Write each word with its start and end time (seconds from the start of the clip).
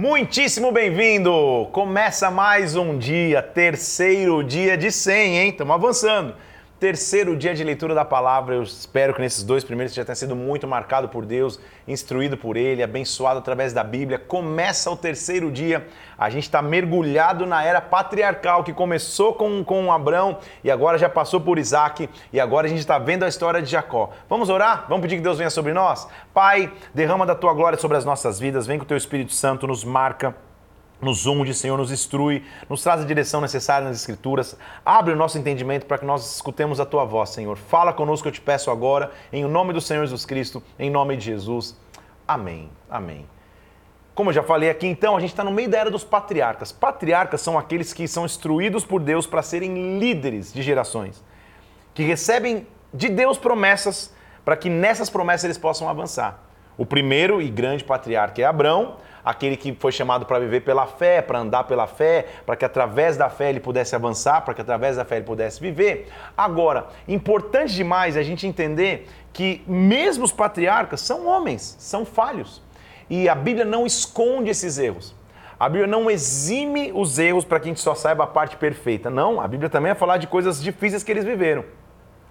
Muitíssimo 0.00 0.72
bem-vindo! 0.72 1.68
Começa 1.72 2.30
mais 2.30 2.74
um 2.74 2.96
dia, 2.96 3.42
terceiro 3.42 4.42
dia 4.42 4.74
de 4.74 4.90
100, 4.90 5.38
hein? 5.38 5.50
Estamos 5.50 5.74
avançando. 5.74 6.34
Terceiro 6.80 7.36
dia 7.36 7.54
de 7.54 7.62
leitura 7.62 7.94
da 7.94 8.06
palavra. 8.06 8.54
Eu 8.54 8.62
espero 8.62 9.12
que 9.12 9.20
nesses 9.20 9.44
dois 9.44 9.62
primeiros 9.62 9.92
você 9.92 10.00
já 10.00 10.04
tenha 10.06 10.16
sido 10.16 10.34
muito 10.34 10.66
marcado 10.66 11.10
por 11.10 11.26
Deus, 11.26 11.60
instruído 11.86 12.38
por 12.38 12.56
Ele, 12.56 12.82
abençoado 12.82 13.38
através 13.38 13.74
da 13.74 13.84
Bíblia. 13.84 14.18
Começa 14.18 14.90
o 14.90 14.96
terceiro 14.96 15.52
dia. 15.52 15.86
A 16.16 16.30
gente 16.30 16.44
está 16.44 16.62
mergulhado 16.62 17.44
na 17.44 17.62
era 17.62 17.82
patriarcal 17.82 18.64
que 18.64 18.72
começou 18.72 19.34
com, 19.34 19.62
com 19.62 19.92
Abraão 19.92 20.38
e 20.64 20.70
agora 20.70 20.96
já 20.96 21.10
passou 21.10 21.38
por 21.38 21.58
Isaac 21.58 22.08
e 22.32 22.40
agora 22.40 22.66
a 22.66 22.70
gente 22.70 22.80
está 22.80 22.98
vendo 22.98 23.26
a 23.26 23.28
história 23.28 23.60
de 23.60 23.70
Jacó. 23.70 24.08
Vamos 24.26 24.48
orar? 24.48 24.86
Vamos 24.88 25.02
pedir 25.02 25.16
que 25.16 25.22
Deus 25.22 25.36
venha 25.36 25.50
sobre 25.50 25.74
nós? 25.74 26.08
Pai, 26.32 26.72
derrama 26.94 27.26
da 27.26 27.34
tua 27.34 27.52
glória 27.52 27.78
sobre 27.78 27.98
as 27.98 28.06
nossas 28.06 28.40
vidas. 28.40 28.66
Vem 28.66 28.78
com 28.78 28.84
o 28.84 28.88
teu 28.88 28.96
Espírito 28.96 29.34
Santo, 29.34 29.66
nos 29.66 29.84
marca 29.84 30.34
nos 31.00 31.26
unge, 31.26 31.54
Senhor, 31.54 31.76
nos 31.76 31.90
instrui, 31.90 32.44
nos 32.68 32.82
traz 32.82 33.00
a 33.00 33.04
direção 33.04 33.40
necessária 33.40 33.86
nas 33.86 33.96
Escrituras, 33.96 34.56
abre 34.84 35.12
o 35.12 35.16
nosso 35.16 35.38
entendimento 35.38 35.86
para 35.86 35.98
que 35.98 36.04
nós 36.04 36.36
escutemos 36.36 36.80
a 36.80 36.86
Tua 36.86 37.04
voz, 37.04 37.30
Senhor. 37.30 37.56
Fala 37.56 37.92
conosco, 37.92 38.28
eu 38.28 38.32
te 38.32 38.40
peço 38.40 38.70
agora, 38.70 39.10
em 39.32 39.44
nome 39.44 39.72
do 39.72 39.80
Senhor 39.80 40.02
Jesus 40.04 40.24
Cristo, 40.24 40.62
em 40.78 40.90
nome 40.90 41.16
de 41.16 41.24
Jesus. 41.24 41.76
Amém. 42.26 42.70
Amém. 42.88 43.26
Como 44.14 44.30
eu 44.30 44.34
já 44.34 44.42
falei 44.42 44.68
aqui, 44.68 44.86
então, 44.86 45.16
a 45.16 45.20
gente 45.20 45.30
está 45.30 45.42
no 45.42 45.50
meio 45.50 45.70
da 45.70 45.78
era 45.78 45.90
dos 45.90 46.04
patriarcas. 46.04 46.70
Patriarcas 46.70 47.40
são 47.40 47.58
aqueles 47.58 47.92
que 47.92 48.06
são 48.06 48.24
instruídos 48.24 48.84
por 48.84 49.00
Deus 49.00 49.26
para 49.26 49.42
serem 49.42 49.98
líderes 49.98 50.52
de 50.52 50.62
gerações, 50.62 51.24
que 51.94 52.02
recebem 52.02 52.66
de 52.92 53.08
Deus 53.08 53.38
promessas 53.38 54.12
para 54.44 54.56
que 54.56 54.68
nessas 54.68 55.08
promessas 55.08 55.44
eles 55.44 55.58
possam 55.58 55.88
avançar. 55.88 56.42
O 56.76 56.86
primeiro 56.86 57.40
e 57.40 57.48
grande 57.48 57.84
patriarca 57.84 58.40
é 58.40 58.44
Abraão, 58.44 58.96
aquele 59.24 59.56
que 59.56 59.74
foi 59.74 59.92
chamado 59.92 60.26
para 60.26 60.38
viver 60.38 60.60
pela 60.60 60.86
fé, 60.86 61.20
para 61.22 61.38
andar 61.38 61.64
pela 61.64 61.86
fé, 61.86 62.26
para 62.44 62.56
que 62.56 62.64
através 62.64 63.16
da 63.16 63.28
fé 63.28 63.50
ele 63.50 63.60
pudesse 63.60 63.94
avançar, 63.94 64.42
para 64.42 64.54
que 64.54 64.60
através 64.60 64.96
da 64.96 65.04
fé 65.04 65.16
ele 65.16 65.24
pudesse 65.24 65.60
viver. 65.60 66.08
Agora, 66.36 66.88
importante 67.06 67.74
demais 67.74 68.16
a 68.16 68.22
gente 68.22 68.46
entender 68.46 69.08
que 69.32 69.62
mesmo 69.66 70.24
os 70.24 70.32
patriarcas 70.32 71.00
são 71.00 71.26
homens, 71.26 71.76
são 71.78 72.04
falhos. 72.04 72.62
E 73.08 73.28
a 73.28 73.34
Bíblia 73.34 73.64
não 73.64 73.86
esconde 73.86 74.50
esses 74.50 74.78
erros. 74.78 75.14
A 75.58 75.68
Bíblia 75.68 75.86
não 75.86 76.10
exime 76.10 76.90
os 76.94 77.18
erros 77.18 77.44
para 77.44 77.60
que 77.60 77.68
a 77.68 77.70
gente 77.70 77.80
só 77.80 77.94
saiba 77.94 78.24
a 78.24 78.26
parte 78.26 78.56
perfeita. 78.56 79.10
Não, 79.10 79.40
a 79.40 79.46
Bíblia 79.46 79.68
também 79.68 79.92
vai 79.92 79.98
falar 79.98 80.16
de 80.16 80.26
coisas 80.26 80.62
difíceis 80.62 81.02
que 81.02 81.10
eles 81.10 81.24
viveram. 81.24 81.64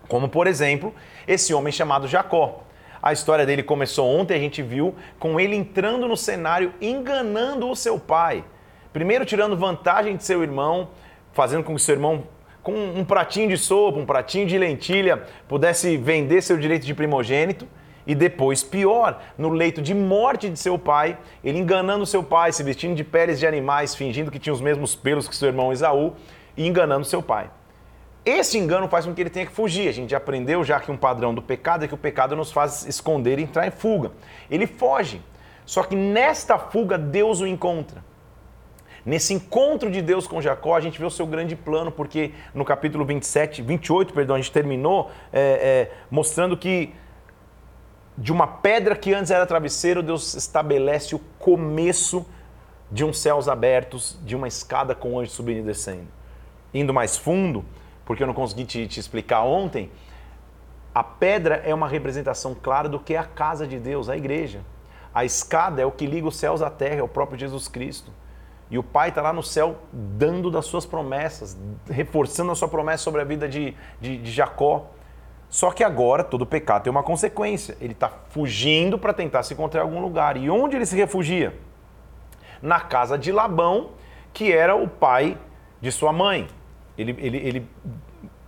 Como, 0.07 0.27
por 0.27 0.47
exemplo, 0.47 0.95
esse 1.27 1.53
homem 1.53 1.71
chamado 1.71 2.07
Jacó. 2.07 2.63
A 3.01 3.13
história 3.13 3.45
dele 3.45 3.63
começou 3.63 4.07
ontem, 4.07 4.35
a 4.35 4.39
gente 4.39 4.61
viu 4.61 4.93
com 5.17 5.39
ele 5.39 5.55
entrando 5.55 6.07
no 6.07 6.17
cenário, 6.17 6.73
enganando 6.81 7.69
o 7.69 7.75
seu 7.75 7.97
pai. 7.99 8.43
Primeiro 8.91 9.25
tirando 9.25 9.55
vantagem 9.55 10.17
de 10.17 10.23
seu 10.23 10.43
irmão, 10.43 10.89
fazendo 11.31 11.63
com 11.63 11.75
que 11.75 11.81
seu 11.81 11.95
irmão, 11.95 12.23
com 12.61 12.73
um 12.73 13.05
pratinho 13.05 13.47
de 13.49 13.57
sopa, 13.57 13.99
um 13.99 14.05
pratinho 14.05 14.45
de 14.45 14.57
lentilha, 14.57 15.23
pudesse 15.47 15.95
vender 15.95 16.41
seu 16.41 16.57
direito 16.57 16.85
de 16.85 16.93
primogênito. 16.93 17.67
E 18.05 18.15
depois, 18.15 18.63
pior, 18.63 19.21
no 19.37 19.49
leito 19.49 19.81
de 19.81 19.93
morte 19.93 20.49
de 20.49 20.57
seu 20.57 20.79
pai, 20.79 21.17
ele 21.43 21.59
enganando 21.59 22.05
seu 22.05 22.23
pai, 22.23 22.51
se 22.51 22.63
vestindo 22.63 22.95
de 22.95 23.03
peles 23.03 23.39
de 23.39 23.45
animais, 23.45 23.93
fingindo 23.93 24.31
que 24.31 24.39
tinha 24.39 24.53
os 24.53 24.61
mesmos 24.61 24.95
pelos 24.95 25.27
que 25.27 25.35
seu 25.35 25.47
irmão 25.47 25.71
Esaú, 25.71 26.13
e 26.57 26.67
enganando 26.67 27.05
seu 27.05 27.21
pai. 27.21 27.51
Esse 28.25 28.57
engano 28.57 28.87
faz 28.87 29.05
com 29.05 29.13
que 29.13 29.21
ele 29.21 29.29
tenha 29.29 29.45
que 29.45 29.51
fugir. 29.51 29.87
A 29.87 29.93
gente 29.93 30.13
aprendeu 30.13 30.63
já 30.63 30.79
que 30.79 30.91
um 30.91 30.97
padrão 30.97 31.33
do 31.33 31.41
pecado 31.41 31.85
é 31.85 31.87
que 31.87 31.93
o 31.93 31.97
pecado 31.97 32.35
nos 32.35 32.51
faz 32.51 32.85
esconder 32.85 33.39
e 33.39 33.43
entrar 33.43 33.65
em 33.67 33.71
fuga. 33.71 34.11
Ele 34.49 34.67
foge. 34.67 35.21
Só 35.65 35.83
que 35.83 35.95
nesta 35.95 36.57
fuga 36.57 36.97
Deus 36.97 37.41
o 37.41 37.47
encontra. 37.47 38.03
Nesse 39.05 39.33
encontro 39.33 39.89
de 39.89 40.01
Deus 40.01 40.27
com 40.27 40.41
Jacó, 40.41 40.75
a 40.75 40.81
gente 40.81 40.99
vê 40.99 41.05
o 41.05 41.09
seu 41.09 41.25
grande 41.25 41.55
plano, 41.55 41.91
porque 41.91 42.31
no 42.53 42.65
capítulo 42.65 43.05
27, 43.05 43.61
28, 43.61 44.13
perdão, 44.13 44.35
a 44.35 44.39
gente 44.39 44.51
terminou 44.51 45.09
é, 45.31 45.41
é, 45.41 45.91
mostrando 46.11 46.57
que 46.57 46.93
de 48.17 48.33
uma 48.33 48.45
pedra 48.45 48.95
que 48.95 49.13
antes 49.13 49.31
era 49.31 49.45
travesseiro, 49.45 50.03
Deus 50.03 50.33
estabelece 50.33 51.15
o 51.15 51.19
começo 51.39 52.25
de 52.91 53.05
uns 53.05 53.19
céus 53.19 53.47
abertos, 53.47 54.19
de 54.25 54.35
uma 54.35 54.47
escada 54.47 54.93
com 54.93 55.17
anjos 55.17 55.33
subindo 55.33 55.59
e 55.59 55.63
descendo. 55.63 56.07
Indo 56.73 56.93
mais 56.93 57.15
fundo, 57.15 57.63
porque 58.09 58.23
eu 58.23 58.27
não 58.27 58.33
consegui 58.33 58.65
te, 58.65 58.87
te 58.87 58.99
explicar 58.99 59.43
ontem, 59.43 59.91
a 60.95 61.03
pedra 61.03 61.61
é 61.63 61.71
uma 61.75 61.87
representação 61.87 62.55
clara 62.55 62.89
do 62.89 62.99
que 62.99 63.13
é 63.13 63.19
a 63.19 63.23
casa 63.23 63.67
de 63.67 63.77
Deus, 63.77 64.09
a 64.09 64.17
igreja. 64.17 64.61
A 65.13 65.23
escada 65.23 65.79
é 65.79 65.85
o 65.85 65.91
que 65.91 66.07
liga 66.07 66.27
os 66.27 66.35
céus 66.35 66.63
à 66.63 66.71
terra, 66.71 67.01
é 67.01 67.03
o 67.03 67.07
próprio 67.07 67.37
Jesus 67.37 67.67
Cristo. 67.67 68.11
E 68.67 68.79
o 68.79 68.83
Pai 68.83 69.09
está 69.09 69.21
lá 69.21 69.31
no 69.31 69.43
céu 69.43 69.77
dando 69.93 70.49
das 70.49 70.65
suas 70.65 70.87
promessas, 70.87 71.55
reforçando 71.87 72.51
a 72.51 72.55
sua 72.55 72.67
promessa 72.67 73.03
sobre 73.03 73.21
a 73.21 73.23
vida 73.23 73.47
de, 73.47 73.75
de, 74.01 74.17
de 74.17 74.31
Jacó. 74.31 74.87
Só 75.47 75.69
que 75.69 75.83
agora 75.83 76.23
todo 76.23 76.47
pecado 76.47 76.85
tem 76.85 76.89
uma 76.89 77.03
consequência. 77.03 77.77
Ele 77.79 77.93
está 77.93 78.11
fugindo 78.29 78.97
para 78.97 79.13
tentar 79.13 79.43
se 79.43 79.53
encontrar 79.53 79.81
em 79.81 79.83
algum 79.83 80.01
lugar. 80.01 80.35
E 80.35 80.49
onde 80.49 80.75
ele 80.75 80.87
se 80.87 80.95
refugia? 80.95 81.55
Na 82.59 82.79
casa 82.79 83.19
de 83.19 83.31
Labão, 83.31 83.91
que 84.33 84.51
era 84.51 84.75
o 84.75 84.87
pai 84.87 85.37
de 85.79 85.91
sua 85.91 86.11
mãe. 86.11 86.47
Ele, 86.99 87.15
ele, 87.19 87.37
ele 87.37 87.67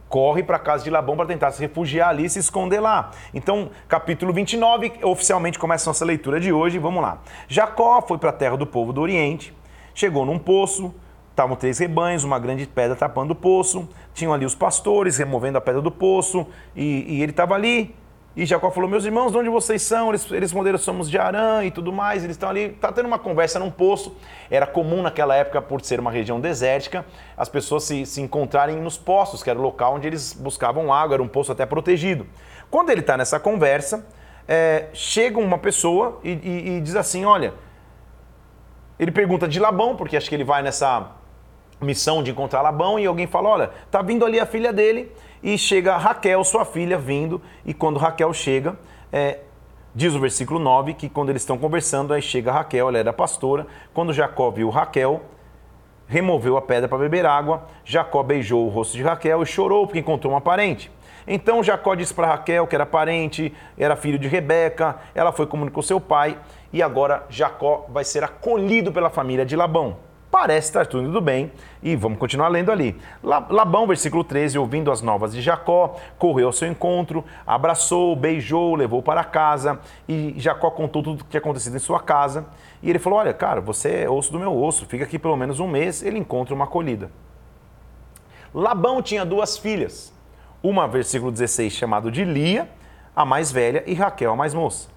corre 0.09 0.43
para 0.43 0.57
a 0.57 0.59
casa 0.59 0.83
de 0.83 0.89
Labão 0.89 1.15
para 1.15 1.25
tentar 1.25 1.51
se 1.51 1.61
refugiar 1.61 2.09
ali 2.09 2.25
e 2.25 2.29
se 2.29 2.39
esconder 2.39 2.81
lá. 2.81 3.11
Então, 3.33 3.69
capítulo 3.87 4.33
29, 4.33 4.91
oficialmente 5.03 5.57
começa 5.57 5.89
nossa 5.89 6.03
leitura 6.03 6.37
de 6.37 6.51
hoje. 6.51 6.77
Vamos 6.77 7.01
lá. 7.01 7.21
Jacó 7.47 8.01
foi 8.01 8.17
para 8.17 8.29
a 8.29 8.33
terra 8.33 8.57
do 8.57 8.67
povo 8.67 8.91
do 8.91 8.99
Oriente, 8.99 9.55
chegou 9.95 10.25
num 10.25 10.37
poço, 10.37 10.93
estavam 11.29 11.55
três 11.55 11.79
rebanhos, 11.79 12.25
uma 12.25 12.37
grande 12.37 12.67
pedra 12.67 12.93
tapando 12.93 13.31
o 13.31 13.35
poço, 13.35 13.87
tinham 14.13 14.33
ali 14.33 14.45
os 14.45 14.53
pastores 14.53 15.17
removendo 15.17 15.57
a 15.57 15.61
pedra 15.61 15.81
do 15.81 15.89
poço, 15.89 16.45
e, 16.75 17.05
e 17.07 17.21
ele 17.21 17.31
estava 17.31 17.55
ali 17.55 17.95
e 18.35 18.45
Jacó 18.45 18.71
falou: 18.71 18.89
Meus 18.89 19.03
irmãos, 19.03 19.31
de 19.31 19.37
onde 19.37 19.49
vocês 19.49 19.81
são? 19.81 20.09
Eles, 20.09 20.25
eles 20.31 20.51
responderam: 20.51 20.77
Somos 20.77 21.09
de 21.09 21.17
Arã 21.17 21.63
e 21.65 21.71
tudo 21.71 21.91
mais. 21.91 22.23
Eles 22.23 22.35
estão 22.35 22.49
ali, 22.49 22.67
está 22.67 22.91
tendo 22.91 23.05
uma 23.05 23.19
conversa 23.19 23.59
num 23.59 23.69
poço. 23.69 24.15
Era 24.49 24.65
comum 24.65 25.01
naquela 25.01 25.35
época, 25.35 25.61
por 25.61 25.81
ser 25.81 25.99
uma 25.99 26.11
região 26.11 26.39
desértica, 26.39 27.05
as 27.35 27.49
pessoas 27.49 27.83
se, 27.83 28.05
se 28.05 28.21
encontrarem 28.21 28.77
nos 28.77 28.97
poços, 28.97 29.43
que 29.43 29.49
era 29.49 29.59
o 29.59 29.61
local 29.61 29.95
onde 29.95 30.07
eles 30.07 30.33
buscavam 30.33 30.93
água, 30.93 31.15
era 31.15 31.23
um 31.23 31.27
poço 31.27 31.51
até 31.51 31.65
protegido. 31.65 32.25
Quando 32.69 32.89
ele 32.89 33.01
está 33.01 33.17
nessa 33.17 33.37
conversa, 33.37 34.07
é, 34.47 34.87
chega 34.93 35.37
uma 35.37 35.57
pessoa 35.57 36.19
e, 36.23 36.31
e, 36.31 36.77
e 36.77 36.81
diz 36.81 36.95
assim: 36.95 37.25
Olha, 37.25 37.53
ele 38.97 39.11
pergunta 39.11 39.45
de 39.45 39.59
Labão, 39.59 39.97
porque 39.97 40.15
acho 40.15 40.29
que 40.29 40.35
ele 40.35 40.45
vai 40.45 40.61
nessa 40.61 41.11
missão 41.81 42.21
de 42.21 42.31
encontrar 42.31 42.61
Labão, 42.61 42.99
e 42.99 43.05
alguém 43.05 43.27
fala: 43.27 43.49
Olha, 43.49 43.71
tá 43.89 44.01
vindo 44.01 44.25
ali 44.25 44.39
a 44.39 44.45
filha 44.45 44.71
dele 44.71 45.11
e 45.43 45.57
chega 45.57 45.97
Raquel, 45.97 46.43
sua 46.43 46.63
filha, 46.63 46.97
vindo, 46.97 47.41
e 47.65 47.73
quando 47.73 47.97
Raquel 47.97 48.31
chega, 48.33 48.77
é, 49.11 49.39
diz 49.93 50.13
o 50.13 50.19
versículo 50.19 50.59
9 50.59 50.93
que 50.93 51.09
quando 51.09 51.29
eles 51.29 51.41
estão 51.41 51.57
conversando, 51.57 52.13
aí 52.13 52.21
chega 52.21 52.51
Raquel, 52.51 52.87
ela 52.87 52.97
era 52.97 53.11
pastora, 53.11 53.65
quando 53.93 54.13
Jacó 54.13 54.51
viu 54.51 54.69
Raquel, 54.69 55.21
removeu 56.07 56.57
a 56.57 56.61
pedra 56.61 56.87
para 56.87 56.97
beber 56.99 57.25
água, 57.25 57.63
Jacó 57.83 58.21
beijou 58.21 58.65
o 58.65 58.69
rosto 58.69 58.95
de 58.95 59.03
Raquel 59.03 59.41
e 59.41 59.45
chorou 59.45 59.87
porque 59.87 59.99
encontrou 59.99 60.33
uma 60.33 60.41
parente. 60.41 60.91
Então 61.25 61.63
Jacó 61.63 61.95
disse 61.95 62.13
para 62.13 62.27
Raquel 62.27 62.67
que 62.67 62.75
era 62.75 62.85
parente, 62.85 63.53
era 63.77 63.95
filho 63.95 64.19
de 64.19 64.27
Rebeca, 64.27 64.99
ela 65.15 65.31
foi 65.31 65.47
comunicou 65.47 65.81
seu 65.81 65.99
pai 65.99 66.37
e 66.73 66.81
agora 66.81 67.25
Jacó 67.29 67.85
vai 67.89 68.03
ser 68.03 68.23
acolhido 68.23 68.91
pela 68.91 69.09
família 69.09 69.45
de 69.45 69.55
Labão 69.55 70.10
parece 70.31 70.69
estar 70.69 70.87
tudo 70.87 71.19
bem. 71.19 71.51
E 71.83 71.95
vamos 71.95 72.17
continuar 72.17 72.47
lendo 72.47 72.71
ali. 72.71 72.97
Labão, 73.21 73.85
versículo 73.85 74.23
13, 74.23 74.57
ouvindo 74.57 74.89
as 74.89 75.01
novas 75.01 75.33
de 75.33 75.41
Jacó, 75.41 75.97
correu 76.17 76.47
ao 76.47 76.53
seu 76.53 76.69
encontro, 76.69 77.23
abraçou, 77.45 78.15
beijou, 78.15 78.75
levou 78.75 79.03
para 79.03 79.23
casa. 79.23 79.79
E 80.07 80.33
Jacó 80.37 80.71
contou 80.71 81.03
tudo 81.03 81.21
o 81.21 81.23
que 81.25 81.31
tinha 81.31 81.41
acontecido 81.41 81.75
em 81.75 81.79
sua 81.79 81.99
casa. 81.99 82.45
E 82.81 82.89
ele 82.89 82.97
falou: 82.97 83.19
Olha, 83.19 83.33
cara, 83.33 83.59
você 83.59 84.03
é 84.03 84.09
osso 84.09 84.31
do 84.31 84.39
meu 84.39 84.57
osso, 84.57 84.85
fica 84.85 85.03
aqui 85.03 85.19
pelo 85.19 85.35
menos 85.35 85.59
um 85.59 85.67
mês. 85.67 86.01
Ele 86.01 86.17
encontra 86.17 86.55
uma 86.55 86.65
acolhida. 86.65 87.11
Labão 88.53 89.01
tinha 89.01 89.25
duas 89.25 89.57
filhas. 89.57 90.13
Uma, 90.63 90.87
versículo 90.87 91.31
16, 91.31 91.73
chamado 91.73 92.11
de 92.11 92.23
Lia, 92.23 92.69
a 93.15 93.25
mais 93.25 93.51
velha, 93.51 93.83
e 93.87 93.95
Raquel, 93.95 94.31
a 94.31 94.35
mais 94.35 94.53
moça. 94.53 94.89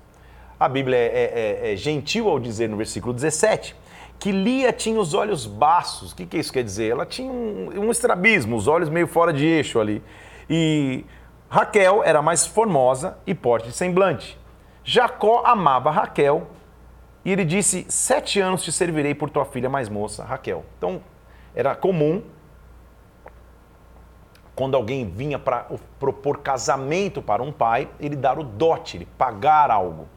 A 0.60 0.68
Bíblia 0.68 0.96
é, 0.96 1.62
é, 1.62 1.72
é, 1.72 1.76
gentil 1.76 2.28
ao 2.28 2.38
dizer 2.38 2.68
no 2.68 2.76
versículo 2.76 3.12
17 3.14 3.74
que 4.18 4.32
Lia 4.32 4.72
tinha 4.72 4.98
os 4.98 5.14
olhos 5.14 5.46
baços. 5.46 6.12
O 6.12 6.16
que, 6.16 6.26
que 6.26 6.38
isso 6.38 6.52
quer 6.52 6.64
dizer? 6.64 6.90
Ela 6.92 7.06
tinha 7.06 7.30
um, 7.30 7.86
um 7.86 7.90
estrabismo, 7.90 8.56
os 8.56 8.66
olhos 8.66 8.88
meio 8.88 9.06
fora 9.06 9.32
de 9.32 9.44
eixo 9.46 9.78
ali. 9.78 10.02
E 10.48 11.04
Raquel 11.48 12.02
era 12.02 12.20
mais 12.22 12.46
formosa 12.46 13.18
e 13.26 13.34
porte 13.34 13.68
de 13.68 13.74
semblante. 13.74 14.38
Jacó 14.82 15.42
amava 15.46 15.90
Raquel 15.90 16.46
e 17.24 17.32
ele 17.32 17.44
disse: 17.44 17.86
Sete 17.88 18.40
anos 18.40 18.62
te 18.62 18.70
servirei 18.70 19.14
por 19.14 19.30
tua 19.30 19.44
filha 19.44 19.68
mais 19.68 19.88
moça, 19.88 20.24
Raquel. 20.24 20.64
Então, 20.76 21.02
era 21.54 21.74
comum, 21.74 22.22
quando 24.54 24.76
alguém 24.76 25.08
vinha 25.08 25.38
para 25.38 25.66
propor 25.98 26.38
casamento 26.38 27.22
para 27.22 27.42
um 27.42 27.50
pai, 27.50 27.88
ele 27.98 28.14
dar 28.14 28.38
o 28.38 28.44
dote, 28.44 28.96
ele 28.96 29.08
pagar 29.18 29.70
algo. 29.70 30.08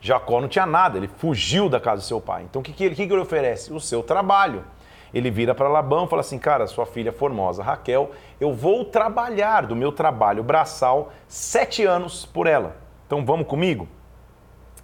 Jacó 0.00 0.40
não 0.40 0.48
tinha 0.48 0.66
nada, 0.66 0.96
ele 0.96 1.08
fugiu 1.08 1.68
da 1.68 1.80
casa 1.80 2.02
do 2.02 2.04
seu 2.04 2.20
pai. 2.20 2.44
Então 2.44 2.60
o 2.60 2.62
que, 2.62 2.72
que, 2.72 2.84
ele, 2.84 2.94
que, 2.94 3.06
que 3.06 3.12
ele 3.12 3.22
oferece? 3.22 3.72
O 3.72 3.80
seu 3.80 4.02
trabalho. 4.02 4.64
Ele 5.12 5.30
vira 5.30 5.54
para 5.54 5.68
Labão 5.68 6.04
e 6.04 6.08
fala 6.08 6.20
assim: 6.20 6.38
Cara, 6.38 6.66
sua 6.66 6.86
filha 6.86 7.12
formosa 7.12 7.62
Raquel, 7.62 8.10
eu 8.38 8.52
vou 8.52 8.84
trabalhar 8.84 9.66
do 9.66 9.74
meu 9.74 9.90
trabalho 9.90 10.42
braçal 10.42 11.12
sete 11.26 11.84
anos 11.84 12.26
por 12.26 12.46
ela. 12.46 12.76
Então 13.06 13.24
vamos 13.24 13.46
comigo? 13.46 13.88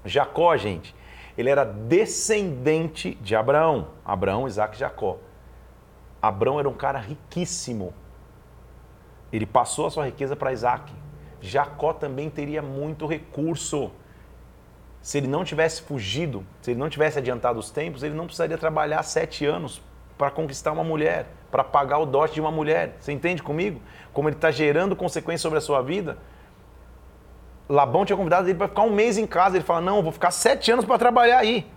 Jacó, 0.04 0.56
gente, 0.56 0.94
ele 1.36 1.50
era 1.50 1.64
descendente 1.64 3.14
de 3.16 3.36
Abraão. 3.36 3.88
Abraão, 4.04 4.46
Isaac 4.46 4.76
e 4.76 4.80
Jacó. 4.80 5.18
Abraão 6.20 6.58
era 6.58 6.68
um 6.68 6.74
cara 6.74 6.98
riquíssimo. 6.98 7.92
Ele 9.32 9.44
passou 9.44 9.86
a 9.86 9.90
sua 9.90 10.06
riqueza 10.06 10.34
para 10.34 10.52
Isaac. 10.52 10.92
Jacó 11.40 11.92
também 11.92 12.30
teria 12.30 12.62
muito 12.62 13.06
recurso. 13.06 13.90
Se 15.04 15.18
ele 15.18 15.26
não 15.26 15.44
tivesse 15.44 15.82
fugido, 15.82 16.46
se 16.62 16.70
ele 16.70 16.80
não 16.80 16.88
tivesse 16.88 17.18
adiantado 17.18 17.58
os 17.58 17.70
tempos, 17.70 18.02
ele 18.02 18.14
não 18.14 18.24
precisaria 18.24 18.56
trabalhar 18.56 19.02
sete 19.02 19.44
anos 19.44 19.82
para 20.16 20.30
conquistar 20.30 20.72
uma 20.72 20.82
mulher, 20.82 21.26
para 21.50 21.62
pagar 21.62 21.98
o 21.98 22.06
dote 22.06 22.32
de 22.32 22.40
uma 22.40 22.50
mulher. 22.50 22.96
Você 22.98 23.12
entende 23.12 23.42
comigo? 23.42 23.82
Como 24.14 24.30
ele 24.30 24.36
está 24.36 24.50
gerando 24.50 24.96
consequências 24.96 25.42
sobre 25.42 25.58
a 25.58 25.60
sua 25.60 25.82
vida? 25.82 26.16
Labão 27.68 28.06
tinha 28.06 28.16
convidado 28.16 28.48
ele 28.48 28.56
para 28.56 28.66
ficar 28.66 28.80
um 28.80 28.90
mês 28.94 29.18
em 29.18 29.26
casa. 29.26 29.58
Ele 29.58 29.64
fala: 29.64 29.82
Não, 29.82 30.02
vou 30.02 30.10
ficar 30.10 30.30
sete 30.30 30.72
anos 30.72 30.86
para 30.86 30.98
trabalhar 30.98 31.40
aí. 31.40 31.70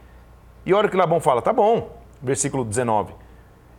E 0.66 0.74
olha 0.74 0.88
o 0.88 0.90
que 0.90 0.96
Labão 0.96 1.20
fala: 1.20 1.42
Tá 1.42 1.52
bom. 1.52 2.00
Versículo 2.22 2.64
19. 2.64 3.14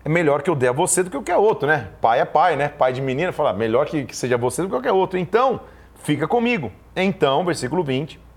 É 0.04 0.10
melhor 0.10 0.42
que 0.42 0.50
eu 0.50 0.54
dê 0.54 0.68
a 0.68 0.72
você 0.72 1.02
do 1.02 1.08
que 1.08 1.16
qualquer 1.16 1.38
outro, 1.38 1.66
né? 1.66 1.88
Pai 2.02 2.20
é 2.20 2.26
pai, 2.26 2.54
né? 2.54 2.68
Pai 2.68 2.92
de 2.92 3.00
menina 3.00 3.32
fala: 3.32 3.54
Melhor 3.54 3.86
que 3.86 4.14
seja 4.14 4.36
você 4.36 4.60
do 4.60 4.68
que 4.68 4.74
qualquer 4.74 4.92
outro. 4.92 5.18
Então, 5.18 5.62
fica 5.94 6.28
comigo. 6.28 6.70
Então, 6.94 7.46
versículo 7.46 7.82
20 7.82 8.27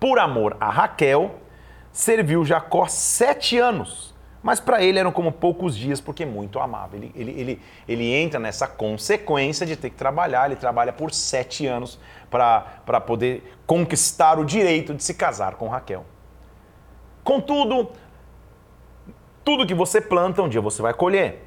por 0.00 0.18
amor 0.18 0.56
a 0.58 0.70
Raquel, 0.70 1.36
serviu 1.92 2.44
Jacó 2.44 2.86
sete 2.88 3.58
anos. 3.58 4.10
Mas 4.42 4.58
para 4.58 4.82
ele 4.82 4.98
eram 4.98 5.12
como 5.12 5.30
poucos 5.30 5.76
dias, 5.76 6.00
porque 6.00 6.24
muito 6.24 6.58
amava. 6.58 6.96
Ele, 6.96 7.12
ele, 7.14 7.30
ele, 7.32 7.62
ele 7.86 8.14
entra 8.14 8.40
nessa 8.40 8.66
consequência 8.66 9.66
de 9.66 9.76
ter 9.76 9.90
que 9.90 9.96
trabalhar. 9.96 10.46
Ele 10.46 10.56
trabalha 10.56 10.94
por 10.94 11.12
sete 11.12 11.66
anos 11.66 12.00
para 12.30 13.00
poder 13.02 13.58
conquistar 13.66 14.38
o 14.38 14.44
direito 14.44 14.94
de 14.94 15.02
se 15.02 15.12
casar 15.12 15.56
com 15.56 15.68
Raquel. 15.68 16.06
Contudo, 17.22 17.90
tudo 19.44 19.66
que 19.66 19.74
você 19.74 20.00
planta, 20.00 20.42
um 20.42 20.48
dia 20.48 20.60
você 20.60 20.80
vai 20.80 20.94
colher. 20.94 21.46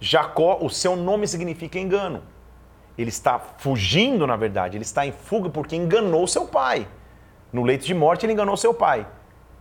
Jacó, 0.00 0.58
o 0.60 0.68
seu 0.68 0.96
nome 0.96 1.28
significa 1.28 1.78
engano. 1.78 2.22
Ele 2.98 3.10
está 3.10 3.38
fugindo, 3.38 4.26
na 4.26 4.34
verdade, 4.34 4.76
ele 4.76 4.84
está 4.84 5.06
em 5.06 5.12
fuga 5.12 5.48
porque 5.48 5.76
enganou 5.76 6.26
seu 6.26 6.46
pai. 6.48 6.88
No 7.52 7.62
leito 7.62 7.84
de 7.84 7.94
morte, 7.94 8.26
ele 8.26 8.32
enganou 8.32 8.56
seu 8.56 8.72
pai. 8.72 9.06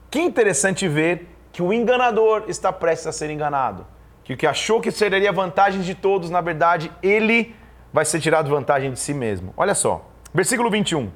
Que 0.09 0.19
interessante 0.19 0.87
ver 0.87 1.27
que 1.51 1.61
o 1.61 1.73
enganador 1.73 2.43
está 2.47 2.71
prestes 2.71 3.07
a 3.07 3.11
ser 3.11 3.29
enganado. 3.29 3.85
Que 4.23 4.33
o 4.33 4.37
que 4.37 4.45
achou 4.45 4.79
que 4.79 4.91
seria 4.91 5.31
vantagem 5.31 5.81
de 5.81 5.95
todos, 5.95 6.29
na 6.29 6.41
verdade, 6.41 6.91
ele 7.01 7.55
vai 7.91 8.05
ser 8.05 8.19
tirado 8.19 8.49
vantagem 8.49 8.91
de 8.91 8.99
si 8.99 9.13
mesmo. 9.13 9.53
Olha 9.57 9.73
só, 9.73 10.05
versículo 10.33 10.69
21. 10.69 11.11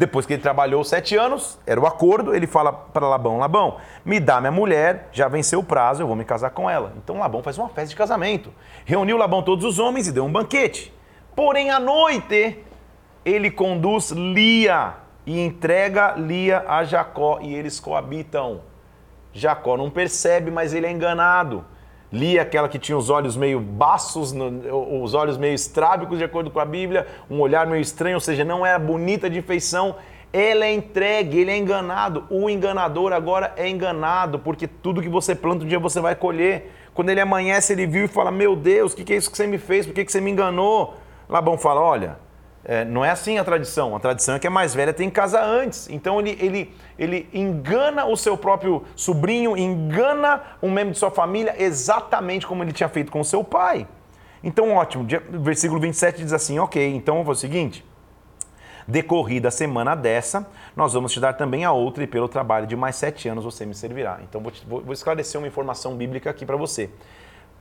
Depois 0.00 0.24
que 0.24 0.32
ele 0.32 0.40
trabalhou 0.40 0.82
sete 0.82 1.14
anos, 1.14 1.58
era 1.66 1.78
o 1.78 1.86
acordo, 1.86 2.34
ele 2.34 2.46
fala 2.46 2.72
para 2.72 3.06
Labão: 3.06 3.36
Labão, 3.36 3.76
me 4.02 4.18
dá 4.18 4.40
minha 4.40 4.50
mulher, 4.50 5.10
já 5.12 5.28
venceu 5.28 5.58
o 5.58 5.64
prazo, 5.64 6.02
eu 6.02 6.06
vou 6.06 6.16
me 6.16 6.24
casar 6.24 6.50
com 6.50 6.70
ela. 6.70 6.94
Então 6.96 7.18
Labão 7.18 7.42
faz 7.42 7.58
uma 7.58 7.68
festa 7.68 7.90
de 7.90 7.96
casamento. 7.96 8.50
Reuniu 8.86 9.18
Labão 9.18 9.42
todos 9.42 9.62
os 9.62 9.78
homens 9.78 10.08
e 10.08 10.12
deu 10.12 10.24
um 10.24 10.32
banquete. 10.32 10.90
Porém, 11.36 11.70
à 11.70 11.78
noite, 11.78 12.64
ele 13.26 13.50
conduz 13.50 14.10
Lia, 14.10 14.94
e 15.30 15.38
entrega 15.38 16.16
Lia 16.16 16.64
a 16.66 16.82
Jacó 16.82 17.38
e 17.40 17.54
eles 17.54 17.78
coabitam. 17.78 18.62
Jacó 19.32 19.76
não 19.76 19.88
percebe, 19.88 20.50
mas 20.50 20.74
ele 20.74 20.86
é 20.86 20.90
enganado. 20.90 21.64
Lia, 22.12 22.42
aquela 22.42 22.68
que 22.68 22.80
tinha 22.80 22.98
os 22.98 23.08
olhos 23.10 23.36
meio 23.36 23.60
baços, 23.60 24.34
os 25.00 25.14
olhos 25.14 25.38
meio 25.38 25.54
estrábicos, 25.54 26.18
de 26.18 26.24
acordo 26.24 26.50
com 26.50 26.58
a 26.58 26.64
Bíblia, 26.64 27.06
um 27.30 27.38
olhar 27.38 27.64
meio 27.64 27.80
estranho, 27.80 28.16
ou 28.16 28.20
seja, 28.20 28.44
não 28.44 28.66
era 28.66 28.76
bonita 28.76 29.30
de 29.30 29.40
feição. 29.40 29.94
Ela 30.32 30.64
é 30.64 30.74
entregue, 30.74 31.38
ele 31.38 31.52
é 31.52 31.56
enganado. 31.56 32.24
O 32.28 32.50
enganador 32.50 33.12
agora 33.12 33.52
é 33.56 33.68
enganado, 33.68 34.40
porque 34.40 34.66
tudo 34.66 35.00
que 35.00 35.08
você 35.08 35.32
planta 35.32 35.64
um 35.64 35.68
dia 35.68 35.78
você 35.78 36.00
vai 36.00 36.16
colher. 36.16 36.72
Quando 36.92 37.10
ele 37.10 37.20
amanhece, 37.20 37.72
ele 37.72 37.86
viu 37.86 38.06
e 38.06 38.08
fala: 38.08 38.32
Meu 38.32 38.56
Deus, 38.56 38.94
o 38.94 38.96
que, 38.96 39.04
que 39.04 39.12
é 39.12 39.16
isso 39.16 39.30
que 39.30 39.36
você 39.36 39.46
me 39.46 39.58
fez? 39.58 39.86
Por 39.86 39.94
que, 39.94 40.04
que 40.04 40.10
você 40.10 40.20
me 40.20 40.32
enganou? 40.32 40.96
Labão 41.28 41.56
fala: 41.56 41.80
Olha, 41.80 42.18
é, 42.64 42.84
não 42.84 43.04
é 43.04 43.10
assim 43.10 43.38
a 43.38 43.44
tradição. 43.44 43.96
A 43.96 44.00
tradição 44.00 44.34
é 44.34 44.38
que 44.38 44.46
a 44.46 44.50
mais 44.50 44.74
velha 44.74 44.92
tem 44.92 45.08
que 45.08 45.14
casar 45.14 45.44
antes. 45.44 45.88
Então 45.88 46.20
ele, 46.20 46.36
ele, 46.40 46.74
ele 46.98 47.28
engana 47.32 48.04
o 48.04 48.16
seu 48.16 48.36
próprio 48.36 48.84
sobrinho, 48.94 49.56
engana 49.56 50.42
um 50.62 50.70
membro 50.70 50.92
de 50.92 50.98
sua 50.98 51.10
família 51.10 51.54
exatamente 51.58 52.46
como 52.46 52.62
ele 52.62 52.72
tinha 52.72 52.88
feito 52.88 53.10
com 53.10 53.20
o 53.20 53.24
seu 53.24 53.42
pai. 53.42 53.86
Então, 54.42 54.74
ótimo. 54.74 55.06
Versículo 55.30 55.80
27 55.80 56.22
diz 56.22 56.32
assim: 56.32 56.58
Ok, 56.58 56.86
então 56.94 57.18
fazer 57.24 57.30
o 57.30 57.34
seguinte. 57.36 57.84
Decorrida 58.88 59.48
a 59.48 59.50
semana 59.50 59.94
dessa, 59.94 60.46
nós 60.74 60.94
vamos 60.94 61.12
te 61.12 61.20
dar 61.20 61.34
também 61.34 61.64
a 61.64 61.70
outra, 61.70 62.02
e 62.02 62.06
pelo 62.06 62.28
trabalho 62.28 62.66
de 62.66 62.74
mais 62.74 62.96
sete 62.96 63.28
anos 63.28 63.44
você 63.44 63.64
me 63.64 63.74
servirá. 63.74 64.18
Então, 64.22 64.40
vou, 64.40 64.50
te, 64.50 64.66
vou, 64.66 64.82
vou 64.82 64.92
esclarecer 64.92 65.40
uma 65.40 65.46
informação 65.46 65.94
bíblica 65.94 66.28
aqui 66.30 66.44
para 66.44 66.56
você. 66.56 66.90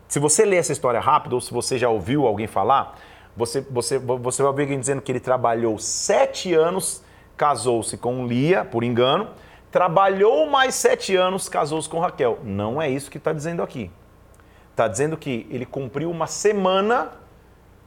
Se 0.07 0.17
você 0.17 0.43
ler 0.43 0.55
essa 0.55 0.71
história 0.71 0.99
rápido, 0.99 1.33
ou 1.33 1.41
se 1.41 1.53
você 1.53 1.77
já 1.77 1.87
ouviu 1.87 2.25
alguém 2.25 2.47
falar, 2.47 2.97
você, 3.39 3.62
você, 3.62 3.97
você 3.97 4.44
vai 4.44 4.53
ver 4.53 4.62
alguém 4.63 4.80
dizendo 4.80 5.01
que 5.01 5.09
ele 5.09 5.19
trabalhou 5.21 5.80
sete 5.80 6.53
anos, 6.53 7.01
casou-se 7.38 7.97
com 7.97 8.27
Lia, 8.27 8.65
por 8.65 8.83
engano, 8.83 9.30
trabalhou 9.71 10.45
mais 10.50 10.75
sete 10.75 11.15
anos, 11.15 11.47
casou-se 11.47 11.88
com 11.88 12.00
Raquel. 12.00 12.39
Não 12.44 12.81
é 12.81 12.89
isso 12.89 13.09
que 13.09 13.18
está 13.18 13.31
dizendo 13.31 13.63
aqui. 13.63 13.89
Está 14.71 14.89
dizendo 14.89 15.15
que 15.15 15.47
ele 15.50 15.65
cumpriu 15.65 16.12
uma 16.12 16.27
semana 16.27 17.12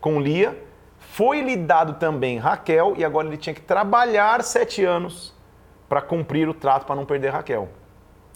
com 0.00 0.18
Lia, 0.18 0.58
foi-lhe 0.98 1.54
dado 1.54 1.94
também 1.94 2.38
Raquel, 2.38 2.94
e 2.96 3.04
agora 3.04 3.28
ele 3.28 3.36
tinha 3.36 3.54
que 3.54 3.60
trabalhar 3.60 4.42
sete 4.42 4.82
anos 4.82 5.34
para 5.86 6.00
cumprir 6.00 6.48
o 6.48 6.54
trato, 6.54 6.86
para 6.86 6.96
não 6.96 7.04
perder 7.04 7.28
Raquel. 7.28 7.68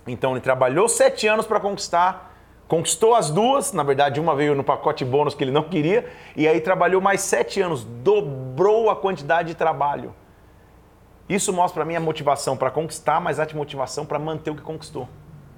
Então 0.06 0.32
ele 0.32 0.42
trabalhou 0.42 0.86
sete 0.86 1.26
anos 1.26 1.46
para 1.46 1.58
conquistar 1.60 2.25
Conquistou 2.68 3.14
as 3.14 3.30
duas, 3.30 3.72
na 3.72 3.82
verdade, 3.82 4.20
uma 4.20 4.34
veio 4.34 4.54
no 4.54 4.64
pacote 4.64 5.04
bônus 5.04 5.34
que 5.34 5.44
ele 5.44 5.52
não 5.52 5.62
queria, 5.62 6.10
e 6.34 6.48
aí 6.48 6.60
trabalhou 6.60 7.00
mais 7.00 7.20
sete 7.20 7.60
anos, 7.60 7.84
dobrou 7.84 8.90
a 8.90 8.96
quantidade 8.96 9.48
de 9.48 9.54
trabalho. 9.54 10.12
Isso 11.28 11.52
mostra 11.52 11.82
para 11.82 11.84
mim 11.84 11.96
a 11.96 12.00
motivação 12.00 12.56
para 12.56 12.70
conquistar, 12.70 13.20
mas 13.20 13.38
a 13.38 13.46
motivação 13.54 14.04
para 14.04 14.18
manter 14.18 14.50
o 14.50 14.54
que 14.54 14.62
conquistou. 14.62 15.08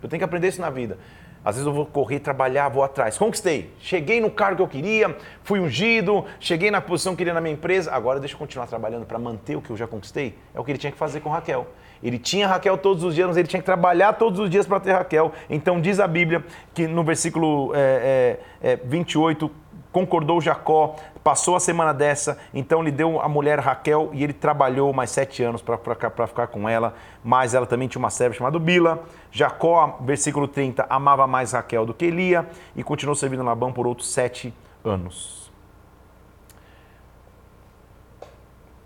Eu 0.03 0.09
tenho 0.09 0.21
que 0.21 0.25
aprender 0.25 0.49
isso 0.49 0.61
na 0.61 0.71
vida. 0.71 0.99
Às 1.45 1.55
vezes 1.55 1.67
eu 1.67 1.73
vou 1.73 1.87
correr, 1.87 2.21
trabalhar, 2.21 2.69
vou 2.69 2.83
atrás. 2.83 3.17
Conquistei. 3.17 3.73
Cheguei 3.79 4.21
no 4.21 4.31
cargo 4.31 4.57
que 4.57 4.63
eu 4.63 4.69
queria, 4.69 5.17
fui 5.43 5.61
ungido, 5.61 6.25
cheguei 6.41 6.71
na 6.71 6.81
posição 6.81 7.13
que 7.13 7.15
eu 7.15 7.19
queria 7.19 7.35
na 7.35 7.41
minha 7.41 7.55
empresa. 7.55 7.93
Agora 7.93 8.19
deixa 8.19 8.35
eu 8.35 8.39
continuar 8.39 8.67
trabalhando 8.67 9.07
para 9.07 9.19
manter 9.19 9.57
o 9.57 9.63
que 9.63 9.71
eu 9.71 9.77
já 9.77 9.87
conquistei. 9.87 10.37
É 10.55 10.61
o 10.61 10.65
que 10.65 10.71
ele 10.71 10.79
tinha 10.79 10.93
que 10.93 10.99
fazer 10.99 11.21
com 11.21 11.31
Raquel. 11.31 11.67
Ele 12.03 12.19
tinha 12.19 12.47
Raquel 12.47 12.79
todos 12.79 13.03
os 13.03 13.15
dias, 13.15 13.27
mas 13.27 13.37
ele 13.37 13.49
tinha 13.49 13.61
que 13.61 13.67
trabalhar 13.67 14.13
todos 14.15 14.39
os 14.39 14.49
dias 14.49 14.67
para 14.67 14.81
ter 14.81 14.93
Raquel. 14.93 15.33
Então 15.51 15.81
diz 15.81 15.99
a 16.01 16.07
Bíblia 16.07 16.45
que 16.75 16.87
no 16.87 17.03
versículo 17.03 17.73
é, 17.75 18.39
é, 18.63 18.73
é, 18.73 18.77
28, 18.77 19.51
concordou 19.93 20.41
Jacó, 20.41 20.97
passou 21.25 21.57
a 21.57 21.61
semana 21.61 21.93
dessa, 21.93 22.39
então 22.55 22.83
lhe 22.83 22.91
deu 22.91 23.21
a 23.21 23.29
mulher 23.29 23.59
Raquel 23.59 24.11
e 24.13 24.23
ele 24.23 24.33
trabalhou 24.33 24.93
mais 24.93 25.11
sete 25.11 25.43
anos 25.43 25.61
para 25.63 25.79
ficar 26.27 26.47
com 26.47 26.69
ela, 26.69 26.95
mas 27.25 27.55
ela 27.55 27.67
também 27.67 27.89
tinha 27.89 27.99
uma 27.99 28.11
serva 28.11 28.35
chamada 28.35 28.59
Bila. 28.59 29.03
Jacó, 29.31 29.99
versículo 30.03 30.47
30, 30.47 30.87
amava 30.89 31.27
mais 31.27 31.53
Raquel 31.53 31.85
do 31.85 31.95
que 31.95 32.07
Elia 32.07 32.47
e 32.77 32.83
continuou 32.83 33.15
servindo 33.15 33.43
Labão 33.43 33.73
por 33.73 33.87
outros 33.87 34.11
sete 34.11 34.55
anos. 34.85 35.51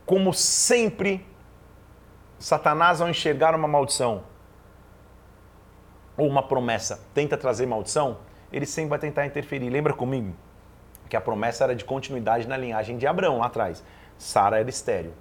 Como 0.07 0.33
sempre, 0.33 1.25
Satanás, 2.43 3.01
ao 3.01 3.09
enxergar 3.09 3.55
uma 3.55 3.69
maldição 3.69 4.25
ou 6.17 6.27
uma 6.27 6.43
promessa, 6.43 7.01
tenta 7.15 7.37
trazer 7.37 7.67
maldição, 7.67 8.19
ele 8.53 8.67
sempre 8.67 8.91
vai 8.91 8.99
tentar 8.99 9.25
interferir. 9.25 9.71
Lembra 9.71 9.95
comigo 9.95 10.35
que 11.09 11.17
a 11.17 11.21
promessa 11.21 11.63
era 11.63 11.77
de 11.77 11.85
continuidade 11.85 12.49
na 12.49 12.57
linhagem 12.57 12.99
de 12.99 13.07
Abraão 13.07 13.39
lá 13.39 13.47
atrás. 13.47 13.85
Sara 14.19 14.59
era 14.59 14.69
estéreo. 14.69 15.15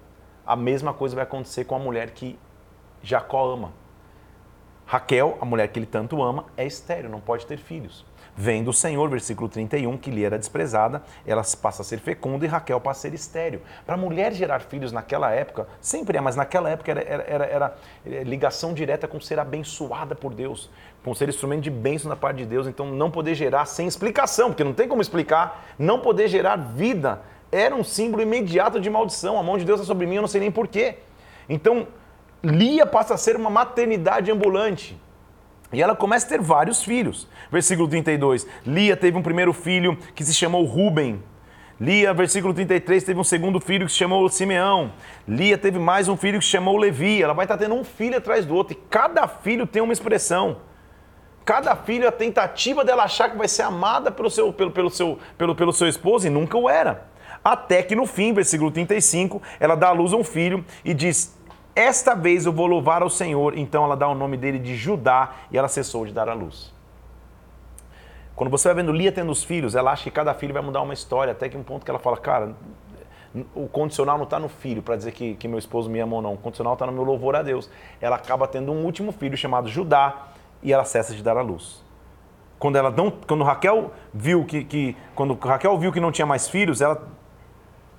A 0.44 0.56
mesma 0.56 0.92
coisa 0.92 1.14
vai 1.14 1.22
acontecer 1.22 1.64
com 1.64 1.76
a 1.76 1.78
mulher 1.78 2.10
que 2.10 2.36
Jacó 3.04 3.52
ama. 3.52 3.72
Raquel, 4.84 5.38
a 5.40 5.44
mulher 5.44 5.68
que 5.68 5.78
ele 5.78 5.86
tanto 5.86 6.20
ama, 6.20 6.46
é 6.56 6.66
estéreo, 6.66 7.08
não 7.08 7.20
pode 7.20 7.46
ter 7.46 7.58
filhos. 7.58 8.04
Vem 8.34 8.64
do 8.64 8.72
Senhor, 8.72 9.10
versículo 9.10 9.46
31, 9.46 9.98
que 9.98 10.10
lhe 10.10 10.24
era 10.24 10.38
desprezada, 10.38 11.02
ela 11.26 11.42
passa 11.60 11.82
a 11.82 11.84
ser 11.84 11.98
fecunda 11.98 12.46
e 12.46 12.48
Raquel 12.48 12.80
passa 12.80 13.00
a 13.00 13.10
ser 13.10 13.14
estéreo. 13.14 13.60
Para 13.84 13.94
a 13.94 13.98
mulher 13.98 14.32
gerar 14.32 14.60
filhos 14.60 14.90
naquela 14.90 15.30
época, 15.30 15.68
sempre 15.82 16.16
é, 16.16 16.20
mas 16.20 16.34
naquela 16.34 16.70
época 16.70 16.90
era, 16.90 17.02
era, 17.02 17.22
era, 17.24 17.44
era 17.44 17.74
eh, 18.06 18.24
ligação 18.24 18.72
direta 18.72 19.06
com 19.06 19.20
ser 19.20 19.38
abençoada 19.38 20.14
por 20.14 20.32
Deus, 20.32 20.70
com 21.04 21.14
ser 21.14 21.28
instrumento 21.28 21.62
de 21.62 21.70
bênção 21.70 22.08
da 22.08 22.16
parte 22.16 22.38
de 22.38 22.46
Deus. 22.46 22.66
Então, 22.66 22.86
não 22.86 23.10
poder 23.10 23.34
gerar 23.34 23.66
sem 23.66 23.86
explicação, 23.86 24.48
porque 24.48 24.64
não 24.64 24.72
tem 24.72 24.88
como 24.88 25.02
explicar, 25.02 25.74
não 25.78 26.00
poder 26.00 26.28
gerar 26.28 26.56
vida 26.56 27.20
era 27.52 27.76
um 27.76 27.84
símbolo 27.84 28.22
imediato 28.22 28.80
de 28.80 28.88
maldição. 28.88 29.38
A 29.38 29.42
mão 29.42 29.58
de 29.58 29.64
Deus 29.66 29.82
é 29.82 29.84
sobre 29.84 30.06
mim, 30.06 30.16
eu 30.16 30.22
não 30.22 30.28
sei 30.28 30.40
nem 30.40 30.50
porquê. 30.50 30.96
Então, 31.50 31.86
Lia 32.42 32.86
passa 32.86 33.12
a 33.12 33.18
ser 33.18 33.36
uma 33.36 33.50
maternidade 33.50 34.30
ambulante. 34.30 34.98
E 35.72 35.82
ela 35.82 35.96
começa 35.96 36.26
a 36.26 36.28
ter 36.28 36.40
vários 36.40 36.82
filhos. 36.84 37.26
Versículo 37.50 37.88
32. 37.88 38.46
Lia 38.66 38.96
teve 38.96 39.16
um 39.16 39.22
primeiro 39.22 39.52
filho 39.52 39.96
que 40.14 40.24
se 40.24 40.34
chamou 40.34 40.64
Ruben. 40.64 41.22
Lia, 41.80 42.14
versículo 42.14 42.54
33, 42.54 43.02
teve 43.02 43.18
um 43.18 43.24
segundo 43.24 43.58
filho 43.58 43.86
que 43.86 43.92
se 43.92 43.98
chamou 43.98 44.28
Simeão. 44.28 44.92
Lia 45.26 45.58
teve 45.58 45.78
mais 45.78 46.08
um 46.08 46.16
filho 46.16 46.38
que 46.38 46.44
se 46.44 46.50
chamou 46.50 46.76
Levi. 46.76 47.22
Ela 47.22 47.32
vai 47.32 47.44
estar 47.44 47.56
tendo 47.56 47.74
um 47.74 47.82
filho 47.82 48.16
atrás 48.16 48.46
do 48.46 48.54
outro. 48.54 48.74
E 48.74 48.80
cada 48.88 49.26
filho 49.26 49.66
tem 49.66 49.82
uma 49.82 49.92
expressão. 49.92 50.58
Cada 51.44 51.74
filho, 51.74 52.06
a 52.06 52.12
tentativa 52.12 52.84
dela 52.84 53.02
achar 53.02 53.30
que 53.30 53.36
vai 53.36 53.48
ser 53.48 53.62
amada 53.62 54.12
pelo 54.12 54.30
seu, 54.30 54.52
pelo, 54.52 54.70
pelo, 54.70 54.90
seu, 54.90 55.18
pelo, 55.36 55.56
pelo 55.56 55.72
seu 55.72 55.88
esposo 55.88 56.26
e 56.26 56.30
nunca 56.30 56.56
o 56.56 56.68
era. 56.68 57.10
Até 57.44 57.82
que 57.82 57.96
no 57.96 58.06
fim, 58.06 58.32
versículo 58.32 58.70
35, 58.70 59.42
ela 59.58 59.74
dá 59.74 59.88
à 59.88 59.92
luz 59.92 60.12
a 60.12 60.16
um 60.16 60.22
filho 60.22 60.64
e 60.84 60.94
diz: 60.94 61.36
Esta 61.74 62.14
vez 62.14 62.44
eu 62.44 62.52
vou 62.52 62.66
louvar 62.66 63.02
ao 63.02 63.10
Senhor. 63.10 63.56
Então 63.56 63.84
ela 63.84 63.96
dá 63.96 64.08
o 64.08 64.14
nome 64.14 64.36
dele 64.36 64.58
de 64.58 64.76
Judá 64.76 65.32
e 65.50 65.58
ela 65.58 65.68
cessou 65.68 66.04
de 66.04 66.12
dar 66.12 66.28
à 66.28 66.34
luz. 66.34 66.72
Quando 68.34 68.50
você 68.50 68.68
vai 68.68 68.82
vendo 68.82 68.92
Lia 68.92 69.12
tendo 69.12 69.30
os 69.30 69.44
filhos, 69.44 69.74
ela 69.74 69.92
acha 69.92 70.04
que 70.04 70.10
cada 70.10 70.32
filho 70.34 70.54
vai 70.54 70.62
mudar 70.62 70.80
uma 70.82 70.94
história, 70.94 71.32
até 71.32 71.48
que 71.48 71.56
um 71.56 71.62
ponto 71.62 71.84
que 71.84 71.90
ela 71.90 71.98
fala, 71.98 72.16
cara, 72.16 72.54
o 73.54 73.68
condicional 73.68 74.16
não 74.16 74.24
está 74.24 74.38
no 74.38 74.48
filho 74.48 74.82
para 74.82 74.96
dizer 74.96 75.12
que, 75.12 75.34
que 75.34 75.48
meu 75.48 75.58
esposo 75.58 75.88
me 75.88 76.00
ama 76.00 76.16
ou 76.16 76.22
não, 76.22 76.34
o 76.34 76.38
condicional 76.38 76.74
está 76.74 76.86
no 76.86 76.92
meu 76.92 77.02
louvor 77.02 77.36
a 77.36 77.42
Deus. 77.42 77.70
Ela 78.00 78.16
acaba 78.16 78.46
tendo 78.46 78.72
um 78.72 78.84
último 78.84 79.12
filho 79.12 79.36
chamado 79.36 79.68
Judá 79.68 80.28
e 80.62 80.72
ela 80.72 80.84
cessa 80.84 81.14
de 81.14 81.22
dar 81.22 81.36
à 81.36 81.42
luz. 81.42 81.82
Quando 82.58 82.76
ela 82.76 82.90
não, 82.90 83.10
quando 83.10 83.42
Raquel 83.42 83.90
viu 84.14 84.44
que, 84.44 84.64
que 84.64 84.96
quando 85.14 85.34
Raquel 85.34 85.76
viu 85.78 85.92
que 85.92 86.00
não 86.00 86.12
tinha 86.12 86.26
mais 86.26 86.48
filhos, 86.48 86.80
ela 86.80 87.02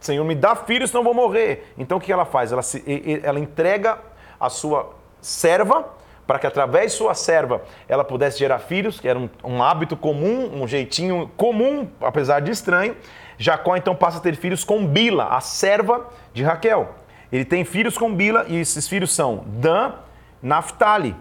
Senhor, 0.03 0.25
me 0.25 0.35
dá 0.35 0.53
filhos, 0.53 0.89
senão 0.89 0.99
eu 0.99 1.05
vou 1.05 1.13
morrer. 1.13 1.73
Então 1.77 1.97
o 1.97 2.01
que 2.01 2.11
ela 2.11 2.25
faz? 2.25 2.51
Ela, 2.51 2.61
se, 2.61 2.83
ela 3.23 3.39
entrega 3.39 3.99
a 4.37 4.49
sua 4.49 4.93
serva 5.21 5.93
para 6.27 6.37
que 6.39 6.45
através 6.45 6.91
de 6.91 6.97
sua 6.97 7.13
serva 7.13 7.61
ela 7.87 8.03
pudesse 8.03 8.37
gerar 8.37 8.59
filhos, 8.59 8.99
que 8.99 9.07
era 9.07 9.17
um, 9.17 9.29
um, 9.41 9.63
hábito 9.63 9.95
comum, 9.95 10.61
um 10.61 10.67
jeitinho 10.67 11.31
comum, 11.37 11.87
apesar 12.01 12.41
de 12.41 12.51
estranho. 12.51 12.97
Jacó 13.37 13.77
então 13.77 13.95
passa 13.95 14.17
a 14.17 14.21
ter 14.21 14.35
filhos 14.35 14.65
com 14.65 14.85
Bila, 14.85 15.29
a 15.29 15.39
serva 15.39 16.09
de 16.33 16.43
Raquel. 16.43 16.95
Ele 17.31 17.45
tem 17.45 17.63
filhos 17.63 17.97
com 17.97 18.13
Bila 18.13 18.45
e 18.49 18.59
esses 18.59 18.85
filhos 18.89 19.13
são 19.13 19.45
Dan, 19.47 19.93
Naphtali. 20.41 21.15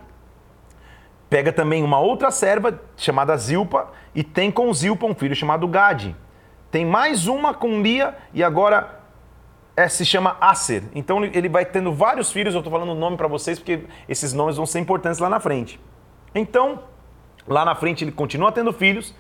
Pega 1.31 1.53
também 1.53 1.85
uma 1.85 2.01
outra 2.01 2.33
serva 2.33 2.81
chamada 2.97 3.37
Zilpa 3.37 3.93
e 4.13 4.25
tem 4.25 4.51
com 4.51 4.75
Zilpa 4.75 5.07
um 5.07 5.15
filho 5.15 5.37
chamado 5.37 5.69
Gade. 5.69 6.17
Tem 6.73 6.87
mais 6.87 7.27
uma 7.27 7.53
com 7.53 7.83
Lia 7.83 8.17
e 8.33 8.43
agora 8.43 8.99
é, 9.77 9.87
se 9.89 10.07
chama 10.07 10.39
Aser. 10.41 10.85
Então 10.95 11.23
ele 11.23 11.47
vai 11.47 11.67
tendo 11.67 11.93
vários 11.93 12.33
filhos, 12.33 12.55
eu 12.55 12.61
estou 12.61 12.73
falando 12.73 12.93
o 12.93 12.95
nome 12.95 13.19
para 13.19 13.29
vocês 13.29 13.59
porque 13.59 13.85
esses 14.09 14.33
nomes 14.33 14.57
vão 14.57 14.65
ser 14.65 14.81
importantes 14.81 15.21
lá 15.21 15.29
na 15.29 15.39
frente. 15.39 15.79
Então, 16.35 16.83
lá 17.47 17.63
na 17.63 17.75
frente 17.75 18.03
ele 18.03 18.11
continua 18.11 18.51
tendo 18.51 18.73
filhos. 18.73 19.15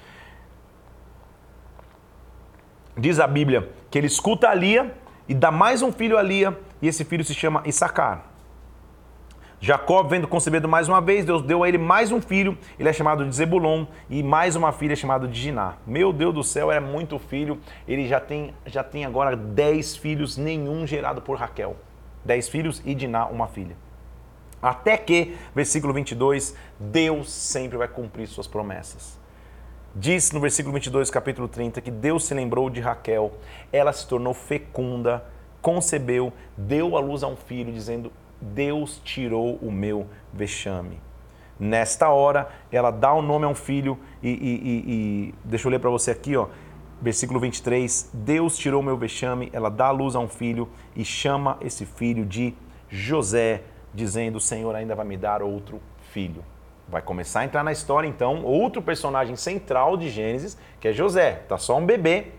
Diz 2.96 3.20
a 3.20 3.26
Bíblia 3.26 3.70
que 3.90 3.98
ele 3.98 4.06
escuta 4.06 4.48
a 4.48 4.54
Lia 4.54 4.96
e 5.28 5.34
dá 5.34 5.50
mais 5.50 5.82
um 5.82 5.92
filho 5.92 6.16
a 6.16 6.22
Lia, 6.22 6.58
e 6.80 6.88
esse 6.88 7.04
filho 7.04 7.22
se 7.22 7.34
chama 7.34 7.62
Issacar. 7.66 8.31
Jacó, 9.64 10.02
vendo 10.02 10.26
concebido 10.26 10.68
mais 10.68 10.88
uma 10.88 11.00
vez, 11.00 11.24
Deus 11.24 11.40
deu 11.40 11.62
a 11.62 11.68
ele 11.68 11.78
mais 11.78 12.10
um 12.10 12.20
filho, 12.20 12.58
ele 12.76 12.88
é 12.88 12.92
chamado 12.92 13.24
de 13.24 13.32
Zebulon, 13.32 13.86
e 14.10 14.20
mais 14.20 14.56
uma 14.56 14.72
filha 14.72 14.96
chamada 14.96 15.28
de 15.28 15.40
Diná. 15.40 15.76
Meu 15.86 16.12
Deus 16.12 16.34
do 16.34 16.42
céu, 16.42 16.72
era 16.72 16.80
muito 16.80 17.16
filho, 17.16 17.60
ele 17.86 18.08
já 18.08 18.18
tem, 18.18 18.52
já 18.66 18.82
tem 18.82 19.04
agora 19.04 19.36
dez 19.36 19.94
filhos, 19.94 20.36
nenhum 20.36 20.84
gerado 20.84 21.22
por 21.22 21.38
Raquel. 21.38 21.76
Dez 22.24 22.48
filhos 22.48 22.82
e 22.84 22.92
Diná, 22.92 23.26
uma 23.26 23.46
filha. 23.46 23.76
Até 24.60 24.96
que, 24.96 25.36
versículo 25.54 25.92
22, 25.92 26.56
Deus 26.80 27.30
sempre 27.30 27.78
vai 27.78 27.86
cumprir 27.86 28.26
suas 28.26 28.48
promessas. 28.48 29.16
Diz 29.94 30.32
no 30.32 30.40
versículo 30.40 30.74
22, 30.74 31.08
capítulo 31.08 31.46
30, 31.46 31.80
que 31.80 31.90
Deus 31.92 32.24
se 32.24 32.34
lembrou 32.34 32.68
de 32.68 32.80
Raquel, 32.80 33.32
ela 33.72 33.92
se 33.92 34.08
tornou 34.08 34.34
fecunda, 34.34 35.24
concebeu, 35.60 36.32
deu 36.56 36.96
à 36.96 37.00
luz 37.00 37.22
a 37.22 37.28
um 37.28 37.36
filho, 37.36 37.72
dizendo: 37.72 38.10
Deus 38.42 39.00
tirou 39.04 39.56
o 39.62 39.70
meu 39.70 40.06
vexame. 40.32 41.00
Nesta 41.58 42.08
hora, 42.08 42.48
ela 42.72 42.90
dá 42.90 43.12
o 43.14 43.20
um 43.20 43.22
nome 43.22 43.44
a 43.44 43.48
um 43.48 43.54
filho 43.54 43.96
e, 44.22 44.30
e, 44.30 44.92
e, 44.92 45.34
deixa 45.44 45.68
eu 45.68 45.70
ler 45.70 45.78
para 45.78 45.90
você 45.90 46.10
aqui, 46.10 46.36
ó, 46.36 46.48
versículo 47.00 47.38
23. 47.38 48.10
Deus 48.12 48.58
tirou 48.58 48.80
o 48.80 48.84
meu 48.84 48.96
vexame, 48.96 49.48
ela 49.52 49.70
dá 49.70 49.86
a 49.86 49.90
luz 49.92 50.16
a 50.16 50.18
um 50.18 50.28
filho 50.28 50.68
e 50.96 51.04
chama 51.04 51.56
esse 51.60 51.86
filho 51.86 52.26
de 52.26 52.52
José, 52.88 53.62
dizendo: 53.94 54.36
O 54.36 54.40
Senhor 54.40 54.74
ainda 54.74 54.96
vai 54.96 55.06
me 55.06 55.16
dar 55.16 55.40
outro 55.40 55.80
filho. 56.10 56.44
Vai 56.88 57.00
começar 57.00 57.40
a 57.40 57.44
entrar 57.44 57.62
na 57.62 57.70
história, 57.70 58.08
então, 58.08 58.42
outro 58.42 58.82
personagem 58.82 59.36
central 59.36 59.96
de 59.96 60.10
Gênesis, 60.10 60.58
que 60.80 60.88
é 60.88 60.92
José. 60.92 61.44
Tá 61.48 61.56
só 61.56 61.78
um 61.78 61.86
bebê. 61.86 62.32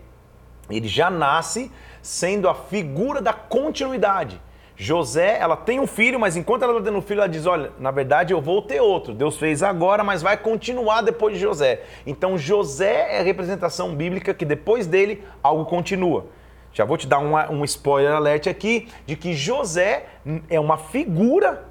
Ele 0.68 0.86
já 0.86 1.10
nasce 1.10 1.72
sendo 2.02 2.48
a 2.48 2.54
figura 2.54 3.22
da 3.22 3.32
continuidade. 3.32 4.40
José, 4.76 5.38
ela 5.38 5.56
tem 5.56 5.78
um 5.78 5.86
filho, 5.86 6.18
mas 6.18 6.36
enquanto 6.36 6.62
ela 6.62 6.72
está 6.72 6.84
tendo 6.84 6.98
um 6.98 7.02
filho, 7.02 7.20
ela 7.20 7.28
diz: 7.28 7.46
Olha, 7.46 7.70
na 7.78 7.90
verdade 7.90 8.32
eu 8.32 8.40
vou 8.40 8.60
ter 8.60 8.80
outro. 8.80 9.14
Deus 9.14 9.36
fez 9.36 9.62
agora, 9.62 10.02
mas 10.02 10.20
vai 10.20 10.36
continuar 10.36 11.02
depois 11.02 11.34
de 11.34 11.40
José. 11.40 11.82
Então 12.04 12.36
José 12.36 13.16
é 13.16 13.20
a 13.20 13.22
representação 13.22 13.94
bíblica 13.94 14.34
que 14.34 14.44
depois 14.44 14.86
dele 14.86 15.22
algo 15.42 15.64
continua. 15.64 16.26
Já 16.72 16.84
vou 16.84 16.96
te 16.96 17.06
dar 17.06 17.20
um, 17.20 17.64
spoiler 17.64 18.12
alert 18.12 18.48
aqui 18.48 18.88
de 19.06 19.14
que 19.14 19.32
José 19.32 20.06
é 20.50 20.58
uma 20.58 20.76
figura 20.76 21.68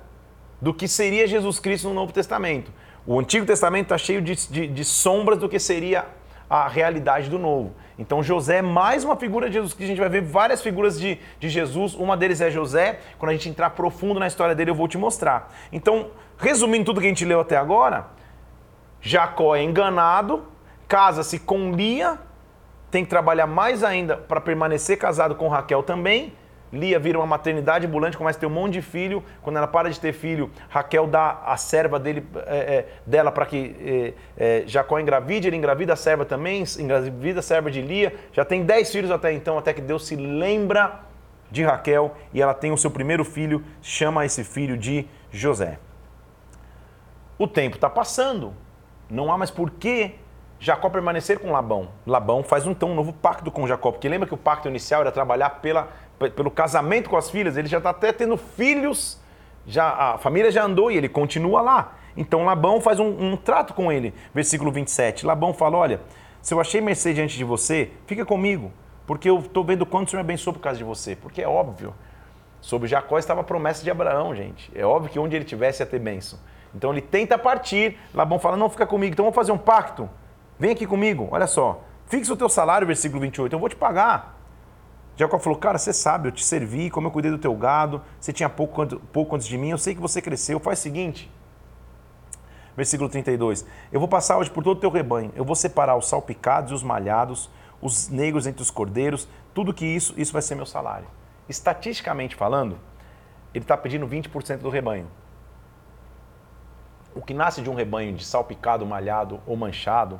do 0.61 0.73
que 0.73 0.87
seria 0.87 1.27
Jesus 1.27 1.59
Cristo 1.59 1.89
no 1.89 1.93
Novo 1.93 2.13
Testamento. 2.13 2.71
O 3.05 3.19
Antigo 3.19 3.45
Testamento 3.45 3.87
está 3.87 3.97
cheio 3.97 4.21
de, 4.21 4.33
de, 4.47 4.65
de 4.65 4.85
sombras 4.85 5.37
do 5.37 5.49
que 5.49 5.59
seria 5.59 6.05
a 6.49 6.69
realidade 6.69 7.29
do 7.29 7.37
novo. 7.37 7.73
Então 7.97 8.23
José 8.23 8.57
é 8.57 8.61
mais 8.61 9.03
uma 9.03 9.15
figura 9.15 9.47
de 9.47 9.53
Jesus 9.53 9.73
que 9.73 9.83
a 9.83 9.87
gente 9.87 9.99
vai 9.99 10.09
ver 10.09 10.21
várias 10.21 10.61
figuras 10.61 10.99
de, 10.99 11.19
de 11.39 11.49
Jesus. 11.49 11.93
Uma 11.93 12.17
deles 12.17 12.41
é 12.41 12.49
José. 12.49 12.99
Quando 13.19 13.29
a 13.29 13.33
gente 13.33 13.49
entrar 13.49 13.69
profundo 13.71 14.19
na 14.19 14.27
história 14.27 14.55
dele, 14.55 14.71
eu 14.71 14.75
vou 14.75 14.87
te 14.87 14.97
mostrar. 14.97 15.53
Então, 15.71 16.11
resumindo 16.37 16.85
tudo 16.85 16.99
que 16.99 17.05
a 17.05 17.09
gente 17.09 17.25
leu 17.25 17.39
até 17.39 17.55
agora, 17.55 18.07
Jacó 19.01 19.55
é 19.55 19.61
enganado, 19.61 20.43
casa-se 20.87 21.39
com 21.39 21.71
Lia, 21.71 22.17
tem 22.89 23.03
que 23.03 23.09
trabalhar 23.09 23.47
mais 23.47 23.83
ainda 23.83 24.17
para 24.17 24.39
permanecer 24.39 24.97
casado 24.97 25.35
com 25.35 25.47
Raquel 25.47 25.83
também. 25.83 26.33
Lia 26.73 26.97
vira 26.97 27.19
uma 27.19 27.27
maternidade 27.27 27.85
ambulante, 27.85 28.17
começa 28.17 28.39
a 28.39 28.41
ter 28.41 28.47
um 28.47 28.49
monte 28.49 28.73
de 28.73 28.81
filho. 28.81 29.23
Quando 29.43 29.57
ela 29.57 29.67
para 29.67 29.91
de 29.91 29.99
ter 29.99 30.11
filho, 30.11 30.49
Raquel 30.69 31.05
dá 31.05 31.43
a 31.45 31.55
serva 31.55 31.99
dele, 31.99 32.25
é, 32.47 32.57
é, 32.57 32.87
dela 33.05 33.31
para 33.31 33.45
que 33.45 34.13
é, 34.37 34.61
é, 34.61 34.63
Jacó 34.65 34.99
engravide, 34.99 35.47
ele 35.47 35.55
engravida 35.55 35.93
a 35.93 35.95
serva 35.95 36.25
também, 36.25 36.63
engravida 36.79 37.41
a 37.41 37.43
serva 37.43 37.69
de 37.69 37.79
Lia. 37.79 38.15
Já 38.31 38.43
tem 38.43 38.63
dez 38.63 38.91
filhos 38.91 39.11
até 39.11 39.31
então, 39.31 39.55
até 39.57 39.71
que 39.71 39.81
Deus 39.81 40.07
se 40.07 40.15
lembra 40.15 41.01
de 41.51 41.63
Raquel 41.63 42.15
e 42.33 42.41
ela 42.41 42.55
tem 42.55 42.71
o 42.71 42.77
seu 42.77 42.89
primeiro 42.89 43.23
filho, 43.23 43.63
chama 43.79 44.25
esse 44.25 44.43
filho 44.43 44.75
de 44.75 45.07
José. 45.31 45.77
O 47.37 47.47
tempo 47.47 47.75
está 47.75 47.89
passando, 47.89 48.51
não 49.07 49.31
há 49.31 49.37
mais 49.37 49.51
por 49.51 49.69
que 49.69 50.15
Jacó 50.59 50.89
permanecer 50.89 51.39
com 51.39 51.51
Labão. 51.51 51.89
Labão 52.07 52.41
faz 52.41 52.65
então 52.65 52.91
um 52.91 52.95
novo 52.95 53.11
pacto 53.11 53.51
com 53.51 53.67
Jacó, 53.67 53.91
porque 53.91 54.07
lembra 54.07 54.25
que 54.25 54.33
o 54.33 54.37
pacto 54.37 54.69
inicial 54.69 55.01
era 55.01 55.11
trabalhar 55.11 55.49
pela 55.61 55.89
pelo 56.31 56.51
casamento 56.51 57.09
com 57.09 57.17
as 57.17 57.29
filhas, 57.29 57.57
ele 57.57 57.67
já 57.67 57.77
está 57.77 57.89
até 57.89 58.11
tendo 58.11 58.37
filhos, 58.37 59.19
já 59.65 59.89
a 59.89 60.17
família 60.17 60.51
já 60.51 60.63
andou 60.63 60.91
e 60.91 60.97
ele 60.97 61.09
continua 61.09 61.61
lá. 61.61 61.95
Então 62.15 62.45
Labão 62.45 62.79
faz 62.79 62.99
um, 62.99 63.07
um 63.07 63.37
trato 63.37 63.73
com 63.73 63.91
ele. 63.91 64.13
Versículo 64.33 64.71
27. 64.71 65.25
Labão 65.25 65.53
fala: 65.53 65.77
Olha, 65.77 66.01
se 66.41 66.53
eu 66.53 66.59
achei 66.59 66.81
mercê 66.81 67.13
diante 67.13 67.37
de 67.37 67.43
você, 67.43 67.91
fica 68.05 68.25
comigo, 68.25 68.71
porque 69.07 69.29
eu 69.29 69.39
estou 69.39 69.63
vendo 69.63 69.85
quanto 69.85 70.07
o 70.07 70.11
Senhor 70.11 70.23
me 70.23 70.27
abençoou 70.27 70.53
por 70.53 70.59
causa 70.59 70.77
de 70.77 70.83
você. 70.83 71.15
Porque 71.15 71.41
é 71.41 71.47
óbvio, 71.47 71.93
sobre 72.61 72.87
Jacó 72.87 73.17
estava 73.17 73.41
a 73.41 73.43
promessa 73.43 73.83
de 73.83 73.89
Abraão, 73.89 74.35
gente. 74.35 74.71
É 74.75 74.85
óbvio 74.85 75.11
que 75.11 75.19
onde 75.19 75.35
ele 75.35 75.45
tivesse 75.45 75.81
ia 75.81 75.85
ter 75.85 75.99
bênção. 75.99 76.39
Então 76.75 76.91
ele 76.91 77.01
tenta 77.01 77.37
partir. 77.37 77.97
Labão 78.13 78.39
fala: 78.39 78.57
Não, 78.57 78.69
fica 78.69 78.85
comigo, 78.85 79.13
então 79.13 79.25
vamos 79.25 79.35
fazer 79.35 79.51
um 79.51 79.57
pacto. 79.57 80.09
Vem 80.59 80.71
aqui 80.71 80.85
comigo, 80.85 81.27
olha 81.31 81.47
só. 81.47 81.83
Fixa 82.05 82.33
o 82.33 82.37
teu 82.37 82.49
salário, 82.49 82.85
versículo 82.85 83.21
28, 83.21 83.53
eu 83.53 83.59
vou 83.59 83.69
te 83.69 83.75
pagar. 83.75 84.32
Jacó 85.15 85.37
falou: 85.37 85.57
Cara, 85.59 85.77
você 85.77 85.93
sabe, 85.93 86.27
eu 86.27 86.31
te 86.31 86.43
servi, 86.43 86.89
como 86.89 87.07
eu 87.07 87.11
cuidei 87.11 87.31
do 87.31 87.37
teu 87.37 87.53
gado, 87.55 88.01
você 88.19 88.33
tinha 88.33 88.49
pouco, 88.49 88.85
pouco 89.11 89.35
antes 89.35 89.47
de 89.47 89.57
mim, 89.57 89.69
eu 89.69 89.77
sei 89.77 89.93
que 89.93 90.01
você 90.01 90.21
cresceu. 90.21 90.59
Faz 90.59 90.79
o 90.79 90.81
seguinte. 90.81 91.31
Versículo 92.75 93.09
32. 93.09 93.65
Eu 93.91 93.99
vou 93.99 94.09
passar 94.09 94.37
hoje 94.37 94.49
por 94.49 94.63
todo 94.63 94.77
o 94.77 94.79
teu 94.79 94.89
rebanho. 94.89 95.31
Eu 95.35 95.45
vou 95.45 95.55
separar 95.55 95.95
os 95.95 96.07
salpicados 96.07 96.71
e 96.71 96.73
os 96.73 96.81
malhados, 96.81 97.49
os 97.79 98.09
negros 98.09 98.47
entre 98.47 98.63
os 98.63 98.71
cordeiros, 98.71 99.27
tudo 99.53 99.73
que 99.73 99.85
isso, 99.85 100.13
isso 100.17 100.33
vai 100.33 100.41
ser 100.41 100.55
meu 100.55 100.65
salário. 100.65 101.07
Estatisticamente 101.47 102.35
falando, 102.35 102.79
ele 103.53 103.63
está 103.63 103.77
pedindo 103.77 104.07
20% 104.07 104.57
do 104.57 104.69
rebanho. 104.69 105.07
O 107.13 107.21
que 107.21 107.33
nasce 107.33 107.61
de 107.61 107.69
um 107.69 107.75
rebanho 107.75 108.15
de 108.15 108.25
salpicado, 108.25 108.83
malhado 108.87 109.39
ou 109.45 109.55
manchado 109.55 110.19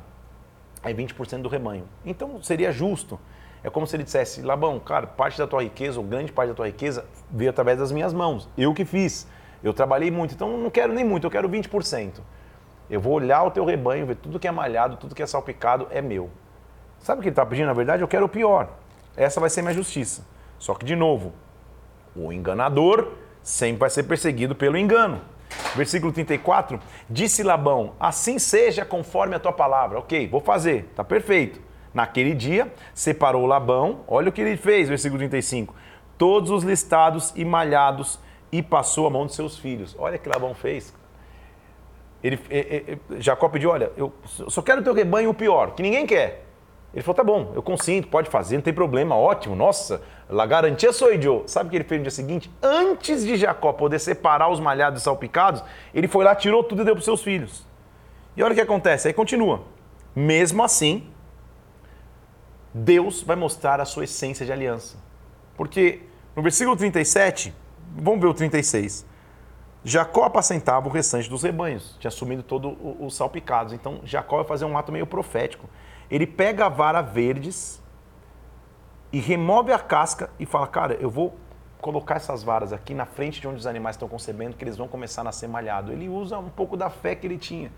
é 0.84 0.94
20% 0.94 1.42
do 1.42 1.48
rebanho. 1.48 1.88
Então 2.04 2.40
seria 2.40 2.70
justo 2.70 3.18
é 3.64 3.70
como 3.70 3.86
se 3.86 3.96
ele 3.96 4.04
dissesse, 4.04 4.42
Labão, 4.42 4.78
cara, 4.78 5.06
parte 5.06 5.38
da 5.38 5.46
tua 5.46 5.62
riqueza, 5.62 5.98
ou 5.98 6.04
grande 6.04 6.30
parte 6.30 6.50
da 6.50 6.54
tua 6.54 6.66
riqueza, 6.66 7.06
veio 7.30 7.48
através 7.48 7.78
das 7.78 7.90
minhas 7.90 8.12
mãos. 8.12 8.46
Eu 8.58 8.74
que 8.74 8.84
fiz. 8.84 9.26
Eu 9.62 9.72
trabalhei 9.72 10.10
muito, 10.10 10.34
então 10.34 10.58
não 10.58 10.68
quero 10.68 10.92
nem 10.92 11.02
muito, 11.02 11.26
eu 11.26 11.30
quero 11.30 11.48
20%. 11.48 12.20
Eu 12.90 13.00
vou 13.00 13.14
olhar 13.14 13.42
o 13.42 13.50
teu 13.50 13.64
rebanho, 13.64 14.04
ver 14.04 14.16
tudo 14.16 14.38
que 14.38 14.46
é 14.46 14.50
malhado, 14.50 14.98
tudo 14.98 15.14
que 15.14 15.22
é 15.22 15.26
salpicado 15.26 15.88
é 15.90 16.02
meu. 16.02 16.28
Sabe 16.98 17.20
o 17.20 17.22
que 17.22 17.28
ele 17.28 17.32
está 17.32 17.46
pedindo? 17.46 17.66
Na 17.66 17.72
verdade, 17.72 18.02
eu 18.02 18.08
quero 18.08 18.26
o 18.26 18.28
pior. 18.28 18.68
Essa 19.16 19.40
vai 19.40 19.48
ser 19.48 19.62
minha 19.62 19.72
justiça. 19.72 20.26
Só 20.58 20.74
que, 20.74 20.84
de 20.84 20.94
novo, 20.94 21.32
o 22.14 22.30
enganador 22.30 23.12
sempre 23.42 23.80
vai 23.80 23.88
ser 23.88 24.02
perseguido 24.02 24.54
pelo 24.54 24.76
engano. 24.76 25.22
Versículo 25.74 26.12
34, 26.12 26.78
disse 27.08 27.42
Labão: 27.42 27.94
Assim 27.98 28.38
seja 28.38 28.84
conforme 28.84 29.34
a 29.34 29.40
tua 29.40 29.52
palavra. 29.52 30.00
Ok, 30.00 30.28
vou 30.28 30.40
fazer, 30.40 30.92
tá 30.94 31.02
perfeito. 31.02 31.63
Naquele 31.94 32.34
dia, 32.34 32.72
separou 32.92 33.46
Labão, 33.46 34.00
olha 34.08 34.28
o 34.28 34.32
que 34.32 34.40
ele 34.40 34.56
fez, 34.56 34.88
versículo 34.88 35.18
35, 35.18 35.72
todos 36.18 36.50
os 36.50 36.64
listados 36.64 37.32
e 37.36 37.44
malhados 37.44 38.18
e 38.50 38.60
passou 38.60 39.06
a 39.06 39.10
mão 39.10 39.26
dos 39.26 39.36
seus 39.36 39.56
filhos. 39.56 39.94
Olha 39.98 40.16
o 40.16 40.18
que 40.18 40.28
Labão 40.28 40.54
fez. 40.54 40.92
Ele, 42.22 42.40
ele, 42.50 42.84
ele, 42.88 43.20
Jacó 43.20 43.48
pediu: 43.48 43.70
Olha, 43.70 43.92
eu 43.96 44.12
só 44.24 44.60
quero 44.60 44.80
o 44.80 44.84
teu 44.84 44.92
rebanho 44.94 45.30
o 45.30 45.34
pior, 45.34 45.72
que 45.72 45.82
ninguém 45.82 46.04
quer. 46.06 46.44
Ele 46.92 47.02
falou: 47.02 47.14
Tá 47.14 47.22
bom, 47.22 47.52
eu 47.54 47.62
consinto, 47.62 48.08
pode 48.08 48.30
fazer, 48.30 48.56
não 48.56 48.62
tem 48.62 48.72
problema, 48.72 49.16
ótimo, 49.16 49.54
nossa, 49.54 50.02
la 50.28 50.46
garantia 50.46 50.92
sou 50.92 51.12
eu. 51.12 51.44
Sabe 51.46 51.68
o 51.68 51.70
que 51.70 51.76
ele 51.76 51.84
fez 51.84 52.00
no 52.00 52.04
dia 52.04 52.10
seguinte? 52.10 52.50
Antes 52.62 53.24
de 53.24 53.36
Jacó 53.36 53.72
poder 53.72 53.98
separar 53.98 54.48
os 54.48 54.58
malhados 54.58 55.02
e 55.02 55.04
salpicados, 55.04 55.62
ele 55.92 56.08
foi 56.08 56.24
lá, 56.24 56.34
tirou 56.34 56.64
tudo 56.64 56.82
e 56.82 56.84
deu 56.84 56.94
para 56.94 57.04
seus 57.04 57.22
filhos. 57.22 57.66
E 58.36 58.42
olha 58.42 58.52
o 58.52 58.54
que 58.54 58.60
acontece, 58.60 59.06
aí 59.06 59.14
continua. 59.14 59.62
Mesmo 60.16 60.62
assim, 60.62 61.08
Deus 62.74 63.22
vai 63.22 63.36
mostrar 63.36 63.80
a 63.80 63.84
sua 63.84 64.02
essência 64.02 64.44
de 64.44 64.52
aliança. 64.52 64.98
Porque 65.56 66.02
no 66.34 66.42
versículo 66.42 66.76
37, 66.76 67.54
vamos 67.96 68.20
ver 68.20 68.26
o 68.26 68.34
36. 68.34 69.06
Jacó 69.84 70.24
apacentava 70.24 70.88
o 70.88 70.90
restante 70.90 71.30
dos 71.30 71.42
rebanhos, 71.42 71.96
tinha 72.00 72.08
assumido 72.08 72.42
todos 72.42 72.74
os 72.98 73.14
salpicados. 73.14 73.72
Então 73.72 74.00
Jacó 74.02 74.36
vai 74.38 74.44
fazer 74.44 74.64
um 74.64 74.76
ato 74.76 74.90
meio 74.90 75.06
profético. 75.06 75.68
Ele 76.10 76.26
pega 76.26 76.66
a 76.66 76.68
vara 76.68 77.00
verdes 77.00 77.80
e 79.12 79.20
remove 79.20 79.70
a 79.70 79.78
casca 79.78 80.30
e 80.40 80.46
fala: 80.46 80.66
Cara, 80.66 80.94
eu 80.94 81.08
vou 81.08 81.36
colocar 81.80 82.16
essas 82.16 82.42
varas 82.42 82.72
aqui 82.72 82.94
na 82.94 83.04
frente 83.04 83.40
de 83.40 83.46
onde 83.46 83.58
os 83.58 83.66
animais 83.66 83.94
estão 83.94 84.08
concebendo, 84.08 84.56
que 84.56 84.64
eles 84.64 84.76
vão 84.76 84.88
começar 84.88 85.20
a 85.20 85.24
nascer 85.24 85.46
malhado. 85.48 85.92
Ele 85.92 86.08
usa 86.08 86.38
um 86.38 86.48
pouco 86.48 86.76
da 86.76 86.88
fé 86.90 87.14
que 87.14 87.26
ele 87.26 87.38
tinha. 87.38 87.70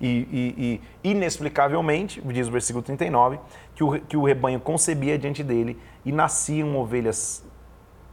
E, 0.00 0.08
e, 0.08 0.80
e 1.04 1.10
inexplicavelmente, 1.10 2.22
diz 2.22 2.48
o 2.48 2.50
versículo 2.50 2.82
39, 2.82 3.38
que 3.74 3.84
o, 3.84 4.00
que 4.00 4.16
o 4.16 4.24
rebanho 4.24 4.58
concebia 4.58 5.18
diante 5.18 5.42
dele 5.42 5.78
e 6.04 6.10
nasciam 6.10 6.76
ovelhas 6.78 7.44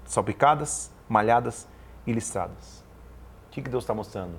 salpicadas, 0.06 0.92
malhadas 1.08 1.68
e 2.06 2.12
listradas. 2.12 2.84
O 3.48 3.52
que, 3.52 3.62
que 3.62 3.70
Deus 3.70 3.84
está 3.84 3.94
mostrando? 3.94 4.38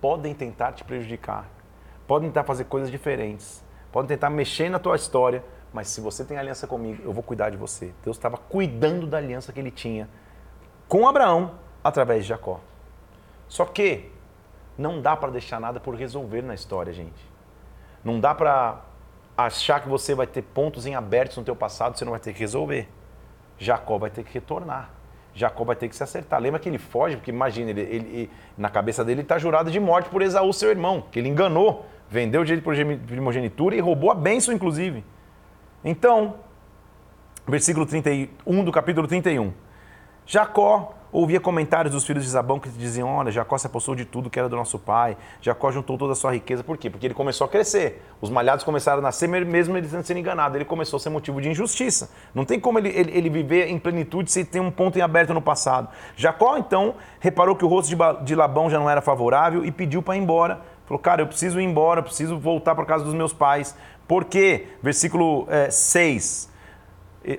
Podem 0.00 0.34
tentar 0.34 0.72
te 0.72 0.82
prejudicar, 0.84 1.48
podem 2.06 2.28
tentar 2.30 2.44
fazer 2.44 2.64
coisas 2.64 2.90
diferentes, 2.90 3.62
podem 3.92 4.08
tentar 4.08 4.30
mexer 4.30 4.70
na 4.70 4.78
tua 4.78 4.96
história, 4.96 5.44
mas 5.72 5.88
se 5.88 6.00
você 6.00 6.24
tem 6.24 6.38
aliança 6.38 6.66
comigo, 6.66 7.02
eu 7.04 7.12
vou 7.12 7.22
cuidar 7.22 7.50
de 7.50 7.56
você. 7.56 7.92
Deus 8.02 8.16
estava 8.16 8.36
cuidando 8.36 9.06
da 9.06 9.18
aliança 9.18 9.52
que 9.52 9.60
ele 9.60 9.70
tinha 9.70 10.08
com 10.88 11.06
Abraão 11.06 11.52
através 11.82 12.24
de 12.24 12.28
Jacó. 12.28 12.60
Só 13.48 13.64
que 13.64 14.10
não 14.76 15.00
dá 15.00 15.16
para 15.16 15.30
deixar 15.30 15.60
nada 15.60 15.78
por 15.78 15.94
resolver 15.94 16.42
na 16.42 16.54
história, 16.54 16.92
gente. 16.92 17.30
Não 18.04 18.18
dá 18.18 18.34
para 18.34 18.80
achar 19.36 19.80
que 19.80 19.88
você 19.88 20.14
vai 20.14 20.26
ter 20.26 20.42
pontos 20.42 20.86
em 20.86 20.94
abertos 20.94 21.36
no 21.36 21.44
teu 21.44 21.56
passado, 21.56 21.96
você 21.96 22.04
não 22.04 22.12
vai 22.12 22.20
ter 22.20 22.32
que 22.32 22.40
resolver. 22.40 22.88
Jacó 23.58 23.98
vai 23.98 24.10
ter 24.10 24.24
que 24.24 24.32
retornar. 24.34 24.90
Jacó 25.34 25.64
vai 25.64 25.76
ter 25.76 25.88
que 25.88 25.96
se 25.96 26.02
acertar. 26.02 26.40
Lembra 26.40 26.60
que 26.60 26.68
ele 26.68 26.78
foge, 26.78 27.16
porque 27.16 27.30
imagina, 27.30 27.70
ele, 27.70 27.80
ele 27.80 28.30
na 28.56 28.68
cabeça 28.68 29.04
dele 29.04 29.22
está 29.22 29.38
jurado 29.38 29.70
de 29.70 29.80
morte 29.80 30.08
por 30.10 30.20
Esaú, 30.20 30.52
seu 30.52 30.70
irmão, 30.70 31.04
que 31.10 31.18
ele 31.18 31.28
enganou, 31.28 31.86
vendeu 32.08 32.42
o 32.42 32.44
direito 32.44 32.70
de 32.74 32.96
primogenitura 33.06 33.74
e 33.74 33.80
roubou 33.80 34.10
a 34.10 34.14
bênção, 34.14 34.52
inclusive. 34.52 35.04
Então, 35.84 36.36
versículo 37.46 37.86
31 37.86 38.64
do 38.64 38.72
capítulo 38.72 39.08
31. 39.08 39.52
Jacó 40.26 40.94
ouvia 41.12 41.38
comentários 41.38 41.92
dos 41.94 42.04
filhos 42.04 42.24
de 42.24 42.30
Zabão 42.30 42.58
que 42.58 42.68
diziam: 42.70 43.08
Olha, 43.08 43.30
Jacó 43.30 43.58
se 43.58 43.66
apossou 43.66 43.94
de 43.94 44.04
tudo 44.04 44.30
que 44.30 44.38
era 44.38 44.48
do 44.48 44.56
nosso 44.56 44.78
pai, 44.78 45.16
Jacó 45.40 45.70
juntou 45.70 45.98
toda 45.98 46.14
a 46.14 46.16
sua 46.16 46.32
riqueza. 46.32 46.64
Por 46.64 46.78
quê? 46.78 46.88
Porque 46.88 47.06
ele 47.06 47.14
começou 47.14 47.44
a 47.44 47.48
crescer. 47.48 48.02
Os 48.20 48.30
malhados 48.30 48.64
começaram 48.64 49.00
a 49.00 49.02
nascer, 49.02 49.28
mesmo 49.28 49.76
ele 49.76 49.86
sendo 50.02 50.18
enganado. 50.18 50.56
Ele 50.56 50.64
começou 50.64 50.96
a 50.96 51.00
ser 51.00 51.10
motivo 51.10 51.40
de 51.40 51.50
injustiça. 51.50 52.10
Não 52.34 52.44
tem 52.44 52.58
como 52.58 52.78
ele, 52.78 52.88
ele, 52.88 53.16
ele 53.16 53.28
viver 53.28 53.68
em 53.68 53.78
plenitude 53.78 54.30
se 54.30 54.44
tem 54.44 54.60
um 54.60 54.70
ponto 54.70 54.98
em 54.98 55.02
aberto 55.02 55.34
no 55.34 55.42
passado. 55.42 55.88
Jacó, 56.16 56.56
então, 56.56 56.94
reparou 57.20 57.54
que 57.54 57.64
o 57.64 57.68
rosto 57.68 57.94
de, 57.94 58.24
de 58.24 58.34
Labão 58.34 58.70
já 58.70 58.78
não 58.78 58.88
era 58.88 59.02
favorável 59.02 59.64
e 59.64 59.70
pediu 59.70 60.02
para 60.02 60.16
ir 60.16 60.20
embora. 60.20 60.60
Falou: 60.86 60.98
Cara, 60.98 61.22
eu 61.22 61.26
preciso 61.26 61.60
ir 61.60 61.64
embora, 61.64 62.00
eu 62.00 62.04
preciso 62.04 62.38
voltar 62.38 62.74
para 62.74 62.84
casa 62.86 63.04
dos 63.04 63.14
meus 63.14 63.32
pais. 63.32 63.76
Por 64.08 64.24
quê? 64.24 64.66
Versículo 64.82 65.46
é, 65.48 65.70
6. 65.70 66.51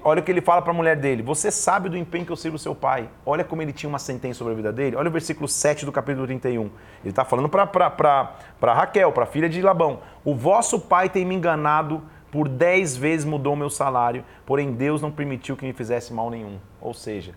Olha 0.04 0.22
o 0.22 0.24
que 0.24 0.32
ele 0.32 0.40
fala 0.40 0.62
para 0.62 0.72
a 0.72 0.74
mulher 0.74 0.96
dele. 0.96 1.22
Você 1.22 1.52
sabe 1.52 1.90
do 1.90 1.98
empenho 1.98 2.26
que 2.26 2.32
eu 2.32 2.38
sirvo 2.38 2.58
seu 2.58 2.74
pai. 2.74 3.10
Olha 3.26 3.44
como 3.44 3.62
ele 3.62 3.74
tinha 3.74 3.90
uma 3.90 4.00
sentença 4.00 4.38
sobre 4.38 4.54
a 4.54 4.56
vida 4.56 4.72
dele. 4.72 4.96
Olha 4.96 5.10
o 5.10 5.12
versículo 5.12 5.48
7 5.48 5.86
do 5.86 5.92
capítulo 5.92 6.26
31. 6.26 6.62
Ele 6.62 6.72
está 7.04 7.26
falando 7.26 7.50
para 7.50 8.74
Raquel, 8.74 9.12
para 9.12 9.24
a 9.24 9.28
filha 9.28 9.50
de 9.50 9.62
Labão. 9.62 10.00
O 10.24 10.34
vosso 10.34 10.80
pai 10.80 11.10
tem 11.10 11.26
me 11.26 11.36
enganado, 11.36 12.02
por 12.32 12.48
dez 12.48 12.96
vezes 12.96 13.26
mudou 13.26 13.56
meu 13.56 13.70
salário, 13.70 14.24
porém 14.46 14.72
Deus 14.72 15.02
não 15.02 15.12
permitiu 15.12 15.58
que 15.58 15.66
me 15.66 15.74
fizesse 15.74 16.14
mal 16.14 16.30
nenhum. 16.30 16.60
Ou 16.80 16.94
seja, 16.94 17.36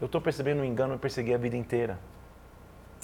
eu 0.00 0.06
estou 0.06 0.20
percebendo 0.20 0.62
o 0.62 0.64
engano, 0.64 0.94
eu 0.94 0.98
persegui 0.98 1.32
a 1.32 1.38
vida 1.38 1.56
inteira. 1.56 1.98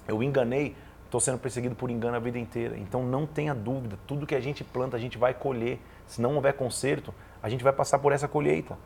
Eu 0.06 0.22
enganei 0.22 0.76
Estou 1.14 1.20
sendo 1.20 1.38
perseguido 1.38 1.77
por 1.77 1.92
engano 1.92 2.16
a 2.16 2.18
vida 2.18 2.40
inteira. 2.40 2.77
Então 2.77 3.05
não 3.05 3.24
tenha 3.24 3.55
dúvida, 3.55 3.96
tudo 4.05 4.27
que 4.27 4.35
a 4.35 4.40
gente 4.40 4.64
planta, 4.64 4.96
a 4.96 4.98
gente 4.98 5.16
vai 5.16 5.33
colher. 5.33 5.79
Se 6.09 6.20
não 6.20 6.35
houver 6.35 6.55
conserto, 6.55 7.14
a 7.40 7.48
gente 7.48 7.62
vai 7.62 7.72
passar 7.72 8.00
por 8.00 8.11
essa 8.11 8.27
colheita. 8.27 8.77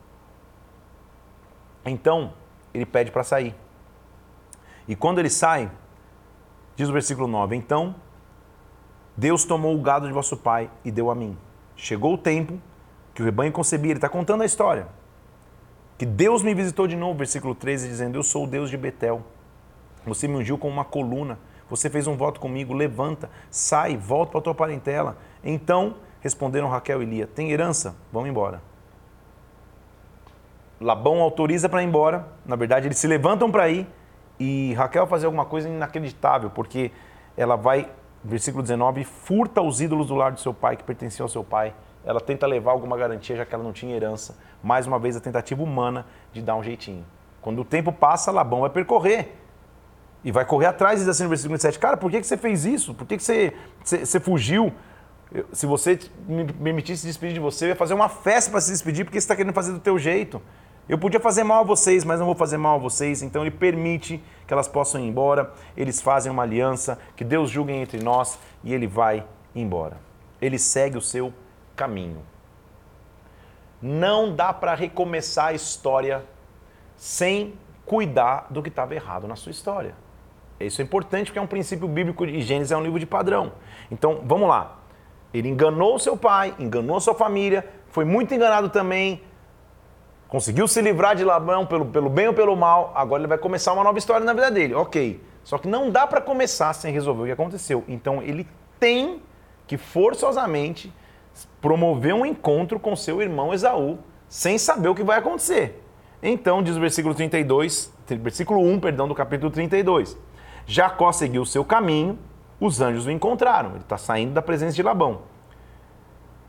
Então, 1.86 2.34
ele 2.74 2.84
pede 2.84 3.10
para 3.10 3.24
sair. 3.24 3.54
E 4.86 4.94
quando 4.94 5.20
ele 5.20 5.30
sai, 5.30 5.70
diz 6.76 6.90
o 6.90 6.92
versículo 6.92 7.26
9: 7.26 7.56
Então 7.56 7.94
Deus 9.16 9.46
tomou 9.46 9.74
o 9.74 9.80
gado 9.80 10.06
de 10.06 10.12
vosso 10.12 10.36
pai 10.36 10.70
e 10.84 10.90
deu 10.90 11.10
a 11.10 11.14
mim. 11.14 11.34
Chegou 11.76 12.12
o 12.12 12.18
tempo 12.18 12.60
que 13.14 13.22
o 13.22 13.24
rebanho 13.24 13.52
concebia. 13.52 13.92
Ele 13.92 13.96
está 13.96 14.08
contando 14.10 14.42
a 14.42 14.44
história. 14.44 14.86
Que 15.96 16.04
Deus 16.04 16.42
me 16.42 16.52
visitou 16.52 16.86
de 16.86 16.94
novo, 16.94 17.16
versículo 17.16 17.54
13, 17.54 17.88
dizendo: 17.88 18.18
Eu 18.18 18.22
sou 18.22 18.44
o 18.44 18.46
Deus 18.46 18.68
de 18.68 18.76
Betel. 18.76 19.24
Você 20.04 20.28
me 20.28 20.36
ungiu 20.36 20.58
com 20.58 20.68
uma 20.68 20.84
coluna 20.84 21.38
você 21.68 21.90
fez 21.90 22.06
um 22.06 22.16
voto 22.16 22.40
comigo, 22.40 22.72
levanta, 22.72 23.30
sai, 23.50 23.96
volta 23.96 24.32
para 24.32 24.40
a 24.40 24.42
tua 24.42 24.54
parentela. 24.54 25.16
Então 25.44 25.96
responderam 26.20 26.68
Raquel 26.68 27.02
e 27.02 27.06
Lia: 27.06 27.26
Tem 27.26 27.50
herança? 27.50 27.94
Vamos 28.12 28.28
embora. 28.28 28.62
Labão 30.80 31.20
autoriza 31.20 31.68
para 31.68 31.82
ir 31.82 31.86
embora. 31.86 32.26
Na 32.46 32.56
verdade, 32.56 32.86
eles 32.86 32.98
se 32.98 33.06
levantam 33.06 33.50
para 33.50 33.68
ir 33.68 33.86
e 34.38 34.72
Raquel 34.74 35.06
fazer 35.06 35.26
alguma 35.26 35.44
coisa 35.44 35.68
inacreditável, 35.68 36.50
porque 36.50 36.92
ela 37.36 37.56
vai, 37.56 37.90
versículo 38.22 38.62
19, 38.62 39.02
furta 39.04 39.60
os 39.60 39.80
ídolos 39.80 40.06
do 40.06 40.14
lar 40.14 40.32
do 40.32 40.40
seu 40.40 40.54
pai, 40.54 40.76
que 40.76 40.84
pertenciam 40.84 41.24
ao 41.24 41.28
seu 41.28 41.42
pai. 41.42 41.74
Ela 42.04 42.20
tenta 42.20 42.46
levar 42.46 42.70
alguma 42.70 42.96
garantia, 42.96 43.36
já 43.36 43.44
que 43.44 43.54
ela 43.54 43.64
não 43.64 43.72
tinha 43.72 43.94
herança. 43.94 44.38
Mais 44.62 44.86
uma 44.86 44.98
vez, 44.98 45.16
a 45.16 45.20
tentativa 45.20 45.62
humana 45.62 46.06
de 46.32 46.40
dar 46.40 46.54
um 46.54 46.62
jeitinho. 46.62 47.04
Quando 47.40 47.60
o 47.60 47.64
tempo 47.64 47.92
passa, 47.92 48.30
Labão 48.30 48.60
vai 48.60 48.70
percorrer 48.70 49.36
e 50.24 50.32
vai 50.32 50.44
correr 50.44 50.66
atrás 50.66 51.00
e 51.00 51.04
diz 51.04 51.08
assim 51.08 51.22
no 51.22 51.28
versículo 51.28 51.54
27, 51.54 51.78
cara, 51.78 51.96
por 51.96 52.10
que, 52.10 52.20
que 52.20 52.26
você 52.26 52.36
fez 52.36 52.64
isso? 52.64 52.94
Por 52.94 53.06
que, 53.06 53.16
que 53.16 53.22
você, 53.22 53.52
você, 53.82 54.04
você 54.04 54.20
fugiu? 54.20 54.72
Se 55.52 55.66
você 55.66 55.98
me 56.26 56.44
permitisse 56.44 57.06
despedir 57.06 57.34
de 57.34 57.40
você, 57.40 57.66
eu 57.66 57.68
ia 57.70 57.76
fazer 57.76 57.94
uma 57.94 58.08
festa 58.08 58.50
para 58.50 58.60
se 58.60 58.72
despedir, 58.72 59.04
porque 59.04 59.20
você 59.20 59.24
está 59.24 59.36
querendo 59.36 59.52
fazer 59.52 59.72
do 59.72 59.78
teu 59.78 59.98
jeito. 59.98 60.40
Eu 60.88 60.96
podia 60.96 61.20
fazer 61.20 61.44
mal 61.44 61.60
a 61.60 61.64
vocês, 61.64 62.02
mas 62.02 62.18
não 62.18 62.24
vou 62.24 62.34
fazer 62.34 62.56
mal 62.56 62.76
a 62.76 62.78
vocês. 62.78 63.20
Então 63.22 63.42
ele 63.42 63.50
permite 63.50 64.22
que 64.46 64.52
elas 64.52 64.66
possam 64.66 65.00
ir 65.00 65.06
embora. 65.06 65.52
Eles 65.76 66.00
fazem 66.00 66.32
uma 66.32 66.44
aliança, 66.44 66.98
que 67.14 67.24
Deus 67.24 67.50
julgue 67.50 67.72
entre 67.72 68.02
nós 68.02 68.38
e 68.64 68.72
ele 68.72 68.86
vai 68.86 69.22
embora. 69.54 69.98
Ele 70.40 70.58
segue 70.58 70.96
o 70.96 71.02
seu 71.02 71.32
caminho. 71.76 72.22
Não 73.82 74.34
dá 74.34 74.52
para 74.52 74.74
recomeçar 74.74 75.48
a 75.48 75.52
história 75.52 76.24
sem 76.96 77.54
cuidar 77.84 78.46
do 78.48 78.62
que 78.62 78.70
estava 78.70 78.94
errado 78.94 79.28
na 79.28 79.36
sua 79.36 79.50
história. 79.50 79.94
Isso 80.60 80.80
é 80.80 80.84
importante 80.84 81.26
porque 81.26 81.38
é 81.38 81.42
um 81.42 81.46
princípio 81.46 81.86
bíblico 81.86 82.24
e 82.24 82.40
Gênesis 82.40 82.72
é 82.72 82.76
um 82.76 82.82
livro 82.82 82.98
de 82.98 83.06
padrão. 83.06 83.52
Então, 83.90 84.22
vamos 84.24 84.48
lá. 84.48 84.78
Ele 85.32 85.48
enganou 85.48 85.98
seu 85.98 86.16
pai, 86.16 86.54
enganou 86.58 87.00
sua 87.00 87.14
família, 87.14 87.64
foi 87.90 88.04
muito 88.04 88.34
enganado 88.34 88.68
também, 88.70 89.22
conseguiu 90.26 90.66
se 90.66 90.80
livrar 90.80 91.14
de 91.14 91.24
Labão 91.24 91.66
pelo, 91.66 91.86
pelo 91.86 92.08
bem 92.08 92.28
ou 92.28 92.34
pelo 92.34 92.56
mal, 92.56 92.92
agora 92.94 93.20
ele 93.20 93.28
vai 93.28 93.38
começar 93.38 93.72
uma 93.72 93.84
nova 93.84 93.98
história 93.98 94.24
na 94.24 94.32
vida 94.32 94.50
dele. 94.50 94.74
Ok. 94.74 95.22
Só 95.44 95.56
que 95.58 95.68
não 95.68 95.90
dá 95.90 96.06
para 96.06 96.20
começar 96.20 96.72
sem 96.74 96.92
resolver 96.92 97.22
o 97.22 97.26
que 97.26 97.32
aconteceu. 97.32 97.84
Então, 97.88 98.22
ele 98.22 98.46
tem 98.78 99.22
que 99.66 99.76
forçosamente 99.76 100.92
promover 101.60 102.14
um 102.14 102.26
encontro 102.26 102.78
com 102.78 102.96
seu 102.96 103.22
irmão 103.22 103.54
Esaú, 103.54 103.98
sem 104.28 104.58
saber 104.58 104.88
o 104.88 104.94
que 104.94 105.02
vai 105.02 105.18
acontecer. 105.18 105.82
Então, 106.22 106.62
diz 106.62 106.76
o 106.76 106.80
versículo 106.80 107.14
32, 107.14 107.92
versículo 108.20 108.60
1, 108.60 108.80
perdão, 108.80 109.06
do 109.06 109.14
capítulo 109.14 109.50
32. 109.50 110.18
Jacó 110.68 111.10
seguiu 111.12 111.40
o 111.40 111.46
seu 111.46 111.64
caminho, 111.64 112.18
os 112.60 112.82
anjos 112.82 113.06
o 113.06 113.10
encontraram. 113.10 113.70
Ele 113.70 113.78
está 113.78 113.96
saindo 113.96 114.34
da 114.34 114.42
presença 114.42 114.76
de 114.76 114.82
Labão. 114.82 115.22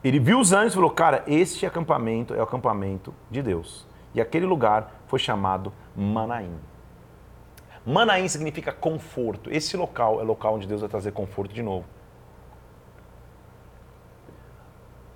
Ele 0.04 0.20
viu 0.20 0.40
os 0.42 0.52
anjos 0.52 0.74
e 0.74 0.76
falou: 0.76 0.92
Cara, 0.92 1.24
este 1.26 1.66
acampamento 1.66 2.34
é 2.34 2.40
o 2.40 2.44
acampamento 2.44 3.14
de 3.32 3.42
Deus. 3.42 3.88
E 4.14 4.20
aquele 4.20 4.46
lugar 4.46 5.02
foi 5.08 5.20
chamado 5.20 5.72
Manaim. 5.96 6.54
Manaim 7.86 8.28
significa 8.28 8.74
conforto. 8.74 9.50
Esse 9.50 9.78
local 9.78 10.20
é 10.20 10.24
o 10.24 10.26
local 10.26 10.56
onde 10.56 10.68
Deus 10.68 10.82
vai 10.82 10.90
trazer 10.90 11.14
conforto 11.14 11.54
de 11.54 11.64
novo. 11.64 11.86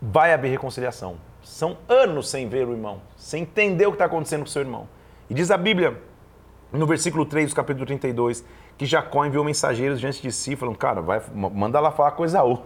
Vai 0.02 0.34
haver 0.34 0.50
reconciliação. 0.50 1.18
São 1.42 1.78
anos 1.90 2.30
sem 2.30 2.48
ver 2.48 2.68
o 2.68 2.72
irmão, 2.72 3.02
sem 3.18 3.44
entender 3.44 3.86
o 3.86 3.90
que 3.90 3.96
está 3.96 4.06
acontecendo 4.06 4.42
com 4.42 4.48
o 4.48 4.50
seu 4.50 4.62
irmão. 4.62 4.88
E 5.30 5.34
diz 5.34 5.52
a 5.52 5.58
Bíblia, 5.58 6.02
no 6.72 6.88
versículo 6.88 7.26
3 7.26 7.50
do 7.50 7.56
capítulo 7.56 7.86
32, 7.86 8.46
que 8.78 8.86
Jacó 8.86 9.26
enviou 9.26 9.44
mensageiros 9.44 10.00
diante 10.00 10.22
de 10.22 10.32
si, 10.32 10.56
falando, 10.56 10.78
cara, 10.78 11.02
vai, 11.02 11.22
manda 11.34 11.80
lá 11.80 11.92
falar 11.92 12.12
com 12.12 12.26
Esaú, 12.26 12.64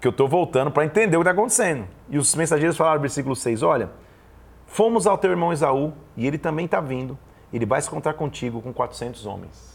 que 0.00 0.06
eu 0.06 0.10
estou 0.10 0.28
voltando 0.28 0.70
para 0.70 0.84
entender 0.84 1.16
o 1.16 1.20
que 1.20 1.28
está 1.28 1.32
acontecendo. 1.32 1.86
E 2.08 2.18
os 2.18 2.34
mensageiros 2.34 2.76
falaram 2.76 3.00
versículo 3.00 3.36
6, 3.36 3.62
olha, 3.62 3.90
fomos 4.66 5.06
ao 5.06 5.18
teu 5.18 5.30
irmão 5.30 5.52
Esaú, 5.52 5.92
e 6.16 6.26
ele 6.26 6.38
também 6.38 6.64
está 6.64 6.80
vindo, 6.80 7.18
ele 7.52 7.66
vai 7.66 7.80
se 7.80 7.88
encontrar 7.88 8.14
contigo 8.14 8.60
com 8.62 8.72
400 8.72 9.26
homens. 9.26 9.72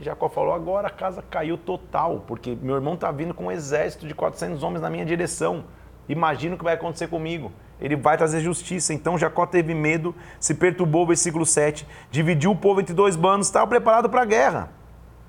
Jacó 0.00 0.28
falou, 0.28 0.52
agora 0.52 0.88
a 0.88 0.90
casa 0.90 1.22
caiu 1.22 1.58
total, 1.58 2.22
porque 2.26 2.56
meu 2.60 2.76
irmão 2.76 2.94
está 2.94 3.10
vindo 3.10 3.34
com 3.34 3.46
um 3.46 3.52
exército 3.52 4.06
de 4.06 4.14
400 4.14 4.62
homens 4.62 4.80
na 4.80 4.90
minha 4.90 5.04
direção. 5.04 5.64
Imagina 6.08 6.54
o 6.54 6.58
que 6.58 6.64
vai 6.64 6.74
acontecer 6.74 7.08
comigo. 7.08 7.52
Ele 7.80 7.96
vai 7.96 8.16
trazer 8.16 8.40
justiça. 8.40 8.92
Então 8.92 9.18
Jacó 9.18 9.46
teve 9.46 9.74
medo, 9.74 10.14
se 10.40 10.54
perturbou, 10.54 11.06
versículo 11.06 11.46
7, 11.46 11.86
dividiu 12.10 12.50
o 12.50 12.56
povo 12.56 12.80
entre 12.80 12.94
dois 12.94 13.16
bandos, 13.16 13.46
estava 13.46 13.66
preparado 13.66 14.08
para 14.08 14.22
a 14.22 14.24
guerra. 14.24 14.70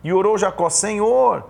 E 0.04 0.14
orou 0.14 0.38
Jacó, 0.38 0.70
Senhor, 0.70 1.50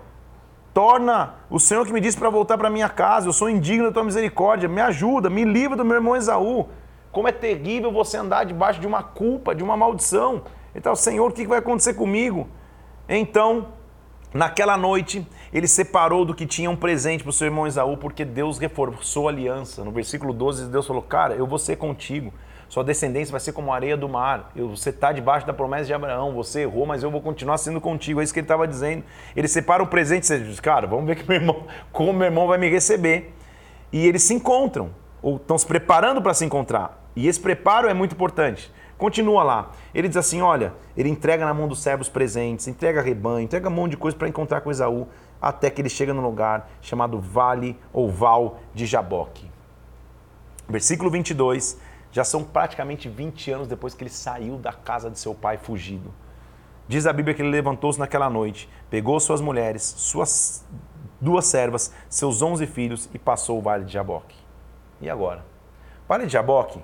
torna 0.74 1.36
o 1.50 1.60
Senhor 1.60 1.86
que 1.86 1.94
me 1.94 2.02
disse 2.02 2.18
para 2.18 2.30
voltar 2.30 2.58
para 2.58 2.70
minha 2.70 2.90
casa, 2.90 3.28
eu 3.28 3.34
sou 3.34 3.50
indigno 3.50 3.86
da 3.86 3.92
tua 3.92 4.04
misericórdia, 4.04 4.68
me 4.68 4.82
ajuda, 4.82 5.30
me 5.30 5.44
livra 5.44 5.78
do 5.78 5.86
meu 5.86 5.96
irmão 5.96 6.16
Esaú. 6.16 6.68
Como 7.12 7.28
é 7.28 7.32
terrível 7.32 7.92
você 7.92 8.18
andar 8.18 8.46
debaixo 8.46 8.80
de 8.80 8.88
uma 8.88 9.02
culpa, 9.02 9.56
de 9.56 9.64
uma 9.64 9.76
maldição. 9.76 10.44
Então, 10.76 10.96
Senhor, 10.96 11.30
o 11.30 11.34
que 11.34 11.48
vai 11.48 11.60
acontecer 11.60 11.96
comigo? 11.96 12.48
Então, 13.08 13.70
naquela 14.34 14.78
noite, 14.78 15.28
ele 15.54 15.68
separou 15.68 16.26
do 16.26 16.36
que 16.36 16.46
tinha 16.46 16.70
um 16.70 16.76
presente 16.76 17.24
para 17.24 17.32
o 17.32 17.34
seu 17.34 17.46
irmão 17.46 17.66
Esaú, 17.66 17.98
porque 17.98 18.24
Deus 18.24 18.60
reforçou 18.60 19.28
a 19.28 19.32
aliança. 19.32 19.84
No 19.84 19.92
versículo 19.92 20.34
12, 20.34 20.68
Deus 20.68 20.86
falou: 20.86 21.02
Cara, 21.02 21.34
eu 21.34 21.48
vou 21.48 21.58
ser 21.58 21.76
contigo. 21.76 22.32
Sua 22.70 22.84
descendência 22.84 23.32
vai 23.32 23.42
ser 23.42 23.52
como 23.52 23.74
a 23.74 23.76
areia 23.76 23.98
do 23.98 24.08
mar. 24.08 24.52
você 24.56 24.92
está 24.92 25.12
debaixo 25.12 25.46
da 25.46 25.54
promessa 25.54 25.86
de 25.86 25.94
Abraão. 25.94 26.36
Você 26.36 26.62
errou, 26.62 26.86
mas 26.86 27.02
eu 27.02 27.10
vou 27.10 27.20
continuar 27.20 27.58
sendo 27.58 27.82
contigo. 27.82 28.22
É 28.22 28.24
isso 28.24 28.32
que 28.32 28.40
ele 28.40 28.46
estava 28.46 28.68
dizendo. 28.68 29.04
Ele 29.36 29.48
separa 29.48 29.82
o 29.82 29.88
presente 29.88 30.28
você 30.28 30.38
diz, 30.38 30.60
cara, 30.60 30.86
vamos 30.86 31.08
ver 31.08 31.16
que 31.16 31.28
meu 31.28 31.40
irmão, 31.40 31.64
como 31.92 32.14
meu 32.14 32.28
irmão 32.28 32.48
vai 32.48 32.60
me 32.60 32.70
receber. 32.70 33.34
E 33.92 34.06
eles 34.06 34.22
se 34.22 34.36
encontram, 34.36 34.92
ou 35.20 35.38
estão 35.38 35.58
se 35.58 35.66
preparando 35.66 36.22
para 36.22 36.36
se 36.36 36.46
encontrar. 36.46 37.04
E 37.16 37.28
esse 37.28 37.40
preparo 37.40 37.90
é 37.90 37.94
muito 37.94 38.14
importante. 38.14 38.72
Continua 39.00 39.42
lá. 39.42 39.72
Ele 39.96 40.08
diz 40.08 40.18
assim: 40.18 40.42
olha, 40.42 40.74
ele 40.96 41.10
entrega 41.10 41.44
na 41.46 41.54
mão 41.56 41.68
dos 41.68 41.82
servos 41.82 42.08
presentes, 42.08 42.68
entrega 42.68 43.02
rebanho, 43.02 43.40
entrega 43.40 43.68
um 43.68 43.72
monte 43.72 43.92
de 43.92 43.98
coisa 43.98 44.16
para 44.16 44.28
encontrar 44.28 44.62
com 44.62 44.70
Esaú 44.70 45.08
até 45.42 45.70
que 45.70 45.82
ele 45.82 45.90
chega 45.90 46.14
num 46.14 46.22
lugar 46.22 46.70
chamado 46.82 47.20
Vale 47.20 47.80
ou 47.94 48.10
Val 48.10 48.60
de 48.74 48.86
Jaboque. 48.86 49.50
Versículo 50.68 51.10
22, 51.10 51.80
já 52.12 52.24
são 52.24 52.44
praticamente 52.44 53.10
20 53.10 53.52
anos 53.52 53.68
depois 53.68 53.94
que 53.94 54.04
ele 54.04 54.10
saiu 54.10 54.58
da 54.58 54.74
casa 54.74 55.10
de 55.10 55.18
seu 55.18 55.34
pai 55.34 55.58
fugido. 55.58 56.14
Diz 56.88 57.06
a 57.06 57.14
Bíblia 57.14 57.36
que 57.36 57.42
ele 57.42 57.50
levantou-se 57.50 58.00
naquela 58.00 58.30
noite, 58.30 58.70
pegou 58.90 59.20
suas 59.20 59.42
mulheres, 59.42 59.84
suas 59.84 60.66
duas 61.22 61.46
servas, 61.46 61.94
seus 62.10 62.42
onze 62.42 62.66
filhos 62.66 63.10
e 63.14 63.20
passou 63.20 63.60
o 63.60 63.62
vale 63.62 63.86
de 63.86 63.94
Jaboque. 63.94 64.36
E 65.00 65.10
agora? 65.10 65.46
Vale 66.08 66.26
de 66.26 66.34
Jaboque 66.34 66.82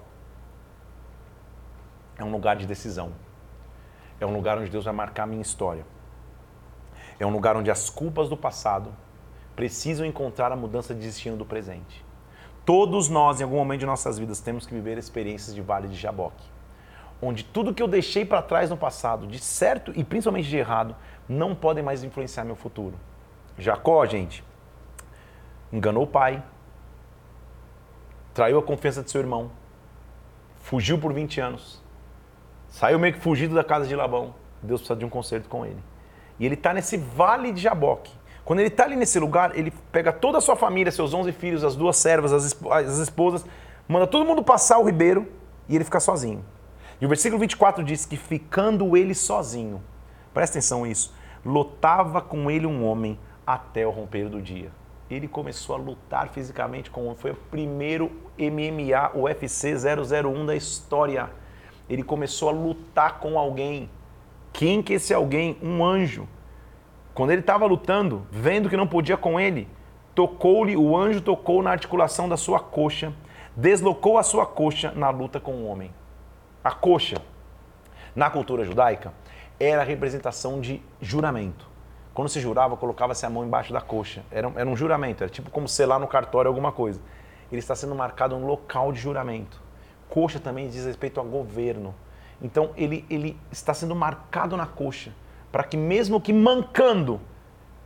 é 2.17 2.23
um 2.23 2.31
lugar 2.31 2.55
de 2.55 2.65
decisão. 2.65 3.11
É 4.19 4.25
um 4.25 4.33
lugar 4.33 4.57
onde 4.57 4.69
Deus 4.69 4.85
vai 4.85 4.93
marcar 4.93 5.23
a 5.23 5.27
minha 5.27 5.41
história. 5.41 5.85
É 7.19 7.25
um 7.25 7.31
lugar 7.31 7.55
onde 7.55 7.71
as 7.71 7.89
culpas 7.89 8.29
do 8.29 8.35
passado 8.35 8.91
precisam 9.55 10.05
encontrar 10.05 10.51
a 10.51 10.55
mudança 10.55 10.93
de 10.93 11.01
destino 11.01 11.37
do 11.37 11.45
presente. 11.45 12.03
Todos 12.65 13.09
nós, 13.09 13.39
em 13.39 13.43
algum 13.43 13.57
momento 13.57 13.81
de 13.81 13.85
nossas 13.85 14.17
vidas, 14.17 14.39
temos 14.39 14.65
que 14.65 14.73
viver 14.73 14.97
experiências 14.97 15.53
de 15.53 15.61
Vale 15.61 15.87
de 15.87 15.95
Jaboque, 15.95 16.43
onde 17.21 17.43
tudo 17.43 17.73
que 17.73 17.81
eu 17.81 17.87
deixei 17.87 18.25
para 18.25 18.41
trás 18.41 18.69
no 18.69 18.77
passado, 18.77 19.27
de 19.27 19.39
certo 19.39 19.93
e 19.95 20.03
principalmente 20.03 20.49
de 20.49 20.57
errado, 20.57 20.95
não 21.29 21.55
podem 21.55 21.83
mais 21.83 22.03
influenciar 22.03 22.43
meu 22.43 22.55
futuro. 22.55 22.99
Jacó, 23.57 24.05
gente, 24.05 24.43
enganou 25.71 26.03
o 26.03 26.07
pai, 26.07 26.43
traiu 28.33 28.59
a 28.59 28.63
confiança 28.63 29.01
de 29.01 29.09
seu 29.09 29.21
irmão, 29.21 29.51
fugiu 30.57 30.99
por 30.99 31.13
20 31.13 31.39
anos, 31.39 31.81
saiu 32.67 32.99
meio 32.99 33.13
que 33.13 33.19
fugido 33.19 33.55
da 33.55 33.63
casa 33.63 33.87
de 33.87 33.95
Labão. 33.95 34.33
Deus 34.61 34.81
precisa 34.81 34.97
de 34.97 35.05
um 35.05 35.09
conserto 35.09 35.47
com 35.47 35.65
ele. 35.65 35.81
E 36.39 36.45
ele 36.45 36.55
está 36.55 36.73
nesse 36.73 36.97
vale 36.97 37.51
de 37.51 37.61
Jaboque. 37.61 38.11
Quando 38.43 38.59
ele 38.59 38.67
está 38.67 38.83
ali 38.83 38.95
nesse 38.95 39.17
lugar, 39.19 39.57
ele 39.57 39.71
pega 39.91 40.13
toda 40.13 40.37
a 40.37 40.41
sua 40.41 40.55
família, 40.55 40.91
seus 40.91 41.13
11 41.13 41.31
filhos, 41.31 41.63
as 41.63 41.75
duas 41.75 41.97
servas, 41.97 42.31
as, 42.31 42.55
as 42.71 42.97
esposas, 42.99 43.43
manda 43.87 44.05
todo 44.05 44.25
mundo 44.25 44.43
passar 44.43 44.77
o 44.77 44.83
ribeiro 44.83 45.27
e 45.67 45.75
ele 45.75 45.83
fica 45.83 45.99
sozinho. 45.99 46.45
E 47.01 47.05
o 47.05 47.09
versículo 47.09 47.39
24 47.39 47.83
diz 47.83 48.05
que 48.05 48.15
ficando 48.15 48.95
ele 48.95 49.15
sozinho, 49.15 49.81
presta 50.33 50.57
atenção 50.57 50.85
nisso, 50.85 51.13
lutava 51.43 52.21
com 52.21 52.49
ele 52.49 52.65
um 52.65 52.85
homem 52.85 53.19
até 53.45 53.85
o 53.85 53.89
romper 53.89 54.29
do 54.29 54.41
dia. 54.41 54.71
Ele 55.09 55.27
começou 55.27 55.75
a 55.75 55.79
lutar 55.79 56.29
fisicamente 56.29 56.89
com 56.89 57.09
um, 57.09 57.15
foi 57.15 57.31
o 57.31 57.35
primeiro 57.35 58.11
MMA 58.37 59.15
UFC 59.15 59.73
001 59.75 60.45
da 60.45 60.55
história. 60.55 61.29
Ele 61.87 62.01
começou 62.01 62.49
a 62.49 62.51
lutar 62.51 63.19
com 63.19 63.37
alguém 63.37 63.89
quem 64.55 64.81
que 64.81 64.93
esse 64.93 65.13
alguém? 65.13 65.57
Um 65.61 65.83
anjo. 65.83 66.25
Quando 67.13 67.31
ele 67.31 67.41
estava 67.41 67.65
lutando, 67.65 68.25
vendo 68.31 68.69
que 68.69 68.77
não 68.77 68.87
podia 68.87 69.17
com 69.17 69.37
ele, 69.37 69.67
tocou-lhe, 70.13 70.77
o 70.77 70.95
anjo 70.95 71.19
tocou 71.19 71.61
na 71.61 71.71
articulação 71.71 72.29
da 72.29 72.37
sua 72.37 72.57
coxa, 72.57 73.13
deslocou 73.53 74.17
a 74.17 74.23
sua 74.23 74.45
coxa 74.45 74.93
na 74.95 75.09
luta 75.09 75.41
com 75.41 75.51
o 75.51 75.67
homem. 75.67 75.93
A 76.63 76.71
coxa, 76.71 77.17
na 78.15 78.29
cultura 78.29 78.63
judaica, 78.63 79.13
era 79.59 79.81
a 79.81 79.85
representação 79.85 80.61
de 80.61 80.81
juramento. 81.01 81.67
Quando 82.13 82.29
se 82.29 82.39
jurava, 82.39 82.77
colocava-se 82.77 83.25
a 83.25 83.29
mão 83.29 83.43
embaixo 83.43 83.73
da 83.73 83.81
coxa. 83.81 84.23
Era, 84.31 84.49
era 84.55 84.69
um 84.69 84.75
juramento, 84.75 85.21
era 85.21 85.29
tipo 85.29 85.51
como 85.51 85.67
selar 85.67 85.99
no 85.99 86.07
cartório 86.07 86.47
alguma 86.47 86.71
coisa. 86.71 87.01
Ele 87.51 87.59
está 87.59 87.75
sendo 87.75 87.93
marcado 87.93 88.37
um 88.37 88.45
local 88.45 88.93
de 88.93 89.01
juramento. 89.01 89.61
Coxa 90.07 90.39
também 90.39 90.69
diz 90.69 90.85
respeito 90.85 91.19
a 91.19 91.23
governo. 91.23 91.93
Então 92.41 92.71
ele, 92.75 93.05
ele 93.09 93.37
está 93.51 93.73
sendo 93.73 93.95
marcado 93.95 94.57
na 94.57 94.65
coxa, 94.65 95.11
para 95.51 95.63
que 95.63 95.77
mesmo 95.77 96.19
que 96.19 96.33
mancando, 96.33 97.19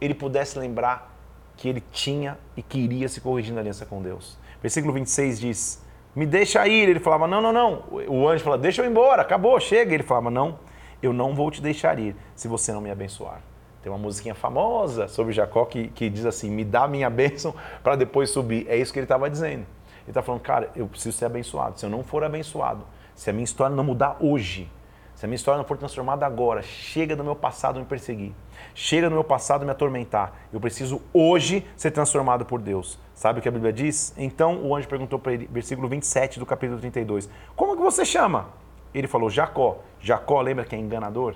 ele 0.01 0.13
pudesse 0.13 0.57
lembrar 0.57 1.15
que 1.55 1.67
ele 1.67 1.83
tinha 1.91 2.37
e 2.55 2.63
queria 2.63 3.09
se 3.09 3.19
corrigir 3.19 3.53
na 3.53 3.59
aliança 3.59 3.85
com 3.85 4.01
Deus. 4.01 4.37
Versículo 4.61 4.93
26 4.93 5.39
diz: 5.39 5.85
Me 6.15 6.25
deixa 6.25 6.65
ir. 6.67 6.89
Ele 6.89 6.99
falava: 6.99 7.27
Não, 7.27 7.41
não, 7.41 7.51
não. 7.51 7.83
O 8.07 8.27
anjo 8.27 8.43
falava: 8.43 8.61
Deixa 8.61 8.81
eu 8.81 8.85
ir 8.85 8.89
embora, 8.89 9.21
acabou, 9.21 9.59
chega. 9.59 9.93
Ele 9.93 10.03
falava: 10.03 10.31
Não, 10.31 10.57
eu 11.01 11.13
não 11.13 11.35
vou 11.35 11.51
te 11.51 11.61
deixar 11.61 11.99
ir 11.99 12.15
se 12.35 12.47
você 12.47 12.71
não 12.71 12.81
me 12.81 12.89
abençoar. 12.89 13.41
Tem 13.81 13.91
uma 13.91 13.97
musiquinha 13.97 14.35
famosa 14.35 15.07
sobre 15.07 15.33
Jacó 15.33 15.65
que, 15.65 15.89
que 15.89 16.09
diz 16.09 16.25
assim: 16.25 16.49
Me 16.49 16.63
dá 16.63 16.87
minha 16.87 17.09
bênção 17.11 17.53
para 17.83 17.95
depois 17.95 18.29
subir. 18.29 18.65
É 18.69 18.77
isso 18.77 18.91
que 18.91 18.99
ele 18.99 19.05
estava 19.05 19.29
dizendo. 19.29 19.65
Ele 20.03 20.09
está 20.09 20.21
falando: 20.21 20.41
Cara, 20.41 20.71
eu 20.75 20.87
preciso 20.87 21.17
ser 21.17 21.25
abençoado. 21.25 21.79
Se 21.79 21.85
eu 21.85 21.89
não 21.89 22.03
for 22.03 22.23
abençoado, 22.23 22.85
se 23.19 23.29
a 23.29 23.33
minha 23.33 23.43
história 23.43 23.75
não 23.75 23.83
mudar 23.83 24.15
hoje, 24.21 24.71
se 25.13 25.25
a 25.25 25.27
minha 25.27 25.35
história 25.35 25.57
não 25.57 25.65
for 25.65 25.77
transformada 25.77 26.25
agora, 26.25 26.61
chega 26.61 27.17
do 27.17 27.21
meu 27.21 27.35
passado 27.35 27.77
me 27.77 27.85
perseguir, 27.85 28.31
chega 28.73 29.09
do 29.09 29.13
meu 29.13 29.25
passado 29.25 29.65
me 29.65 29.71
atormentar. 29.71 30.31
Eu 30.53 30.59
preciso 30.61 31.01
hoje 31.13 31.67
ser 31.75 31.91
transformado 31.91 32.45
por 32.45 32.61
Deus. 32.61 32.97
Sabe 33.13 33.39
o 33.39 33.41
que 33.41 33.49
a 33.49 33.51
Bíblia 33.51 33.73
diz? 33.73 34.13
Então 34.17 34.63
o 34.63 34.73
anjo 34.73 34.87
perguntou 34.87 35.19
para 35.19 35.33
ele, 35.33 35.49
versículo 35.51 35.89
27 35.89 36.39
do 36.39 36.45
capítulo 36.45 36.79
32, 36.79 37.29
como 37.57 37.75
que 37.75 37.81
você 37.81 38.05
chama? 38.05 38.47
Ele 38.93 39.05
falou, 39.05 39.29
Jacó. 39.29 39.79
Jacó, 39.99 40.39
lembra 40.39 40.63
que 40.63 40.73
é 40.73 40.79
enganador? 40.79 41.35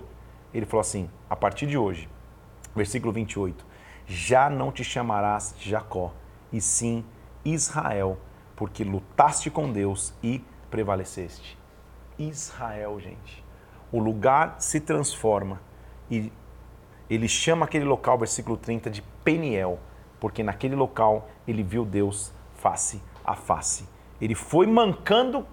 Ele 0.54 0.66
falou 0.66 0.80
assim, 0.80 1.10
a 1.30 1.36
partir 1.36 1.68
de 1.68 1.78
hoje, 1.78 2.08
versículo 2.74 3.12
28, 3.12 3.66
já 4.08 4.50
não 4.50 4.72
te 4.72 4.86
chamarás 4.86 5.54
Jacó, 5.60 6.14
e 6.50 6.62
sim 6.62 7.04
Israel, 7.44 8.18
porque 8.56 8.86
lutaste 8.86 9.50
com 9.50 9.70
Deus 9.70 10.14
e 10.24 10.42
prevaleceste. 10.72 11.62
Israel, 12.18 13.00
gente. 13.00 13.44
O 13.92 14.00
lugar 14.00 14.56
se 14.60 14.80
transforma 14.80 15.62
e 16.10 16.32
ele 17.10 17.28
chama 17.28 17.66
aquele 17.66 17.86
local, 17.86 18.18
versículo 18.18 18.58
30, 18.58 18.90
de 18.90 19.02
Peniel, 19.24 19.80
porque 20.20 20.42
naquele 20.42 20.76
local 20.76 21.30
ele 21.48 21.62
viu 21.62 21.86
Deus 21.86 22.34
face 22.56 23.02
a 23.24 23.36
face. 23.36 23.88
Ele 24.20 24.36
foi 24.36 24.66
mancando 24.66 25.46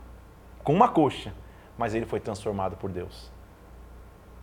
com 0.63 0.73
uma 0.73 0.89
coxa, 0.89 1.35
mas 1.77 1.95
ele 1.95 2.07
foi 2.07 2.21
transformado 2.21 2.77
por 2.77 2.91
Deus. 2.91 3.31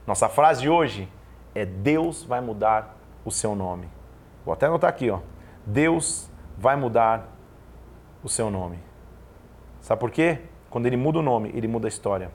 Nossa 0.06 0.30
frase 0.30 0.62
de 0.62 0.69
hoje 0.69 1.10
é 1.53 1.65
Deus 1.65 2.23
vai 2.23 2.41
mudar 2.41 2.97
o 3.25 3.32
seu 3.32 3.56
nome. 3.56 3.89
Vou 4.45 4.53
até 4.53 4.65
anotar 4.65 4.89
aqui, 4.89 5.10
ó. 5.10 5.19
Deus 5.65 6.30
vai 6.58 6.75
mudar 6.75 7.27
o 8.23 8.30
seu 8.30 8.49
nome. 8.49 8.80
Sabe 9.82 9.99
por 9.99 10.12
quê? 10.12 10.41
Quando 10.77 10.85
ele 10.85 10.95
muda 10.95 11.17
o 11.17 11.21
nome, 11.23 11.51
ele 11.55 11.67
muda 11.67 11.87
a 11.87 11.89
história. 11.89 12.29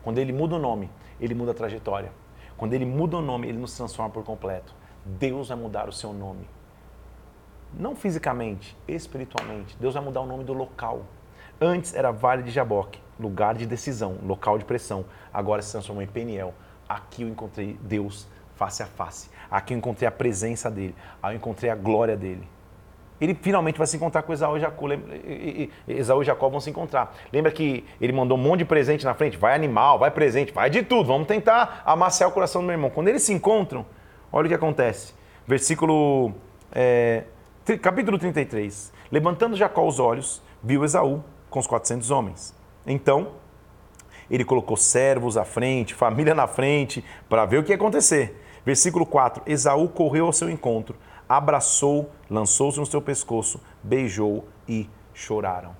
Quando 0.00 0.18
ele 0.18 0.32
muda 0.32 0.54
o 0.54 0.58
nome, 0.60 0.88
ele 1.20 1.34
muda 1.34 1.50
a 1.50 1.54
trajetória. 1.54 2.12
Quando 2.56 2.72
ele 2.72 2.86
muda 2.86 3.16
o 3.16 3.20
nome, 3.20 3.48
ele 3.48 3.58
nos 3.58 3.76
transforma 3.76 4.12
por 4.12 4.22
completo. 4.22 4.72
Deus 5.04 5.48
vai 5.48 5.58
mudar 5.58 5.88
o 5.88 5.92
seu 5.92 6.12
nome. 6.12 6.48
Não 7.74 7.96
fisicamente, 7.96 8.78
espiritualmente. 8.86 9.76
Deus 9.80 9.94
vai 9.94 10.04
mudar 10.04 10.20
o 10.20 10.24
nome 10.24 10.44
do 10.44 10.52
local. 10.52 11.02
Antes 11.60 11.96
era 11.96 12.12
Vale 12.12 12.44
de 12.44 12.52
Jaboque, 12.52 13.02
lugar 13.18 13.56
de 13.56 13.66
decisão, 13.66 14.18
local 14.24 14.56
de 14.56 14.64
pressão. 14.64 15.04
Agora 15.34 15.62
se 15.62 15.72
transformou 15.72 16.04
em 16.04 16.06
Peniel. 16.06 16.54
Aqui 16.88 17.22
eu 17.22 17.28
encontrei 17.28 17.76
Deus 17.82 18.28
face 18.54 18.84
a 18.84 18.86
face. 18.86 19.28
Aqui 19.50 19.74
eu 19.74 19.78
encontrei 19.78 20.06
a 20.06 20.12
presença 20.12 20.70
dele. 20.70 20.94
Aqui 21.20 21.34
eu 21.34 21.38
encontrei 21.38 21.70
a 21.72 21.74
glória 21.74 22.16
dele 22.16 22.46
ele 23.20 23.34
finalmente 23.34 23.76
vai 23.76 23.86
se 23.86 23.96
encontrar 23.96 24.22
com 24.22 24.32
Esaú 24.32 24.56
e 24.56 24.60
Jacó. 24.60 24.86
Esaú 25.86 26.22
e 26.22 26.24
Jacó 26.24 26.48
vão 26.48 26.58
se 26.58 26.70
encontrar. 26.70 27.14
Lembra 27.30 27.52
que 27.52 27.84
ele 28.00 28.12
mandou 28.12 28.38
um 28.38 28.40
monte 28.40 28.60
de 28.60 28.64
presente 28.64 29.04
na 29.04 29.12
frente? 29.12 29.36
Vai 29.36 29.54
animal, 29.54 29.98
vai 29.98 30.10
presente, 30.10 30.52
vai 30.52 30.70
de 30.70 30.82
tudo. 30.82 31.08
Vamos 31.08 31.28
tentar 31.28 31.82
amaciar 31.84 32.30
o 32.30 32.32
coração 32.32 32.62
do 32.62 32.66
meu 32.66 32.74
irmão. 32.74 32.88
Quando 32.88 33.08
eles 33.08 33.22
se 33.22 33.32
encontram, 33.32 33.84
olha 34.32 34.46
o 34.46 34.48
que 34.48 34.54
acontece. 34.54 35.12
Versículo. 35.46 36.32
É, 36.72 37.24
capítulo 37.82 38.18
33. 38.18 38.90
Levantando 39.12 39.54
Jacó 39.54 39.86
os 39.86 39.98
olhos, 39.98 40.42
viu 40.62 40.82
Esaú 40.82 41.22
com 41.50 41.58
os 41.58 41.66
400 41.66 42.10
homens. 42.10 42.54
Então, 42.86 43.32
ele 44.30 44.44
colocou 44.44 44.76
servos 44.76 45.36
à 45.36 45.44
frente, 45.44 45.92
família 45.92 46.34
na 46.34 46.46
frente, 46.46 47.04
para 47.28 47.44
ver 47.44 47.58
o 47.58 47.62
que 47.62 47.70
ia 47.70 47.76
acontecer. 47.76 48.40
Versículo 48.64 49.04
4: 49.04 49.42
Esaú 49.46 49.88
correu 49.88 50.24
ao 50.26 50.32
seu 50.32 50.48
encontro 50.48 50.96
abraçou, 51.30 52.10
lançou-se 52.28 52.80
no 52.80 52.84
seu 52.84 53.00
pescoço, 53.00 53.60
beijou 53.84 54.48
e 54.68 54.90
choraram. 55.14 55.76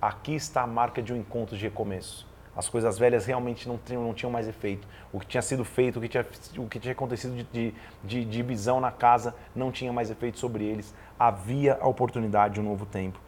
Aqui 0.00 0.34
está 0.34 0.62
a 0.62 0.66
marca 0.66 1.02
de 1.02 1.12
um 1.12 1.16
encontro 1.16 1.54
de 1.54 1.62
recomeço. 1.64 2.26
As 2.56 2.66
coisas 2.66 2.98
velhas 2.98 3.26
realmente 3.26 3.68
não 3.68 3.76
tinham, 3.76 4.02
não 4.02 4.14
tinham 4.14 4.30
mais 4.32 4.48
efeito. 4.48 4.88
O 5.12 5.20
que 5.20 5.26
tinha 5.26 5.42
sido 5.42 5.66
feito, 5.66 5.98
o 5.98 6.00
que 6.00 6.08
tinha, 6.08 6.26
o 6.56 6.66
que 6.66 6.80
tinha 6.80 6.92
acontecido 6.92 7.36
de, 7.36 7.44
de, 7.44 7.74
de 8.02 8.24
divisão 8.24 8.80
na 8.80 8.90
casa, 8.90 9.34
não 9.54 9.70
tinha 9.70 9.92
mais 9.92 10.10
efeito 10.10 10.38
sobre 10.38 10.64
eles. 10.64 10.94
Havia 11.18 11.76
a 11.78 11.86
oportunidade 11.86 12.54
de 12.54 12.60
um 12.60 12.64
novo 12.64 12.86
tempo. 12.86 13.20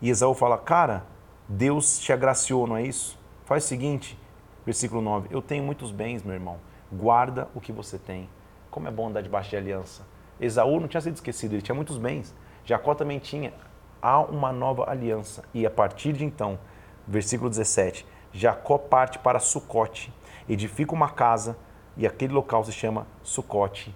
E 0.00 0.08
Esaú 0.08 0.32
fala: 0.32 0.56
Cara, 0.56 1.04
Deus 1.46 1.98
te 1.98 2.14
agraciou, 2.14 2.66
não 2.66 2.78
é 2.78 2.82
isso? 2.82 3.18
Faz 3.44 3.64
o 3.64 3.68
seguinte, 3.68 4.18
versículo 4.64 5.02
9: 5.02 5.28
Eu 5.30 5.42
tenho 5.42 5.62
muitos 5.62 5.92
bens, 5.92 6.22
meu 6.22 6.32
irmão. 6.32 6.56
Guarda 6.90 7.46
o 7.54 7.60
que 7.60 7.72
você 7.72 7.98
tem. 7.98 8.26
Como 8.70 8.88
é 8.88 8.90
bom 8.90 9.08
andar 9.08 9.20
debaixo 9.20 9.50
de 9.50 9.56
aliança. 9.58 10.02
Esaú 10.40 10.80
não 10.80 10.88
tinha 10.88 11.00
sido 11.00 11.14
esquecido, 11.14 11.54
ele 11.54 11.62
tinha 11.62 11.74
muitos 11.74 11.98
bens. 11.98 12.34
Jacó 12.64 12.94
também 12.94 13.18
tinha. 13.18 13.52
Há 14.00 14.20
uma 14.20 14.52
nova 14.52 14.88
aliança. 14.90 15.44
E 15.52 15.66
a 15.66 15.70
partir 15.70 16.14
de 16.14 16.24
então, 16.24 16.58
versículo 17.06 17.50
17, 17.50 18.06
Jacó 18.32 18.78
parte 18.78 19.18
para 19.18 19.38
Sucote, 19.38 20.12
edifica 20.48 20.94
uma 20.94 21.10
casa 21.10 21.56
e 21.96 22.06
aquele 22.06 22.32
local 22.32 22.64
se 22.64 22.72
chama 22.72 23.06
Sucote, 23.22 23.94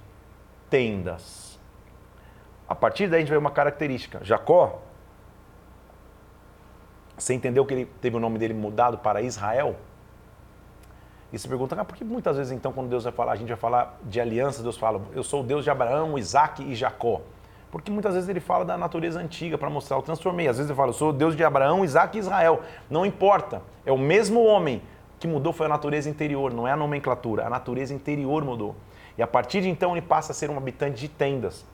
tendas. 0.68 1.58
A 2.68 2.74
partir 2.74 3.08
daí 3.08 3.18
a 3.18 3.20
gente 3.20 3.30
vê 3.30 3.36
uma 3.36 3.50
característica. 3.50 4.20
Jacó, 4.22 4.82
você 7.16 7.32
entendeu 7.32 7.64
que 7.64 7.74
ele 7.74 7.86
teve 8.00 8.16
o 8.16 8.20
nome 8.20 8.38
dele 8.38 8.54
mudado 8.54 8.98
para 8.98 9.22
Israel? 9.22 9.76
E 11.34 11.38
se 11.38 11.48
pergunta, 11.48 11.74
ah, 11.76 11.84
por 11.84 11.96
que 11.96 12.04
muitas 12.04 12.36
vezes 12.36 12.52
então 12.52 12.72
quando 12.72 12.88
Deus 12.88 13.02
vai 13.02 13.12
falar, 13.12 13.32
a 13.32 13.34
gente 13.34 13.48
vai 13.48 13.56
falar 13.56 13.98
de 14.04 14.20
aliança, 14.20 14.62
Deus 14.62 14.76
fala, 14.76 15.02
eu 15.12 15.24
sou 15.24 15.40
o 15.40 15.42
Deus 15.42 15.64
de 15.64 15.70
Abraão, 15.70 16.16
Isaac 16.16 16.62
e 16.62 16.76
Jacó. 16.76 17.22
Porque 17.72 17.90
muitas 17.90 18.14
vezes 18.14 18.28
ele 18.28 18.38
fala 18.38 18.64
da 18.64 18.78
natureza 18.78 19.18
antiga 19.18 19.58
para 19.58 19.68
mostrar, 19.68 19.96
eu 19.96 20.02
transformei. 20.02 20.46
Às 20.46 20.58
vezes 20.58 20.70
ele 20.70 20.76
fala, 20.76 20.90
eu 20.90 20.94
sou 20.94 21.08
o 21.10 21.12
Deus 21.12 21.34
de 21.34 21.42
Abraão, 21.42 21.84
Isaac 21.84 22.16
e 22.16 22.20
Israel. 22.20 22.60
Não 22.88 23.04
importa, 23.04 23.62
é 23.84 23.90
o 23.90 23.98
mesmo 23.98 24.44
homem 24.44 24.80
que 25.18 25.26
mudou 25.26 25.52
foi 25.52 25.66
a 25.66 25.68
natureza 25.68 26.08
interior, 26.08 26.54
não 26.54 26.68
é 26.68 26.70
a 26.70 26.76
nomenclatura, 26.76 27.44
a 27.44 27.50
natureza 27.50 27.92
interior 27.92 28.44
mudou. 28.44 28.76
E 29.18 29.22
a 29.22 29.26
partir 29.26 29.60
de 29.60 29.68
então 29.68 29.90
ele 29.96 30.06
passa 30.06 30.30
a 30.30 30.34
ser 30.36 30.50
um 30.50 30.56
habitante 30.56 31.00
de 31.00 31.08
tendas. 31.08 31.66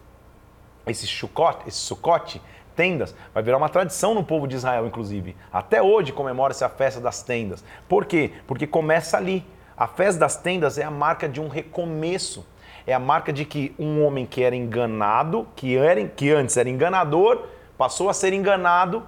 Esse 0.87 1.07
chucote, 1.07 1.69
esse 1.69 1.77
sucote, 1.77 2.41
tendas, 2.75 3.15
vai 3.33 3.43
virar 3.43 3.57
uma 3.57 3.69
tradição 3.69 4.15
no 4.15 4.25
povo 4.25 4.47
de 4.47 4.57
Israel, 4.57 4.87
inclusive. 4.87 5.37
Até 5.53 5.83
hoje 5.83 6.13
comemora-se 6.13 6.65
a 6.65 6.69
festa 6.69 7.01
das 7.01 7.23
tendas. 7.23 7.65
Por 7.89 8.05
quê? 8.05 8.33
Porque 8.47 8.67
começa 8.67 9.17
ali. 9.17 9.45
A 9.77 9.87
festa 9.87 10.21
das 10.21 10.37
tendas 10.37 10.79
é 10.79 10.85
a 10.85 10.91
marca 10.91 11.29
de 11.29 11.41
um 11.41 11.49
recomeço. 11.49 12.47
É 12.87 12.93
a 12.93 12.99
marca 12.99 13.33
de 13.33 13.45
que 13.45 13.75
um 13.79 14.05
homem 14.05 14.27
que 14.27 14.43
era 14.43 14.57
enganado, 14.57 15.47
que, 15.55 15.77
era, 15.77 16.07
que 16.07 16.31
antes 16.31 16.57
era 16.57 16.69
enganador, 16.69 17.47
passou 17.77 18.09
a 18.11 18.15
ser 18.15 18.33
enganado, 18.33 19.03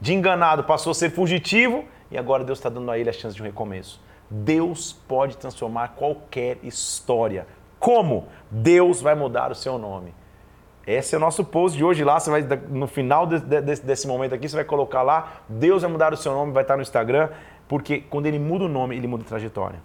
de 0.00 0.14
enganado 0.14 0.64
passou 0.64 0.92
a 0.92 0.94
ser 0.94 1.10
fugitivo, 1.10 1.84
e 2.10 2.16
agora 2.16 2.44
Deus 2.44 2.58
está 2.58 2.68
dando 2.68 2.90
a 2.90 2.98
ele 2.98 3.10
a 3.10 3.12
chance 3.12 3.34
de 3.36 3.42
um 3.42 3.44
recomeço. 3.44 4.00
Deus 4.30 4.92
pode 4.92 5.36
transformar 5.36 5.88
qualquer 5.88 6.58
história. 6.62 7.46
Como? 7.78 8.28
Deus 8.50 9.00
vai 9.00 9.14
mudar 9.14 9.50
o 9.50 9.54
seu 9.54 9.78
nome. 9.78 10.14
Esse 10.90 11.14
é 11.14 11.18
o 11.18 11.20
nosso 11.20 11.44
post 11.44 11.78
de 11.78 11.84
hoje 11.84 12.02
lá. 12.02 12.18
Você 12.18 12.30
vai, 12.30 12.42
no 12.42 12.88
final 12.88 13.24
de, 13.24 13.38
de, 13.38 13.60
desse 13.60 14.08
momento 14.08 14.34
aqui, 14.34 14.48
você 14.48 14.56
vai 14.56 14.64
colocar 14.64 15.02
lá. 15.02 15.42
Deus 15.48 15.82
vai 15.82 15.90
mudar 15.90 16.12
o 16.12 16.16
seu 16.16 16.32
nome, 16.32 16.52
vai 16.52 16.62
estar 16.62 16.74
no 16.74 16.82
Instagram, 16.82 17.28
porque 17.68 18.00
quando 18.00 18.26
ele 18.26 18.40
muda 18.40 18.64
o 18.64 18.68
nome, 18.68 18.96
ele 18.96 19.06
muda 19.06 19.22
a 19.22 19.26
trajetória. 19.26 19.80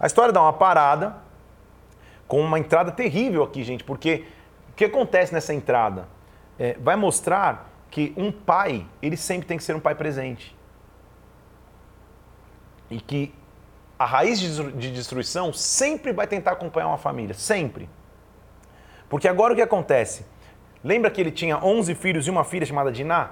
A 0.00 0.06
história 0.06 0.32
dá 0.32 0.40
uma 0.40 0.54
parada 0.54 1.16
com 2.26 2.40
uma 2.40 2.58
entrada 2.58 2.90
terrível 2.90 3.42
aqui, 3.42 3.62
gente, 3.62 3.84
porque 3.84 4.24
o 4.70 4.74
que 4.74 4.86
acontece 4.86 5.34
nessa 5.34 5.52
entrada? 5.52 6.08
É, 6.58 6.76
vai 6.80 6.96
mostrar 6.96 7.70
que 7.90 8.14
um 8.16 8.32
pai, 8.32 8.86
ele 9.02 9.18
sempre 9.18 9.46
tem 9.46 9.58
que 9.58 9.64
ser 9.64 9.76
um 9.76 9.80
pai 9.80 9.94
presente. 9.94 10.56
E 12.90 13.00
que 13.00 13.34
a 13.98 14.06
raiz 14.06 14.40
de 14.40 14.90
destruição 14.92 15.52
sempre 15.52 16.12
vai 16.12 16.26
tentar 16.26 16.52
acompanhar 16.52 16.86
uma 16.88 16.96
família, 16.96 17.34
sempre. 17.34 17.86
Porque 19.10 19.28
agora 19.28 19.52
o 19.52 19.56
que 19.56 19.62
acontece? 19.62 20.24
Lembra 20.82 21.10
que 21.10 21.20
ele 21.20 21.30
tinha 21.30 21.58
11 21.58 21.94
filhos 21.94 22.26
e 22.26 22.30
uma 22.30 22.44
filha 22.44 22.64
chamada 22.64 22.92
Diná? 22.92 23.30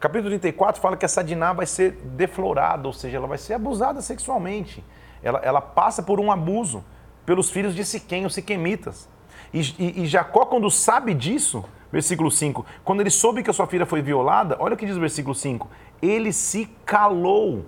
Capítulo 0.00 0.30
34 0.30 0.80
fala 0.80 0.96
que 0.96 1.04
essa 1.04 1.22
Diná 1.22 1.52
vai 1.52 1.66
ser 1.66 1.92
deflorada, 1.92 2.86
ou 2.86 2.92
seja, 2.92 3.16
ela 3.16 3.26
vai 3.26 3.36
ser 3.36 3.54
abusada 3.54 4.00
sexualmente. 4.00 4.82
Ela, 5.22 5.40
ela 5.40 5.60
passa 5.60 6.02
por 6.02 6.20
um 6.20 6.30
abuso 6.30 6.84
pelos 7.26 7.50
filhos 7.50 7.74
de 7.74 7.84
Siquém, 7.84 8.24
os 8.24 8.32
siquemitas. 8.32 9.08
E, 9.52 9.60
e, 9.78 10.02
e 10.02 10.06
Jacó, 10.06 10.46
quando 10.46 10.70
sabe 10.70 11.12
disso, 11.12 11.64
versículo 11.92 12.30
5, 12.30 12.64
quando 12.84 13.00
ele 13.00 13.10
soube 13.10 13.42
que 13.42 13.50
a 13.50 13.52
sua 13.52 13.66
filha 13.66 13.84
foi 13.84 14.00
violada, 14.00 14.56
olha 14.58 14.74
o 14.74 14.76
que 14.76 14.86
diz 14.86 14.96
o 14.96 15.00
versículo 15.00 15.34
5, 15.34 15.68
ele 16.00 16.32
se 16.32 16.66
calou. 16.86 17.66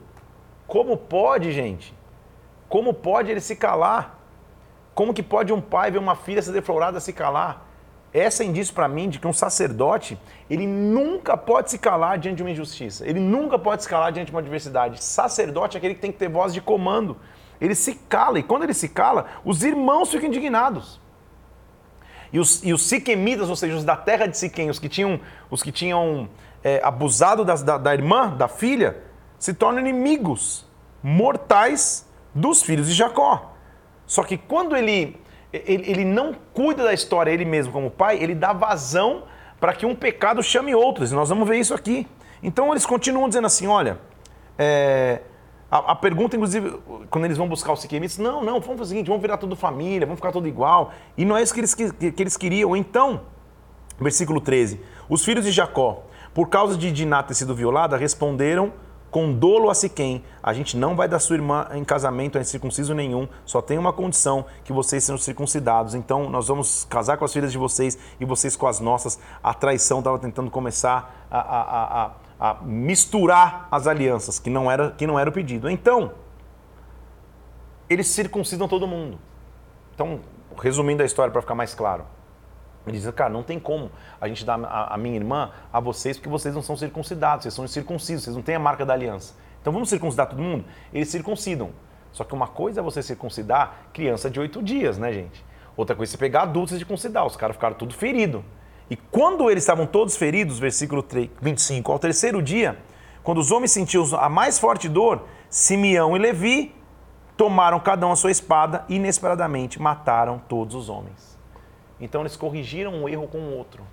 Como 0.66 0.96
pode, 0.96 1.52
gente? 1.52 1.94
Como 2.68 2.94
pode 2.94 3.30
ele 3.30 3.40
se 3.40 3.56
calar? 3.56 4.18
Como 4.94 5.12
que 5.12 5.22
pode 5.22 5.52
um 5.52 5.60
pai 5.60 5.90
ver 5.90 5.98
uma 5.98 6.14
filha 6.14 6.40
ser 6.40 6.52
deflorada 6.52 7.00
se 7.00 7.12
calar? 7.12 7.69
Essa 8.12 8.42
é 8.42 8.46
indício 8.46 8.74
para 8.74 8.88
mim 8.88 9.08
de 9.08 9.18
que 9.20 9.26
um 9.26 9.32
sacerdote, 9.32 10.18
ele 10.48 10.66
nunca 10.66 11.36
pode 11.36 11.70
se 11.70 11.78
calar 11.78 12.18
diante 12.18 12.36
de 12.36 12.42
uma 12.42 12.50
injustiça. 12.50 13.06
Ele 13.06 13.20
nunca 13.20 13.58
pode 13.58 13.84
se 13.84 13.88
calar 13.88 14.10
diante 14.10 14.26
de 14.26 14.32
uma 14.32 14.40
adversidade. 14.40 15.02
Sacerdote 15.02 15.76
é 15.76 15.78
aquele 15.78 15.94
que 15.94 16.00
tem 16.00 16.10
que 16.10 16.18
ter 16.18 16.28
voz 16.28 16.52
de 16.52 16.60
comando. 16.60 17.16
Ele 17.60 17.74
se 17.74 17.94
cala, 17.94 18.38
e 18.38 18.42
quando 18.42 18.64
ele 18.64 18.74
se 18.74 18.88
cala, 18.88 19.26
os 19.44 19.62
irmãos 19.62 20.10
ficam 20.10 20.28
indignados. 20.28 21.00
E 22.32 22.38
os, 22.38 22.64
e 22.64 22.72
os 22.72 22.82
siquemitas, 22.82 23.48
ou 23.48 23.56
seja, 23.56 23.76
os 23.76 23.84
da 23.84 23.96
terra 23.96 24.26
de 24.26 24.36
Siquém, 24.36 24.70
os 24.70 24.78
que 24.78 24.88
tinham, 24.88 25.20
os 25.50 25.62
que 25.62 25.70
tinham 25.70 26.28
é, 26.62 26.80
abusado 26.82 27.44
das, 27.44 27.62
da, 27.62 27.76
da 27.76 27.92
irmã, 27.92 28.34
da 28.36 28.48
filha, 28.48 29.02
se 29.38 29.52
tornam 29.52 29.80
inimigos 29.80 30.66
mortais 31.02 32.06
dos 32.34 32.62
filhos 32.62 32.88
de 32.88 32.94
Jacó. 32.94 33.54
Só 34.06 34.22
que 34.22 34.36
quando 34.36 34.76
ele, 34.76 35.19
ele, 35.52 35.90
ele 35.90 36.04
não 36.04 36.34
cuida 36.54 36.84
da 36.84 36.92
história 36.92 37.30
ele 37.30 37.44
mesmo 37.44 37.72
como 37.72 37.90
pai, 37.90 38.22
ele 38.22 38.34
dá 38.34 38.52
vazão 38.52 39.24
para 39.58 39.72
que 39.72 39.84
um 39.84 39.94
pecado 39.94 40.42
chame 40.42 40.74
outros. 40.74 41.12
E 41.12 41.14
nós 41.14 41.28
vamos 41.28 41.46
ver 41.48 41.58
isso 41.58 41.74
aqui. 41.74 42.06
Então 42.42 42.70
eles 42.70 42.86
continuam 42.86 43.28
dizendo 43.28 43.46
assim: 43.46 43.66
olha, 43.66 43.98
é, 44.58 45.20
a, 45.70 45.92
a, 45.92 45.96
pergunta, 45.96 46.36
inclusive, 46.36 46.78
quando 47.10 47.24
eles 47.24 47.36
vão 47.36 47.48
buscar 47.48 47.72
os 47.72 47.80
siquemitas, 47.80 48.18
não, 48.18 48.42
não, 48.42 48.60
vamos 48.60 48.66
fazer 48.66 48.82
o 48.82 48.86
seguinte, 48.86 49.06
vamos 49.08 49.22
virar 49.22 49.36
tudo 49.36 49.54
família, 49.54 50.06
vamos 50.06 50.18
ficar 50.18 50.32
tudo 50.32 50.48
igual. 50.48 50.92
E 51.16 51.24
não 51.24 51.36
é 51.36 51.42
isso 51.42 51.52
que 51.52 51.60
eles, 51.60 51.74
que, 51.74 52.12
que 52.12 52.22
eles 52.22 52.36
queriam. 52.36 52.74
Então, 52.74 53.22
versículo 53.98 54.40
13: 54.40 54.80
os 55.08 55.24
filhos 55.24 55.44
de 55.44 55.50
Jacó, 55.50 56.04
por 56.32 56.48
causa 56.48 56.76
de 56.76 56.90
Diná 56.90 57.22
ter 57.22 57.34
sido 57.34 57.54
violada, 57.54 57.96
responderam 57.96 58.72
com 59.10 59.32
dolo 59.32 59.70
a 59.70 59.74
Siquém, 59.74 60.24
a 60.42 60.52
gente 60.52 60.76
não 60.76 60.94
vai 60.94 61.08
dar 61.08 61.18
sua 61.18 61.36
irmã 61.36 61.66
em 61.72 61.84
casamento 61.84 62.38
a 62.38 62.44
circunciso 62.44 62.94
nenhum, 62.94 63.28
só 63.44 63.60
tem 63.60 63.76
uma 63.76 63.92
condição, 63.92 64.44
que 64.64 64.72
vocês 64.72 65.02
sejam 65.04 65.18
circuncidados. 65.18 65.94
Então 65.94 66.30
nós 66.30 66.48
vamos 66.48 66.84
casar 66.84 67.16
com 67.16 67.24
as 67.24 67.32
filhas 67.32 67.50
de 67.50 67.58
vocês 67.58 67.98
e 68.20 68.24
vocês 68.24 68.56
com 68.56 68.66
as 68.66 68.78
nossas. 68.80 69.18
A 69.42 69.52
traição 69.52 69.98
estava 69.98 70.18
tentando 70.18 70.50
começar 70.50 71.26
a, 71.30 71.38
a, 71.38 72.04
a, 72.04 72.12
a, 72.38 72.54
misturar 72.62 73.66
as 73.70 73.86
alianças, 73.86 74.38
que 74.38 74.48
não, 74.48 74.70
era, 74.70 74.92
que 74.92 75.06
não 75.06 75.18
era 75.18 75.28
o 75.28 75.32
pedido. 75.32 75.68
Então, 75.68 76.12
eles 77.88 78.06
circuncidam 78.06 78.68
todo 78.68 78.86
mundo. 78.86 79.18
Então, 79.94 80.20
resumindo 80.60 81.02
a 81.02 81.06
história 81.06 81.32
para 81.32 81.40
ficar 81.40 81.54
mais 81.54 81.74
claro. 81.74 82.04
Ele 82.86 82.98
diz, 82.98 83.10
cara, 83.10 83.30
não 83.30 83.42
tem 83.42 83.58
como 83.58 83.90
a 84.20 84.26
gente 84.26 84.44
dar 84.44 84.58
a, 84.64 84.94
a, 84.94 84.96
minha 84.96 85.16
irmã 85.16 85.50
a 85.72 85.80
vocês 85.80 86.16
porque 86.16 86.28
vocês 86.28 86.54
não 86.54 86.62
são 86.62 86.76
circuncidados, 86.76 87.42
vocês 87.42 87.54
são 87.54 87.66
circuncisos, 87.68 88.24
vocês 88.24 88.36
não 88.36 88.42
têm 88.42 88.54
a 88.54 88.58
marca 88.58 88.86
da 88.86 88.94
aliança. 88.94 89.34
Então 89.60 89.72
vamos 89.72 89.88
circuncidar 89.88 90.28
todo 90.28 90.40
mundo? 90.40 90.64
Eles 90.92 91.08
circuncidam. 91.08 91.70
Só 92.12 92.24
que 92.24 92.34
uma 92.34 92.48
coisa 92.48 92.80
é 92.80 92.82
você 92.82 93.02
circuncidar 93.02 93.90
criança 93.92 94.30
de 94.30 94.40
oito 94.40 94.62
dias, 94.62 94.98
né, 94.98 95.12
gente? 95.12 95.44
Outra 95.76 95.94
coisa 95.94 96.10
é 96.10 96.12
você 96.12 96.18
pegar 96.18 96.42
adultos 96.42 96.72
e 96.74 96.78
circuncidar. 96.78 97.26
Os 97.26 97.36
caras 97.36 97.56
ficaram 97.56 97.76
tudo 97.76 97.94
feridos. 97.94 98.42
E 98.88 98.96
quando 98.96 99.48
eles 99.50 99.62
estavam 99.62 99.86
todos 99.86 100.16
feridos, 100.16 100.58
versículo 100.58 101.02
3, 101.02 101.30
25, 101.40 101.92
ao 101.92 101.98
terceiro 101.98 102.42
dia, 102.42 102.76
quando 103.22 103.38
os 103.38 103.52
homens 103.52 103.70
sentiam 103.70 104.04
a 104.18 104.28
mais 104.28 104.58
forte 104.58 104.88
dor, 104.88 105.24
Simeão 105.48 106.16
e 106.16 106.18
Levi 106.18 106.74
tomaram 107.36 107.78
cada 107.78 108.06
um 108.06 108.12
a 108.12 108.16
sua 108.16 108.30
espada 108.30 108.84
e 108.88 108.96
inesperadamente 108.96 109.80
mataram 109.80 110.40
todos 110.48 110.74
os 110.74 110.88
homens. 110.88 111.29
Então 112.00 112.22
eles 112.22 112.36
corrigiram 112.36 112.92
um 112.92 113.08
erro 113.08 113.28
com 113.28 113.38
o 113.38 113.56
outro. 113.56 113.84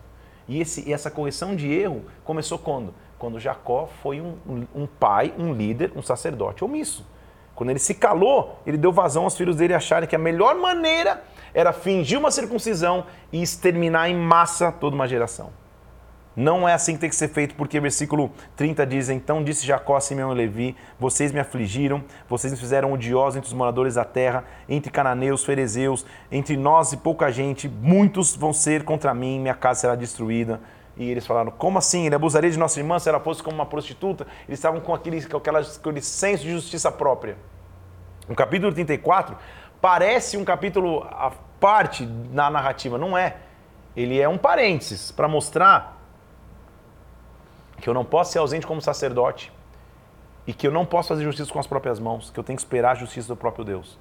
E, 0.48 0.62
esse, 0.62 0.92
essa 0.92 1.12
correção 1.12 1.56
de 1.56 1.72
erro 1.72 2.06
começou 2.24 2.58
quando? 2.58 2.94
Quando 3.20 3.40
Jacó 3.40 3.90
foi 4.02 4.22
um, 4.22 4.38
um, 4.48 4.68
um 4.84 4.88
pai, 4.88 5.34
um 5.38 5.54
líder, 5.54 5.92
um 5.96 6.02
sacerdote 6.02 6.64
omisso. 6.64 7.06
Quando 7.54 7.72
ele 7.72 7.80
se 7.80 7.96
calou, 7.96 8.60
ele 8.66 8.78
deu 8.78 8.92
vazão 8.92 9.24
aos 9.24 9.36
filhos 9.36 9.56
dele 9.56 9.74
acharem 9.74 10.08
que 10.08 10.16
a 10.16 10.20
melhor 10.20 10.56
maneira 10.56 11.24
era 11.54 11.74
fingir 11.74 12.20
uma 12.20 12.30
circuncisão 12.30 13.06
e 13.32 13.42
exterminar 13.42 14.10
em 14.10 14.16
massa 14.16 14.72
toda 14.72 14.96
uma 14.96 15.08
geração. 15.08 15.52
Não 16.38 16.70
é 16.70 16.74
assim 16.74 16.94
que 16.94 17.00
tem 17.00 17.10
que 17.10 17.16
ser 17.16 17.30
feito, 17.30 17.56
porque 17.56 17.80
versículo 17.80 18.32
30 18.56 18.86
diz: 18.86 19.10
Então 19.10 19.44
disse 19.44 19.66
Jacó 19.66 19.96
a 19.96 20.00
Simeão 20.00 20.32
e 20.32 20.36
Levi: 20.36 20.76
Vocês 21.00 21.32
me 21.32 21.40
afligiram, 21.40 22.04
vocês 22.30 22.54
me 22.54 22.60
fizeram 22.60 22.94
odiosos 22.94 23.38
entre 23.38 23.48
os 23.48 23.54
moradores 23.54 23.96
da 23.96 24.06
terra, 24.06 24.44
entre 24.70 24.92
cananeus, 24.92 25.44
ferezeus, 25.44 26.06
entre 26.32 26.56
nós 26.56 26.94
e 26.94 26.98
pouca 26.98 27.32
gente, 27.32 27.68
muitos 27.68 28.36
vão 28.36 28.54
ser 28.54 28.84
contra 28.84 29.16
mim, 29.16 29.40
minha 29.40 29.56
casa 29.56 29.80
será 29.80 29.96
destruída. 29.96 30.62
E 30.96 31.10
eles 31.10 31.26
falaram: 31.26 31.50
Como 31.50 31.80
assim? 31.80 32.06
Ele 32.06 32.14
abusaria 32.14 32.52
de 32.52 32.60
nossa 32.60 32.80
irmã 32.80 33.00
se 33.00 33.10
ela 33.10 33.20
fosse 33.20 33.42
como 33.42 33.56
uma 33.56 33.66
prostituta? 33.66 34.28
Eles 34.48 34.60
estavam 34.60 34.80
com 34.80 34.94
aquele, 34.94 35.26
com 35.26 35.38
aquela, 35.38 35.62
aquele 35.62 36.02
senso 36.02 36.44
de 36.44 36.52
justiça 36.52 36.92
própria. 36.92 37.36
O 38.30 38.36
capítulo 38.36 38.72
34 38.72 39.36
parece 39.82 40.38
um 40.38 40.46
capítulo 40.46 41.02
à 41.10 41.32
parte 41.60 42.06
na 42.32 42.48
narrativa, 42.52 42.96
não 42.96 43.18
é. 43.18 43.38
Ele 43.96 44.22
é 44.22 44.30
um 44.30 44.38
parênteses 44.38 45.10
para 45.10 45.28
mostrar 45.28 45.97
que 47.80 47.90
eu 47.90 47.94
não 47.94 48.04
posso 48.06 48.32
ser 48.32 48.40
ausente 48.40 48.66
como 48.66 48.82
sacerdote 48.82 49.52
e 50.46 50.54
que 50.54 50.66
eu 50.66 50.72
não 50.72 50.86
posso 50.86 51.10
fazer 51.10 51.24
justiça 51.24 51.52
com 51.52 51.60
as 51.60 51.68
próprias 51.68 52.00
mãos, 52.00 52.30
que 52.30 52.40
eu 52.40 52.44
tenho 52.44 52.56
que 52.56 52.62
esperar 52.62 52.92
a 52.92 52.96
justiça 52.96 53.28
do 53.28 53.36
próprio 53.36 53.66
Deus. 53.66 54.00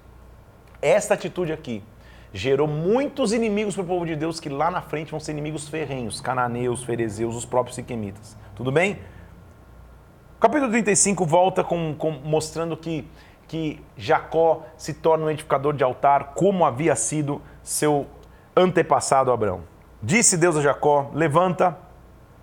Esta 0.80 1.14
atitude 1.14 1.52
aqui 1.52 1.82
gerou 2.32 2.68
muitos 2.68 3.32
inimigos 3.32 3.74
para 3.74 3.84
o 3.84 3.86
povo 3.86 4.06
de 4.06 4.14
Deus 4.14 4.38
que 4.38 4.48
lá 4.48 4.70
na 4.70 4.82
frente 4.82 5.10
vão 5.10 5.18
ser 5.18 5.32
inimigos 5.32 5.68
ferrenhos, 5.68 6.20
cananeus, 6.20 6.84
ferezeus, 6.84 7.34
os 7.34 7.44
próprios 7.44 7.74
siquemitas. 7.74 8.36
Tudo 8.54 8.70
bem? 8.70 8.98
O 10.36 10.40
capítulo 10.40 10.70
35 10.70 11.24
volta 11.24 11.64
com, 11.64 11.94
com, 11.94 12.10
mostrando 12.10 12.76
que, 12.76 13.08
que 13.48 13.82
Jacó 13.96 14.62
se 14.76 14.92
torna 14.94 15.26
um 15.26 15.30
edificador 15.30 15.74
de 15.74 15.82
altar, 15.82 16.34
como 16.34 16.64
havia 16.64 16.94
sido 16.94 17.40
seu 17.62 18.06
antepassado 18.54 19.32
Abraão. 19.32 19.62
Disse 20.02 20.36
Deus 20.36 20.56
a 20.56 20.60
Jacó: 20.60 21.10
Levanta, 21.14 21.76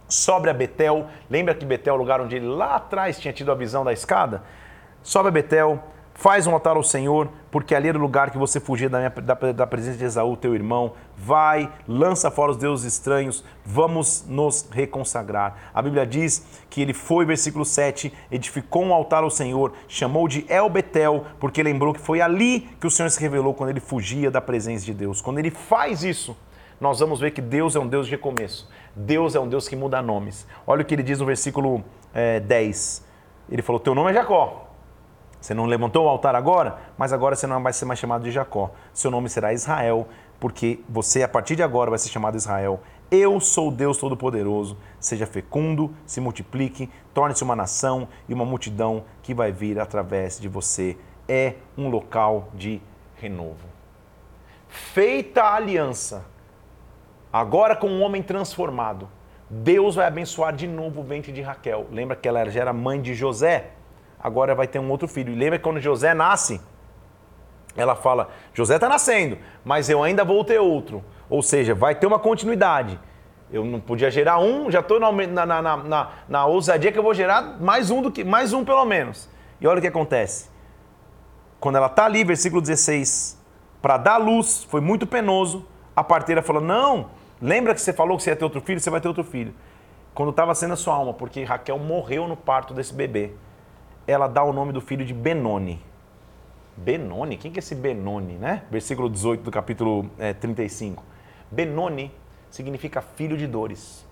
sobe 0.08 0.50
a 0.50 0.54
Betel. 0.54 1.08
Lembra 1.30 1.54
que 1.56 1.66
Betel 1.66 1.94
é 1.94 1.98
o 1.98 2.00
lugar 2.00 2.22
onde 2.22 2.36
ele 2.36 2.48
lá 2.48 2.76
atrás 2.76 3.20
tinha 3.20 3.34
tido 3.34 3.52
a 3.52 3.56
visão 3.56 3.84
da 3.84 3.94
escada? 3.94 4.44
Sobe 5.02 5.30
a 5.30 5.32
Betel, 5.32 5.84
faz 6.14 6.46
um 6.48 6.54
altar 6.54 6.76
ao 6.76 6.84
Senhor, 6.84 7.30
porque 7.52 7.74
ali 7.76 7.90
era 7.90 7.98
o 7.98 8.02
lugar 8.02 8.30
que 8.32 8.38
você 8.38 8.60
fugia 8.60 8.90
da, 8.90 8.98
minha, 9.00 9.10
da, 9.10 9.34
da, 9.52 9.68
presença 9.68 9.98
de 9.98 10.06
Esaú, 10.06 10.38
teu 10.38 10.54
irmão. 10.54 10.94
Vai, 11.18 11.72
lança 11.88 12.30
fora 12.30 12.52
os 12.52 12.58
deuses 12.58 12.94
estranhos, 12.94 13.44
vamos 13.66 14.26
nos 14.28 14.68
reconsagrar. 14.72 15.56
A 15.74 15.82
Bíblia 15.82 16.06
diz 16.06 16.46
que 16.70 16.82
ele 16.82 16.94
foi, 16.94 17.26
versículo 17.26 17.66
7, 17.66 18.14
edificou 18.32 18.84
um 18.84 18.94
altar 18.94 19.24
ao 19.24 19.30
Senhor, 19.30 19.74
chamou 19.88 20.28
de 20.28 20.46
El 20.48 20.70
Betel, 20.70 21.26
porque 21.40 21.64
lembrou 21.64 21.94
que 21.94 22.00
foi 22.00 22.22
ali 22.22 22.62
que 22.80 22.88
o 22.88 22.92
Senhor 22.92 23.10
se 23.10 23.20
revelou 23.20 23.54
quando 23.54 23.72
ele 23.72 23.80
fugia 23.80 24.30
da 24.30 24.42
presença 24.42 24.86
de 24.86 24.94
Deus. 24.94 25.22
Quando 25.22 25.40
ele 25.40 25.52
faz 25.52 26.04
isso, 26.04 26.36
nós 26.80 27.00
vamos 27.00 27.20
ver 27.20 27.32
que 27.32 27.42
Deus 27.42 27.76
é 27.76 27.80
um 27.80 27.88
Deus 27.88 28.08
de 28.08 28.12
recomeço. 28.12 28.70
Deus 28.96 29.36
é 29.36 29.40
um 29.40 29.48
Deus 29.48 29.68
que 29.68 29.76
muda 29.76 30.02
nomes. 30.02 30.48
Olha 30.66 30.82
o 30.82 30.86
que 30.86 30.94
ele 30.94 31.04
diz 31.04 31.20
no 31.20 31.26
versículo 31.26 31.84
é, 32.14 32.40
10. 32.40 33.04
Ele 33.50 33.62
falou: 33.62 33.80
Teu 33.80 33.96
nome 33.96 34.12
é 34.12 34.14
Jacó. 34.14 34.68
Você 35.44 35.54
não 35.54 35.66
levantou 35.66 36.06
o 36.06 36.08
altar 36.08 36.36
agora, 36.36 36.78
mas 36.98 37.12
agora 37.12 37.36
você 37.36 37.46
não 37.46 37.62
vai 37.62 37.74
ser 37.74 37.84
mais 37.84 38.00
chamado 38.00 38.24
de 38.24 38.32
Jacó. 38.32 38.72
Seu 38.94 39.12
nome 39.12 39.28
será 39.28 39.52
Israel, 39.52 40.08
porque 40.40 40.80
você, 40.88 41.22
a 41.22 41.28
partir 41.28 41.58
de 41.58 41.64
agora, 41.64 41.90
vai 41.90 42.00
ser 42.00 42.08
chamado 42.08 42.38
Israel. 42.38 42.80
Eu 43.12 43.40
sou 43.42 43.70
Deus 43.70 43.98
Todo-Poderoso. 43.98 44.78
Seja 45.00 45.26
fecundo, 45.26 45.94
se 46.06 46.22
multiplique, 46.22 46.90
torne-se 47.14 47.44
uma 47.44 47.58
nação 47.58 48.08
e 48.30 48.34
uma 48.34 48.46
multidão 48.46 49.04
que 49.22 49.34
vai 49.34 49.52
vir 49.52 49.80
através 49.80 50.40
de 50.40 50.48
você. 50.48 50.98
É 51.28 51.56
um 51.78 51.90
local 51.90 52.48
de 52.54 52.82
renovo. 53.18 53.68
Feita 54.70 55.44
a 55.44 55.56
aliança, 55.56 56.26
Agora, 57.34 57.76
com 57.76 57.88
um 57.88 58.04
homem 58.04 58.22
transformado, 58.22 59.10
Deus 59.50 59.96
vai 59.96 60.06
abençoar 60.06 60.56
de 60.56 60.68
novo 60.68 61.02
o 61.02 61.04
ventre 61.04 61.32
de 61.32 61.42
Raquel. 61.42 61.88
Lembra 61.92 62.16
que 62.16 62.28
ela 62.28 62.48
já 62.48 62.62
era 62.62 62.72
mãe 62.72 63.02
de 63.02 63.16
José? 63.16 63.72
Agora 64.20 64.54
vai 64.54 64.68
ter 64.68 64.78
um 64.78 64.88
outro 64.92 65.08
filho. 65.08 65.34
E 65.34 65.36
lembra 65.36 65.58
que 65.58 65.64
quando 65.64 65.80
José 65.80 66.14
nasce, 66.14 66.62
ela 67.76 67.96
fala: 67.96 68.30
José 68.54 68.76
está 68.76 68.88
nascendo, 68.88 69.40
mas 69.66 69.90
eu 69.90 70.04
ainda 70.04 70.24
vou 70.24 70.46
ter 70.46 70.60
outro. 70.60 71.04
Ou 71.28 71.42
seja, 71.42 71.74
vai 71.74 71.96
ter 71.96 72.06
uma 72.06 72.20
continuidade. 72.20 73.00
Eu 73.52 73.66
não 73.66 73.80
podia 73.80 74.12
gerar 74.12 74.40
um, 74.40 74.70
já 74.70 74.80
estou 74.80 75.00
na, 75.00 75.12
na, 75.12 75.46
na, 75.46 75.78
na, 75.78 76.10
na 76.30 76.46
ousadia 76.46 76.92
que 76.92 77.00
eu 77.00 77.04
vou 77.04 77.14
gerar 77.16 77.60
mais 77.60 77.90
um 77.90 78.02
do 78.02 78.12
que 78.12 78.24
mais 78.24 78.54
um 78.54 78.64
pelo 78.64 78.86
menos. 78.86 79.28
E 79.60 79.66
olha 79.66 79.80
o 79.80 79.82
que 79.82 79.88
acontece. 79.88 80.50
Quando 81.60 81.78
ela 81.78 81.88
está 81.88 82.06
ali, 82.06 82.24
versículo 82.24 82.62
16, 82.62 83.42
para 83.82 83.98
dar 83.98 84.18
luz, 84.18 84.64
foi 84.64 84.82
muito 84.82 85.08
penoso. 85.08 85.66
A 85.96 86.04
parteira 86.04 86.42
falou: 86.42 86.62
Não, 86.62 87.10
Lembra 87.44 87.74
que 87.74 87.82
você 87.82 87.92
falou 87.92 88.16
que 88.16 88.24
você 88.24 88.30
ia 88.30 88.38
ter 88.38 88.46
outro 88.46 88.62
filho? 88.62 88.80
Você 88.80 88.90
vai 88.90 89.02
ter 89.02 89.10
outro 89.10 89.26
filho. 89.26 89.54
Quando 90.14 90.30
estava 90.30 90.56
sendo 90.56 90.76
a 90.76 90.78
sua 90.78 90.96
alma, 90.96 91.14
porque 91.14 91.44
Raquel 91.44 91.78
morreu 91.78 92.26
no 92.26 92.38
parto 92.38 92.74
desse 92.74 92.94
bebê, 92.94 93.34
ela 94.08 94.30
dá 94.30 94.42
o 94.46 94.54
nome 94.54 94.72
do 94.72 94.80
filho 94.80 95.04
de 95.04 95.14
Benoni. 95.14 95.84
Benoni? 96.78 97.36
Quem 97.36 97.52
que 97.52 97.58
é 97.58 97.60
esse 97.60 97.76
Benoni, 97.76 98.36
né? 98.36 98.64
Versículo 98.72 99.10
18 99.10 99.44
do 99.44 99.52
capítulo 99.52 100.10
é, 100.18 100.32
35. 100.32 101.04
Benoni 101.52 102.14
significa 102.50 103.02
filho 103.02 103.36
de 103.36 103.46
dores. 103.46 104.08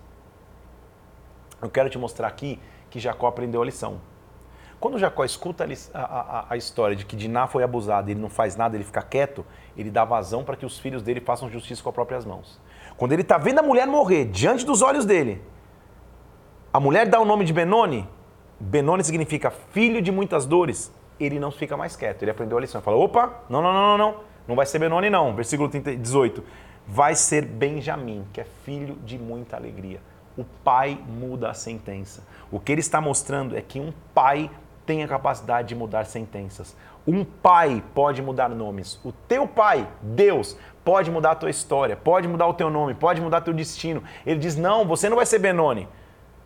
Eu 1.62 1.70
quero 1.70 1.88
te 1.88 1.96
mostrar 1.96 2.28
aqui 2.28 2.60
que 2.90 3.00
Jacó 3.00 3.28
aprendeu 3.28 3.62
a 3.62 3.64
lição. 3.64 3.98
Quando 4.78 4.98
Jacó 4.98 5.24
escuta 5.24 5.64
a, 5.94 6.00
a, 6.02 6.46
a, 6.50 6.56
história 6.58 6.94
de 6.94 7.06
que 7.06 7.16
Diná 7.16 7.46
foi 7.46 7.62
abusado 7.62 8.10
ele 8.10 8.20
não 8.20 8.28
faz 8.28 8.56
nada, 8.56 8.76
ele 8.76 8.84
fica 8.84 9.00
quieto, 9.00 9.42
ele 9.74 9.90
dá 9.90 10.04
vazão 10.04 10.44
para 10.44 10.54
que 10.54 10.66
os 10.66 10.78
filhos 10.78 11.02
dele 11.02 11.20
façam 11.20 11.48
justiça 11.48 11.82
com 11.82 11.88
as 11.88 11.94
próprias 11.94 12.26
mãos. 12.26 12.60
Quando 12.96 13.12
ele 13.12 13.22
está 13.22 13.38
vendo 13.38 13.58
a 13.58 13.62
mulher 13.62 13.86
morrer 13.86 14.26
diante 14.26 14.64
dos 14.64 14.82
olhos 14.82 15.04
dele, 15.04 15.42
a 16.72 16.80
mulher 16.80 17.06
dá 17.06 17.20
o 17.20 17.24
nome 17.24 17.44
de 17.44 17.52
Benoni. 17.52 18.08
Benoni 18.58 19.04
significa 19.04 19.50
filho 19.50 20.00
de 20.00 20.10
muitas 20.10 20.46
dores. 20.46 20.92
Ele 21.20 21.38
não 21.38 21.50
fica 21.50 21.76
mais 21.76 21.96
quieto. 21.96 22.22
Ele 22.22 22.30
aprendeu 22.30 22.56
a 22.56 22.60
lição. 22.60 22.78
Ele 22.78 22.84
fala: 22.84 22.96
opa, 22.96 23.42
não, 23.48 23.60
não, 23.60 23.72
não, 23.72 23.96
não, 23.96 23.98
não. 23.98 24.16
Não 24.48 24.56
vai 24.56 24.66
ser 24.66 24.78
Benoni, 24.78 25.10
não. 25.10 25.34
Versículo 25.34 25.68
18. 25.68 26.42
Vai 26.86 27.14
ser 27.14 27.44
Benjamim, 27.44 28.24
que 28.32 28.40
é 28.40 28.46
filho 28.64 28.96
de 29.04 29.18
muita 29.18 29.56
alegria. 29.56 30.00
O 30.36 30.44
pai 30.64 30.98
muda 31.06 31.50
a 31.50 31.54
sentença. 31.54 32.24
O 32.50 32.58
que 32.58 32.72
ele 32.72 32.80
está 32.80 33.00
mostrando 33.00 33.56
é 33.56 33.60
que 33.60 33.78
um 33.78 33.92
pai 34.14 34.50
tem 34.86 35.02
a 35.04 35.08
capacidade 35.08 35.68
de 35.68 35.74
mudar 35.74 36.06
sentenças. 36.06 36.76
Um 37.06 37.24
pai 37.24 37.82
pode 37.94 38.22
mudar 38.22 38.48
nomes. 38.48 38.98
O 39.04 39.12
teu 39.12 39.46
pai, 39.46 39.88
Deus, 40.00 40.56
pode 40.84 41.10
mudar 41.10 41.32
a 41.32 41.34
tua 41.34 41.50
história, 41.50 41.96
pode 41.96 42.28
mudar 42.28 42.46
o 42.46 42.54
teu 42.54 42.70
nome, 42.70 42.94
pode 42.94 43.20
mudar 43.20 43.40
teu 43.40 43.54
destino. 43.54 44.02
Ele 44.26 44.38
diz: 44.38 44.56
Não, 44.56 44.86
você 44.86 45.08
não 45.08 45.16
vai 45.16 45.26
ser 45.26 45.38
Benoni. 45.38 45.88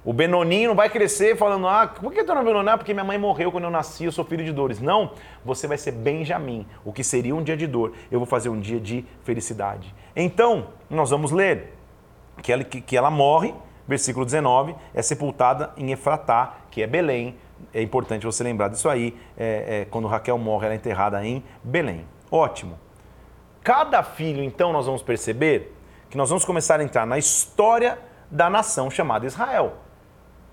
O 0.05 0.13
Benoninho 0.13 0.69
não 0.69 0.77
vai 0.77 0.89
crescer 0.89 1.37
falando: 1.37 1.67
Ah, 1.67 1.87
por 1.89 2.13
que 2.13 2.23
teu 2.23 2.35
nome 2.35 2.49
é 2.49 2.53
Benoni? 2.53 2.69
Ah, 2.69 2.79
porque 2.79 2.95
minha 2.95 3.05
mãe 3.05 3.19
morreu 3.19 3.51
quando 3.51 3.65
eu 3.65 3.71
nasci, 3.71 4.05
eu 4.05 4.13
sou 4.13 4.25
filho 4.25 4.45
de 4.45 4.53
dores. 4.53 4.81
Não, 4.81 5.11
você 5.45 5.67
vai 5.67 5.79
ser 5.79 5.93
Benjamim. 5.93 6.67
O 6.85 6.93
que 6.93 7.03
seria 7.03 7.35
um 7.35 7.43
dia 7.43 7.57
de 7.57 7.67
dor, 7.67 7.93
eu 8.11 8.19
vou 8.19 8.27
fazer 8.27 8.49
um 8.49 8.61
dia 8.61 8.79
de 8.79 9.05
felicidade. 9.25 9.95
Então, 10.15 10.69
nós 10.89 11.11
vamos 11.11 11.33
ler 11.33 11.75
que 12.43 12.53
ela, 12.53 12.63
que, 12.63 12.81
que 12.81 12.97
ela 12.97 13.11
morre, 13.11 13.55
versículo 13.89 14.25
19, 14.25 14.77
é 14.95 15.03
sepultada 15.03 15.73
em 15.77 15.91
Efratá, 15.91 16.59
que 16.71 16.83
é 16.83 16.87
Belém. 16.87 17.35
É 17.73 17.83
importante 17.83 18.27
você 18.27 18.45
lembrar 18.45 18.69
disso 18.69 18.89
aí. 18.89 19.17
É, 19.37 19.81
é, 19.81 19.85
quando 19.87 20.07
Raquel 20.07 20.37
morre, 20.39 20.67
ela 20.67 20.75
é 20.75 20.77
enterrada 20.77 21.25
em 21.25 21.43
Belém. 21.65 22.05
Ótimo 22.31 22.86
cada 23.67 24.01
filho, 24.05 24.45
então, 24.45 24.73
nós 24.73 24.87
vamos 24.87 25.03
perceber 25.03 25.75
que 26.09 26.17
nós 26.17 26.29
vamos 26.29 26.45
começar 26.45 26.79
a 26.79 26.85
entrar 26.85 27.05
na 27.05 27.19
história 27.19 27.99
da 28.31 28.49
nação 28.49 28.89
chamada 28.89 29.27
Israel. 29.27 29.79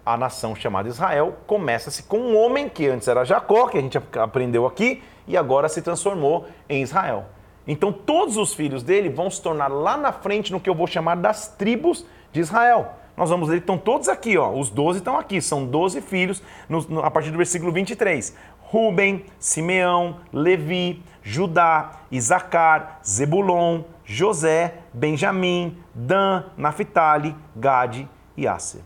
A 0.03 0.17
nação 0.17 0.55
chamada 0.55 0.89
Israel 0.89 1.37
começa-se 1.45 2.01
com 2.01 2.17
um 2.17 2.35
homem 2.35 2.67
que 2.67 2.87
antes 2.87 3.07
era 3.07 3.23
Jacó, 3.23 3.67
que 3.67 3.77
a 3.77 3.81
gente 3.81 3.99
aprendeu 4.19 4.65
aqui, 4.65 5.03
e 5.27 5.37
agora 5.37 5.69
se 5.69 5.79
transformou 5.83 6.47
em 6.67 6.81
Israel. 6.81 7.25
Então 7.67 7.93
todos 7.93 8.35
os 8.35 8.55
filhos 8.55 8.81
dele 8.81 9.09
vão 9.09 9.29
se 9.29 9.39
tornar 9.39 9.67
lá 9.67 9.95
na 9.95 10.11
frente 10.11 10.51
no 10.51 10.59
que 10.59 10.67
eu 10.67 10.73
vou 10.73 10.87
chamar 10.87 11.13
das 11.13 11.49
tribos 11.49 12.03
de 12.31 12.39
Israel. 12.39 12.95
Nós 13.15 13.29
vamos 13.29 13.47
ver, 13.47 13.57
estão 13.57 13.77
todos 13.77 14.09
aqui, 14.09 14.39
ó. 14.39 14.51
Os 14.51 14.71
12 14.71 14.97
estão 14.97 15.19
aqui, 15.19 15.39
são 15.39 15.67
12 15.67 16.01
filhos, 16.01 16.41
no, 16.67 16.81
no, 16.81 17.05
a 17.05 17.11
partir 17.11 17.29
do 17.29 17.37
versículo 17.37 17.71
23. 17.71 18.35
Ruben, 18.73 19.23
Simeão, 19.37 20.21
Levi, 20.33 21.03
Judá, 21.21 21.99
Isacar, 22.09 22.99
Zebulon, 23.05 23.83
José, 24.03 24.79
Benjamim, 24.91 25.77
Dan, 25.93 26.45
Naphtali, 26.57 27.35
Gade 27.55 28.09
e 28.35 28.47
Asser. 28.47 28.81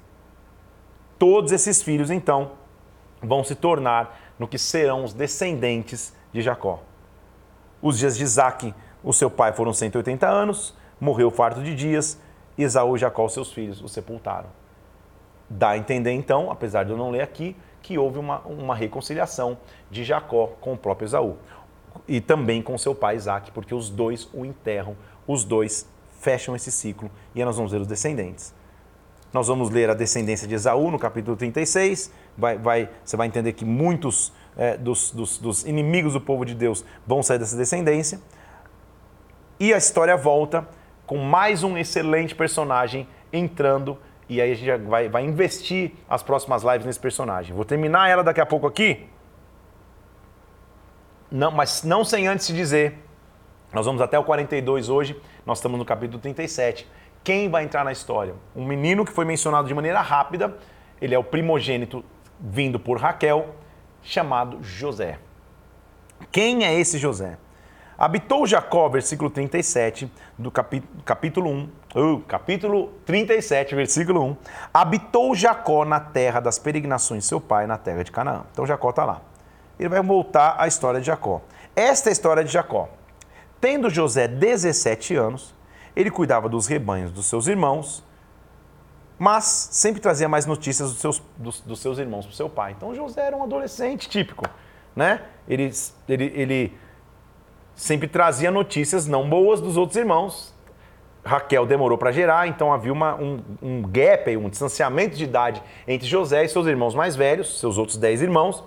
Todos 1.18 1.54
esses 1.54 1.82
filhos, 1.82 2.12
então, 2.12 2.52
vão 3.24 3.46
se 3.46 3.56
tornar 3.56 4.20
no 4.38 4.46
que 4.46 4.58
serão 4.58 5.06
os 5.06 5.14
descendentes 5.14 6.14
de 6.34 6.42
Jacó. 6.42 6.84
Os 7.82 7.98
dias 7.98 8.18
de 8.18 8.26
Isaac, 8.26 8.76
o 9.02 9.14
seu 9.14 9.30
pai, 9.30 9.54
foram 9.54 9.72
180 9.72 10.28
anos, 10.28 10.76
morreu 11.00 11.32
farto 11.32 11.64
de 11.64 11.74
dias, 11.74 12.20
Esaú 12.58 12.98
e 12.98 13.00
Jacó, 13.00 13.26
seus 13.30 13.54
filhos, 13.54 13.82
o 13.82 13.88
sepultaram. 13.88 14.50
Dá 15.50 15.70
a 15.70 15.78
entender, 15.78 16.12
então, 16.12 16.52
apesar 16.52 16.84
de 16.84 16.92
eu 16.92 16.98
não 16.98 17.10
ler 17.10 17.22
aqui, 17.22 17.56
que 17.88 17.98
houve 17.98 18.20
uma, 18.20 18.40
uma 18.40 18.76
reconciliação 18.76 19.58
de 19.90 20.04
Jacó 20.04 20.48
com 20.60 20.74
o 20.74 20.78
próprio 20.78 21.06
Esaú. 21.06 21.38
E 22.06 22.20
também 22.20 22.62
com 22.62 22.78
seu 22.78 22.94
pai 22.94 23.16
Isaac, 23.16 23.50
porque 23.52 23.74
os 23.74 23.90
dois 23.90 24.28
o 24.34 24.46
enterram, 24.46 24.98
os 25.26 25.46
dois 25.46 25.88
fecham 26.20 26.54
esse 26.54 26.70
ciclo 26.70 27.10
e 27.34 27.40
aí 27.40 27.46
nós 27.46 27.56
vamos 27.56 27.72
ver 27.72 27.80
os 27.80 27.88
descendentes. 27.88 28.54
Nós 29.32 29.48
vamos 29.48 29.70
ler 29.70 29.90
a 29.90 29.94
descendência 29.94 30.46
de 30.46 30.54
Esaú 30.54 30.92
no 30.92 31.00
capítulo 31.00 31.38
36. 31.38 32.12
Vai, 32.38 32.58
vai, 32.58 32.90
você 33.06 33.16
vai 33.16 33.26
entender 33.26 33.54
que 33.54 33.64
muitos 33.64 34.34
é, 34.58 34.76
dos, 34.76 35.12
dos, 35.12 35.38
dos 35.38 35.66
inimigos 35.66 36.12
do 36.12 36.20
povo 36.20 36.44
de 36.44 36.54
Deus 36.54 36.84
vão 37.06 37.24
sair 37.24 37.40
dessa 37.40 37.56
descendência. 37.56 38.20
E 39.58 39.74
a 39.74 39.78
história 39.78 40.18
volta 40.18 40.68
com 41.06 41.20
mais 41.20 41.64
um 41.64 41.78
excelente 41.78 42.36
personagem 42.36 43.08
entrando. 43.32 43.98
E 44.30 44.41
aí 44.41 44.51
a 44.51 44.55
gente 44.55 44.84
vai, 44.86 45.07
vai 45.07 45.23
investir 45.23 45.93
as 46.09 46.21
próximas 46.21 46.63
lives 46.63 46.86
nesse 46.86 46.99
personagem. 46.99 47.55
Vou 47.55 47.65
terminar 47.65 48.09
ela 48.09 48.23
daqui 48.23 48.41
a 48.41 48.45
pouco 48.45 48.67
aqui. 48.67 49.07
Não, 51.32 51.51
mas 51.51 51.84
não 51.84 52.03
sem 52.03 52.28
antes 52.28 52.47
dizer. 52.47 53.03
Nós 53.73 53.86
vamos 53.86 54.01
até 54.01 54.17
o 54.17 54.23
42 54.23 54.89
hoje. 54.89 55.19
Nós 55.45 55.59
estamos 55.59 55.78
no 55.78 55.86
capítulo 55.86 56.19
37 56.19 56.88
quem 57.28 57.49
vai 57.49 57.65
entrar 57.65 57.84
na 57.84 57.91
história? 57.91 58.36
Um 58.55 58.65
menino 58.65 59.03
que 59.03 59.11
foi 59.11 59.25
mencionado 59.25 59.67
de 59.67 59.73
maneira 59.73 59.99
rápida, 59.99 60.57
ele 61.01 61.13
é 61.13 61.19
o 61.19 61.23
primogênito 61.25 62.01
vindo 62.39 62.80
por 62.80 62.97
Raquel, 62.97 63.53
chamado 64.01 64.63
José. 64.63 65.19
Quem 66.32 66.63
é 66.63 66.73
esse 66.73 66.97
José? 66.97 67.38
Habitou 67.97 68.47
Jacó, 68.47 68.88
versículo 68.88 69.30
37, 69.30 70.09
do 70.38 70.49
capítulo 71.03 71.49
1, 71.49 71.69
uh, 71.96 72.20
capítulo 72.28 72.94
37, 73.06 73.76
versículo 73.76 74.24
1. 74.24 74.38
Habitou 74.74 75.36
Jacó 75.36 75.86
na 75.86 76.00
terra 76.00 76.40
das 76.40 76.60
peregrinações 76.60 77.24
de 77.24 77.30
seu 77.30 77.40
pai, 77.40 77.68
na 77.68 77.78
terra 77.78 78.04
de 78.04 78.12
Canaã. 78.12 78.44
Então 78.52 78.66
Jacó 78.66 78.90
está 78.90 79.06
lá. 79.06 79.22
Ele 79.80 79.90
vai 79.90 80.02
voltar 80.02 80.56
à 80.58 80.68
história 80.68 81.00
de 81.00 81.08
Jacó. 81.08 81.42
Esta 81.76 82.10
é 82.10 82.12
a 82.12 82.14
história 82.14 82.44
de 82.44 82.52
Jacó. 82.52 82.90
Tendo 83.62 83.90
José 83.90 84.28
17 84.28 85.16
anos, 85.16 85.54
ele 85.96 86.12
cuidava 86.12 86.48
dos 86.48 86.68
rebanhos 86.68 87.12
dos 87.12 87.26
seus 87.26 87.48
irmãos, 87.48 88.04
mas 89.18 89.70
sempre 89.72 90.00
trazia 90.00 90.30
mais 90.30 90.46
notícias 90.46 90.92
dos 90.92 91.00
seus, 91.00 91.24
dos, 91.36 91.62
dos 91.62 91.80
seus 91.80 91.98
irmãos 91.98 92.26
para 92.26 92.34
o 92.34 92.36
seu 92.36 92.50
pai. 92.50 92.74
Então 92.78 92.94
José 92.94 93.22
era 93.22 93.36
um 93.36 93.44
adolescente 93.44 94.08
típico, 94.08 94.46
né? 94.96 95.22
Ele, 95.48 95.72
ele, 96.08 96.34
ele 96.36 96.78
sempre 97.76 98.08
trazia 98.08 98.52
notícias 98.52 99.08
não 99.08 99.28
boas 99.28 99.60
dos 99.60 99.78
outros 99.78 99.98
irmãos. 99.98 100.54
Raquel 101.28 101.65
demorou 101.65 101.97
para 101.97 102.11
gerar, 102.11 102.47
então 102.47 102.73
havia 102.73 102.91
uma, 102.91 103.15
um, 103.15 103.39
um 103.61 103.82
gap, 103.84 104.36
um 104.38 104.49
distanciamento 104.49 105.15
de 105.15 105.23
idade 105.23 105.61
entre 105.88 106.07
José 106.07 106.45
e 106.45 106.49
seus 106.49 106.65
irmãos 106.65 106.95
mais 106.95 107.15
velhos, 107.15 107.59
seus 107.59 107.78
outros 107.78 107.97
dez 107.97 108.21
irmãos. 108.21 108.63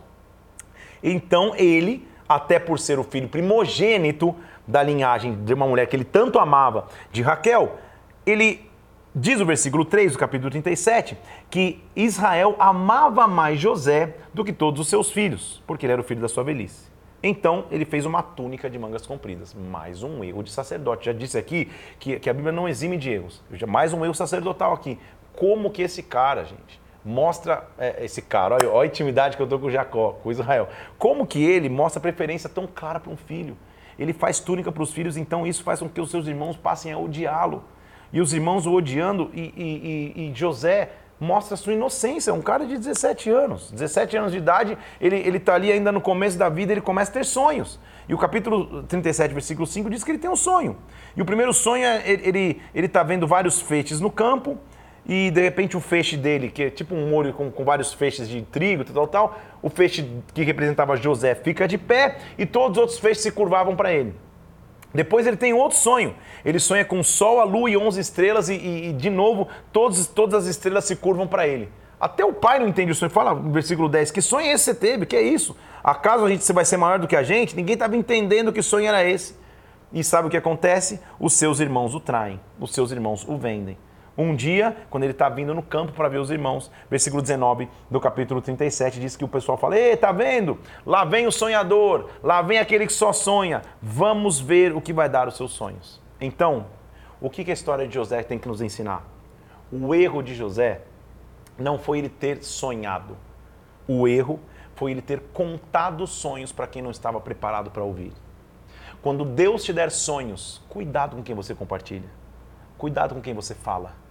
Então 1.03 1.55
ele, 1.57 2.07
até 2.29 2.59
por 2.59 2.79
ser 2.79 2.99
o 2.99 3.05
filho 3.05 3.29
primogênito, 3.29 4.37
da 4.67 4.83
linhagem 4.83 5.45
de 5.45 5.53
uma 5.53 5.67
mulher 5.67 5.87
que 5.87 5.97
ele 5.97 6.05
tanto 6.05 6.39
amava, 6.39 6.87
de 7.11 7.23
Raquel, 7.23 7.77
ele 8.25 8.71
diz 9.15 9.41
o 9.41 9.47
versículo 9.47 9.85
3 9.85 10.13
do 10.13 10.19
capítulo 10.19 10.51
37 10.51 11.19
que 11.51 11.83
Israel 11.97 12.55
amava 12.59 13.27
mais 13.27 13.59
José 13.59 14.15
do 14.33 14.45
que 14.45 14.53
todos 14.53 14.81
os 14.81 14.89
seus 14.89 15.11
filhos, 15.11 15.63
porque 15.67 15.85
ele 15.87 15.93
era 15.93 16.01
o 16.01 16.05
filho 16.05 16.21
da 16.21 16.29
sua 16.29 16.45
velhice. 16.45 16.90
Então 17.23 17.67
ele 17.71 17.85
fez 17.85 18.07
uma 18.07 18.23
túnica 18.23 18.71
de 18.71 18.79
mangas 18.79 19.07
compridas. 19.07 19.55
Mais 19.55 20.03
um 20.03 20.25
erro 20.25 20.43
de 20.43 20.51
sacerdote. 20.51 21.07
Já 21.07 21.13
disse 21.13 21.37
aqui 21.37 21.71
que, 21.99 22.19
que 22.19 22.31
a 22.31 22.35
Bíblia 22.35 22.53
não 22.53 22.69
exime 22.69 22.97
de 22.97 23.11
erros. 23.11 23.43
Mais 23.69 23.93
um 23.93 24.05
erro 24.05 24.15
sacerdotal 24.15 24.73
aqui. 24.73 24.99
Como 25.35 25.71
que 25.71 25.83
esse 25.83 26.03
cara, 26.03 26.45
gente, 26.45 26.81
mostra 27.05 27.69
é, 27.79 28.05
esse 28.05 28.23
cara, 28.23 28.57
olha, 28.57 28.71
olha, 28.71 28.85
a 28.85 28.87
intimidade 28.87 29.37
que 29.37 29.43
eu 29.43 29.47
tô 29.47 29.59
com 29.59 29.71
Jacó, 29.71 30.19
com 30.23 30.31
Israel. 30.31 30.69
Como 30.99 31.27
que 31.27 31.43
ele 31.43 31.69
mostra 31.69 32.01
preferência 32.01 32.49
tão 32.49 32.67
clara 32.67 32.99
para 32.99 33.13
um 33.13 33.17
filho? 33.17 33.57
ele 34.01 34.15
faz 34.15 34.41
túnica 34.41 34.73
para 34.73 34.83
os 34.83 34.93
filhos, 34.93 35.19
então 35.19 35.47
isso 35.47 35.63
faz 35.63 35.79
com 35.81 35.89
que 35.89 36.01
os 36.01 36.11
seus 36.11 36.27
irmãos 36.27 36.57
passem 36.57 36.91
a 36.91 36.99
odiá-lo. 36.99 37.63
E 38.11 38.21
os 38.21 38.33
irmãos 38.33 38.67
o 38.67 38.73
odiando, 38.73 39.31
e, 39.35 39.53
e, 39.55 40.23
e, 40.25 40.31
e 40.31 40.35
José 40.35 40.91
mostra 41.21 41.57
sua 41.57 41.75
inocência, 41.75 42.33
um 42.33 42.41
cara 42.41 42.65
de 42.65 42.79
17 42.79 43.31
anos. 43.31 43.71
17 43.71 44.17
anos 44.17 44.33
de 44.33 44.39
idade, 44.39 44.79
ele 45.01 45.37
está 45.37 45.55
ali 45.55 45.71
ainda 45.71 45.93
no 45.93 46.01
começo 46.01 46.39
da 46.39 46.49
vida, 46.49 46.73
ele 46.73 46.81
começa 46.81 47.11
a 47.11 47.15
ter 47.15 47.25
sonhos. 47.25 47.79
E 48.09 48.15
o 48.15 48.19
capítulo 48.19 48.83
37, 48.85 49.35
versículo 49.35 49.67
5 49.67 49.91
diz 49.91 50.03
que 50.03 50.11
ele 50.11 50.19
tem 50.19 50.31
um 50.31 50.37
sonho. 50.37 50.77
E 51.15 51.21
o 51.21 51.25
primeiro 51.25 51.53
sonho 51.53 51.85
é 51.85 52.03
ele 52.11 52.61
ele 52.75 52.87
está 52.87 53.03
vendo 53.03 53.27
vários 53.27 53.61
feixes 53.61 54.01
no 54.01 54.11
campo, 54.11 54.59
e 55.07 55.31
de 55.31 55.41
repente 55.41 55.77
o 55.77 55.81
feixe 55.81 56.17
dele, 56.17 56.51
que 56.51 56.65
é 56.65 56.71
tipo 56.71 56.95
um 56.95 57.09
molho 57.09 57.33
com, 57.33 57.51
com 57.51 57.65
vários 57.65 57.93
feixes 57.93 58.29
de 58.29 58.43
trigo, 58.43 58.85
tal, 58.85 59.07
tal, 59.07 59.39
o 59.63 59.69
feixe 59.69 60.09
que 60.33 60.43
representava 60.43 60.97
José 60.97 61.35
fica 61.35 61.67
de 61.67 61.79
pé 61.79 62.19
e 62.39 62.47
todos 62.47 62.79
os 62.79 62.83
outros 62.83 62.99
feixes 62.99 63.23
se 63.23 63.33
curvavam 63.33 63.77
para 63.77 63.93
ele. 63.93 64.15
Depois 64.93 65.27
ele 65.27 65.37
tem 65.37 65.53
outro 65.53 65.79
sonho. 65.79 66.15
Ele 66.45 66.59
sonha 66.59 66.85
com 66.85 67.01
o 67.01 67.05
sol, 67.05 67.41
a 67.41 67.45
lua 67.45 67.71
e 67.71 67.77
11 67.77 68.01
estrelas 68.01 68.49
e, 68.49 68.55
e, 68.55 68.89
e 68.89 68.93
de 68.93 69.11
novo 69.11 69.49
todos, 69.73 70.07
todas 70.07 70.45
as 70.45 70.47
estrelas 70.47 70.85
se 70.85 70.97
curvam 70.97 71.27
para 71.27 71.47
ele. 71.47 71.69
Até 72.01 72.25
o 72.25 72.33
pai 72.33 72.59
não 72.59 72.67
entende 72.67 72.93
o 72.93 72.95
sonho. 72.95 73.11
Fala 73.11 73.35
no 73.35 73.53
versículo 73.53 73.89
10, 73.89 74.11
que 74.11 74.23
sonho 74.23 74.47
é 74.47 74.53
esse 74.53 74.65
que 74.65 74.71
você 74.73 74.75
teve? 74.75 75.07
Que 75.07 75.17
é 75.17 75.23
isso? 75.23 75.57
Acaso 75.85 76.25
a 76.25 76.29
gente 76.29 76.45
você 76.45 76.53
vai 76.53 76.65
ser 76.65 76.77
maior 76.77 76.99
do 76.99 77.07
que 77.07 77.15
a 77.15 77.23
gente? 77.23 77.55
Ninguém 77.55 77.75
estava 77.75 77.97
entendendo 77.97 78.53
que 78.53 78.63
sonho 78.63 78.87
era 78.87 79.05
esse. 79.05 79.39
E 79.93 80.03
sabe 80.03 80.29
o 80.29 80.31
que 80.31 80.37
acontece? 80.37 81.01
Os 81.19 81.35
seus 81.35 81.61
irmãos 81.61 81.95
o 81.95 82.01
traem, 82.01 82.41
os 82.59 82.73
seus 82.73 82.91
irmãos 82.91 83.27
o 83.29 83.37
vendem. 83.37 83.77
Um 84.21 84.37
dia, 84.37 84.77
quando 84.91 85.05
ele 85.05 85.13
está 85.13 85.31
vindo 85.31 85.55
no 85.55 85.63
campo 85.63 85.93
para 85.93 86.07
ver 86.07 86.19
os 86.19 86.31
irmãos, 86.31 86.71
versículo 86.91 87.23
19 87.23 87.67
do 87.91 87.99
capítulo 87.99 88.43
37 88.43 89.01
diz 89.01 89.17
que 89.17 89.25
o 89.25 89.29
pessoal 89.29 89.57
fala: 89.57 89.79
Ei, 89.79 89.97
tá 89.97 90.13
vendo? 90.13 90.59
Lá 90.85 91.07
vem 91.07 91.27
o 91.27 91.33
sonhador, 91.33 92.11
lá 92.23 92.43
vem 92.43 92.59
aquele 92.59 92.87
que 92.87 92.93
só 92.93 93.15
sonha. 93.15 93.63
Vamos 93.81 94.39
ver 94.39 94.77
o 94.77 94.81
que 94.83 94.93
vai 94.93 95.09
dar 95.09 95.27
os 95.27 95.39
seus 95.39 95.53
sonhos. 95.53 96.03
Então, 96.21 96.67
o 97.19 97.31
que 97.31 97.51
a 97.51 97.55
história 97.55 97.89
de 97.89 97.95
José 97.95 98.23
tem 98.23 98.39
que 98.39 98.47
nos 98.47 98.61
ensinar? 98.61 99.09
O 99.73 99.95
erro 99.95 100.23
de 100.23 100.35
José 100.35 100.83
não 101.57 101.79
foi 101.79 102.01
ele 102.01 102.11
ter 102.11 102.45
sonhado. 102.45 103.17
O 103.89 104.07
erro 104.07 104.39
foi 104.75 104.91
ele 104.91 105.01
ter 105.01 105.21
contado 105.33 106.07
sonhos 106.07 106.53
para 106.53 106.67
quem 106.67 106.83
não 106.83 106.91
estava 106.91 107.19
preparado 107.23 107.71
para 107.71 107.83
ouvir. 107.83 108.13
Quando 109.01 109.25
Deus 109.25 109.65
te 109.65 109.73
der 109.73 109.91
sonhos, 109.91 110.61
cuidado 110.69 111.17
com 111.17 111.23
quem 111.23 111.35
você 111.35 111.55
compartilha. 111.55 112.11
Cuidado 112.77 113.15
com 113.15 113.23
quem 113.23 113.33
você 113.33 113.55
fala. 113.55 114.10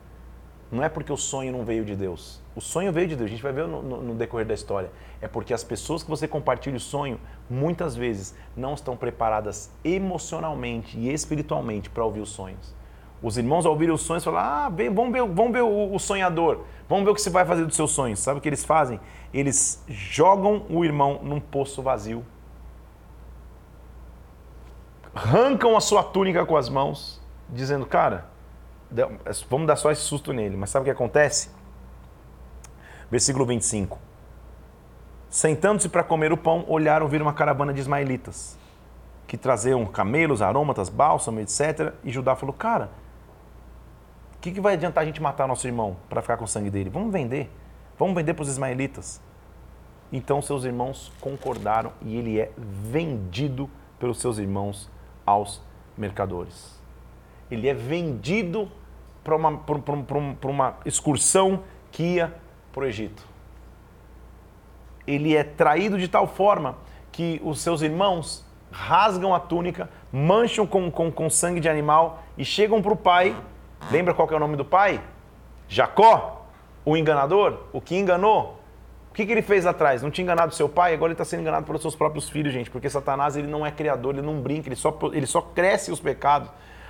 Não 0.72 0.84
é 0.84 0.90
porque 0.90 1.12
o 1.12 1.18
sonho 1.18 1.52
não 1.52 1.66
veio 1.66 1.84
de 1.84 1.96
Deus. 1.96 2.40
O 2.56 2.62
sonho 2.62 2.92
veio 2.92 3.08
de 3.08 3.16
Deus, 3.16 3.28
a 3.28 3.32
gente 3.32 3.42
vai 3.42 3.52
ver 3.52 3.68
no, 3.68 3.82
no, 3.82 4.02
no, 4.04 4.16
decorrer 4.16 4.46
da 4.46 4.54
história. 4.54 4.92
É 5.20 5.28
porque 5.28 5.54
as 5.54 5.64
pessoas 5.64 6.04
que 6.04 6.10
você 6.10 6.28
compartilha 6.28 6.78
o 6.78 6.80
sonho, 6.80 7.20
muitas 7.50 7.96
vezes, 7.96 8.36
não 8.56 8.76
estão 8.76 8.96
preparadas 8.96 9.72
emocionalmente 9.84 10.98
e 10.98 11.12
espiritualmente 11.12 11.90
para 11.90 12.06
ouvir 12.06 12.20
os 12.20 12.30
sonhos. 12.30 12.76
Os 13.22 13.38
irmãos, 13.38 13.66
ao 13.66 13.74
ouvirem 13.74 13.94
os 13.94 14.02
sonhos, 14.02 14.24
falam: 14.24 14.40
Ah, 14.40 14.70
bem, 14.70 14.94
vamos 14.94 15.12
ver, 15.12 15.26
vamos 15.28 15.52
ver 15.52 15.62
o, 15.62 15.94
o, 15.94 16.00
sonhador, 16.00 16.64
vamos 16.88 17.04
ver 17.04 17.12
o 17.12 17.16
que 17.16 17.22
você 17.22 17.30
vai 17.30 17.46
fazer 17.46 17.66
dos 17.66 17.76
seus 17.76 17.92
sonhos. 17.92 18.20
Sabe 18.20 18.40
o 18.40 18.42
que 18.42 18.48
eles 18.48 18.64
fazem? 18.64 19.00
Eles 19.34 19.84
jogam 19.88 20.66
o 20.70 20.86
irmão 20.86 21.20
num 21.24 21.40
poço 21.40 21.82
vazio, 21.82 22.24
arrancam 25.14 25.76
a 25.76 25.82
sua 25.82 26.04
túnica 26.04 26.46
com 26.46 26.56
as 26.56 26.70
mãos, 26.70 27.22
dizendo: 27.50 27.86
Cara, 27.86 28.30
Vamos 29.50 29.68
dar 29.68 29.76
só 29.76 29.92
esse 29.92 30.02
susto 30.02 30.34
nele, 30.34 30.58
mas 30.58 30.70
sabe 30.70 30.84
o 30.84 30.86
que 30.86 30.92
acontece? 30.92 31.50
Versículo 33.10 33.46
25. 33.46 34.00
Sentando-se 35.30 35.90
para 35.90 36.04
comer 36.04 36.32
o 36.32 36.38
pão, 36.38 36.66
olharam 36.68 37.08
vir 37.08 37.22
uma 37.22 37.34
caravana 37.34 37.72
de 37.72 37.80
ismaelitas, 37.80 38.58
que 39.28 39.38
traziam 39.38 39.86
camelos, 39.86 40.42
arômatas, 40.42 40.90
bálsamo, 40.90 41.40
etc. 41.40 41.94
E 42.04 42.12
Judá 42.12 42.36
falou: 42.36 42.54
Cara, 42.54 42.90
o 44.36 44.40
que, 44.40 44.52
que 44.52 44.62
vai 44.62 44.74
adiantar 44.74 45.04
a 45.04 45.06
gente 45.06 45.22
matar 45.22 45.48
nosso 45.48 45.68
irmão 45.68 45.98
para 46.10 46.22
ficar 46.22 46.38
com 46.38 46.46
o 46.46 46.48
sangue 46.48 46.70
dele? 46.70 46.90
Vamos 46.90 47.14
vender. 47.14 47.52
Vamos 47.98 48.16
vender 48.16 48.34
para 48.34 48.44
os 48.44 48.50
ismaelitas. 48.50 49.22
Então 50.12 50.42
seus 50.42 50.64
irmãos 50.64 51.12
concordaram 51.22 51.92
e 52.02 52.18
ele 52.18 52.40
é 52.40 52.52
vendido 52.58 53.70
pelos 54.00 54.20
seus 54.20 54.40
irmãos 54.40 54.90
aos 55.26 55.62
mercadores. 55.98 56.80
Ele 57.52 57.68
é 57.68 57.74
vendido 57.74 58.72
para 59.66 59.78
uma, 59.78 60.38
uma 60.44 60.78
excursão 60.86 61.64
que 61.92 62.16
ia 62.16 62.34
para 62.72 62.84
o 62.84 62.86
Egito. 62.86 63.28
Ele 65.06 65.36
é 65.36 65.44
traído 65.44 65.98
de 65.98 66.08
tal 66.08 66.28
forma 66.28 66.78
que 67.12 67.42
os 67.44 67.60
seus 67.60 67.82
irmãos 67.82 68.46
rasgam 68.72 69.34
a 69.34 69.40
túnica, 69.40 69.90
mancham 70.12 70.66
com, 70.66 70.92
com, 70.92 71.12
com 71.12 71.30
sangue 71.30 71.60
de 71.60 71.68
animal 71.68 72.24
e 72.38 72.46
chegam 72.46 72.82
para 72.82 72.94
o 72.94 72.96
pai. 72.96 73.36
Lembra 73.92 74.14
qual 74.14 74.30
é 74.30 74.36
o 74.36 74.40
nome 74.40 74.56
do 74.56 74.66
pai? 74.66 75.02
Jacó, 75.68 76.46
o 76.86 76.96
enganador, 76.96 77.66
o 77.74 77.82
que 77.82 77.96
enganou. 77.96 78.60
O 79.10 79.14
que, 79.14 79.26
que 79.26 79.32
ele 79.32 79.42
fez 79.42 79.66
atrás? 79.66 80.02
Não 80.02 80.12
tinha 80.12 80.24
enganado 80.24 80.54
seu 80.54 80.70
pai, 80.70 80.94
agora 80.94 81.10
ele 81.10 81.16
está 81.16 81.26
sendo 81.26 81.42
enganado 81.42 81.66
pelos 81.66 81.82
seus 81.82 81.96
próprios 81.96 82.30
filhos, 82.30 82.54
gente, 82.54 82.70
porque 82.70 82.90
Satanás 82.90 83.36
ele 83.36 83.48
não 83.48 83.66
é 83.66 83.72
criador, 83.72 84.14
ele 84.16 84.26
não 84.26 84.40
brinca, 84.40 84.70
ele 84.70 84.76
só, 84.76 84.98
ele 85.12 85.26
só 85.26 85.42
cresce 85.42 85.92
os 85.92 86.00
pecados. 86.00 86.50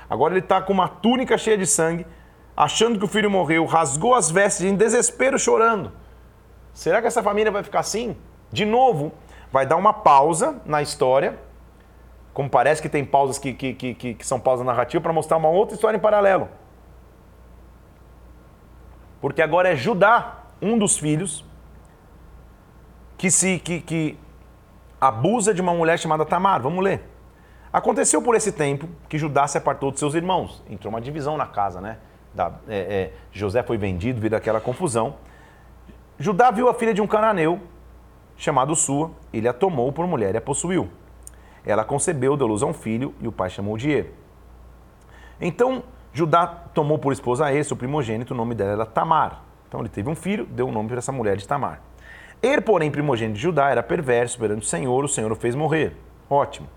Agora 0.10 0.34
ele 0.34 0.42
está 0.42 0.62
com 0.62 0.74
uma 0.74 0.88
túnica 0.88 1.38
cheia 1.38 1.58
de 1.58 1.66
sangue, 1.66 2.06
achando 2.60 3.00
que 3.00 3.06
o 3.06 3.08
filho 3.08 3.32
morreu, 3.32 3.66
rasgou 3.66 4.14
as 4.14 4.30
vestes 4.30 4.66
em 4.66 4.76
desespero, 4.76 5.40
chorando. 5.40 5.94
Será 6.74 7.00
que 7.00 7.08
essa 7.08 7.24
família 7.24 7.50
vai 7.50 7.64
ficar 7.64 7.80
assim? 7.80 8.18
De 8.52 8.66
novo, 8.66 9.14
vai 9.50 9.66
dar 9.66 9.78
uma 9.78 9.94
pausa 9.94 10.62
na 10.66 10.82
história, 10.82 11.40
como 12.34 12.50
parece 12.50 12.82
que 12.82 12.90
tem 12.90 13.06
pausas 13.06 13.38
que, 13.38 13.54
que, 13.54 13.74
que, 13.74 14.14
que 14.14 14.28
são 14.28 14.42
pausas 14.42 14.66
narrativas, 14.66 15.02
para 15.02 15.14
mostrar 15.14 15.38
uma 15.38 15.48
outra 15.48 15.76
história 15.76 15.96
em 15.96 16.02
paralelo. 16.02 16.50
Porque 19.22 19.42
agora 19.42 19.70
é 19.70 19.76
Judá, 19.78 20.40
um 20.62 20.78
dos 20.78 20.98
filhos, 20.98 21.46
que 23.18 23.32
se 23.32 23.58
que, 23.58 23.80
que 23.80 24.20
abusa 25.00 25.54
de 25.54 25.62
uma 25.62 25.74
mulher 25.74 25.98
chamada 25.98 26.26
Tamar. 26.26 26.62
Vamos 26.62 26.84
ler. 26.84 27.10
Aconteceu 27.72 28.22
por 28.22 28.36
esse 28.36 28.52
tempo 28.52 28.90
que 29.08 29.18
Judá 29.18 29.48
se 29.48 29.58
apartou 29.58 29.92
de 29.92 30.00
seus 30.00 30.14
irmãos. 30.14 30.62
Entrou 30.70 30.92
uma 30.92 31.00
divisão 31.00 31.38
na 31.38 31.48
casa, 31.48 31.80
né? 31.80 32.00
Da, 32.40 32.54
é, 32.70 32.78
é, 32.78 33.14
José 33.34 33.62
foi 33.62 33.78
vendido, 33.78 34.22
viu 34.22 34.34
aquela 34.34 34.62
confusão. 34.62 35.16
Judá 36.18 36.50
viu 36.52 36.70
a 36.70 36.74
filha 36.74 36.94
de 36.94 37.02
um 37.02 37.08
cananeu 37.08 37.60
chamado 38.38 38.74
Sua, 38.78 39.12
ele 39.34 39.46
a 39.46 39.52
tomou 39.52 39.92
por 39.92 40.08
mulher 40.08 40.34
e 40.34 40.38
a 40.38 40.42
possuiu. 40.42 40.88
Ela 41.66 41.84
concebeu, 41.84 42.38
deu 42.38 42.48
luz 42.48 42.64
a 42.64 42.66
um 42.66 42.74
filho 42.74 43.14
e 43.20 43.28
o 43.28 43.32
pai 43.32 43.50
chamou 43.50 43.78
de 43.78 43.92
Er. 43.92 44.14
Então 45.42 45.84
Judá 46.14 46.48
tomou 46.48 46.98
por 46.98 47.12
esposa 47.12 47.46
a 47.46 47.74
o 47.74 47.76
primogênito, 47.76 48.34
o 48.34 48.38
nome 48.38 48.56
dela 48.56 48.72
era 48.72 48.86
Tamar. 48.86 49.44
Então 49.68 49.82
ele 49.82 49.90
teve 49.90 50.10
um 50.10 50.16
filho, 50.16 50.46
deu 50.46 50.70
o 50.70 50.72
nome 50.72 50.88
para 50.88 51.00
essa 51.00 51.12
mulher 51.12 51.36
de 51.36 51.46
Tamar. 51.46 51.82
Er, 52.42 52.62
porém, 52.62 52.90
primogênito 52.90 53.36
de 53.36 53.42
Judá, 53.42 53.70
era 53.70 53.84
perverso 53.84 54.40
perante 54.40 54.62
o 54.62 54.66
Senhor, 54.66 55.04
o 55.04 55.10
Senhor 55.10 55.30
o 55.30 55.36
fez 55.36 55.56
morrer. 55.56 55.94
Ótimo. 56.30 56.70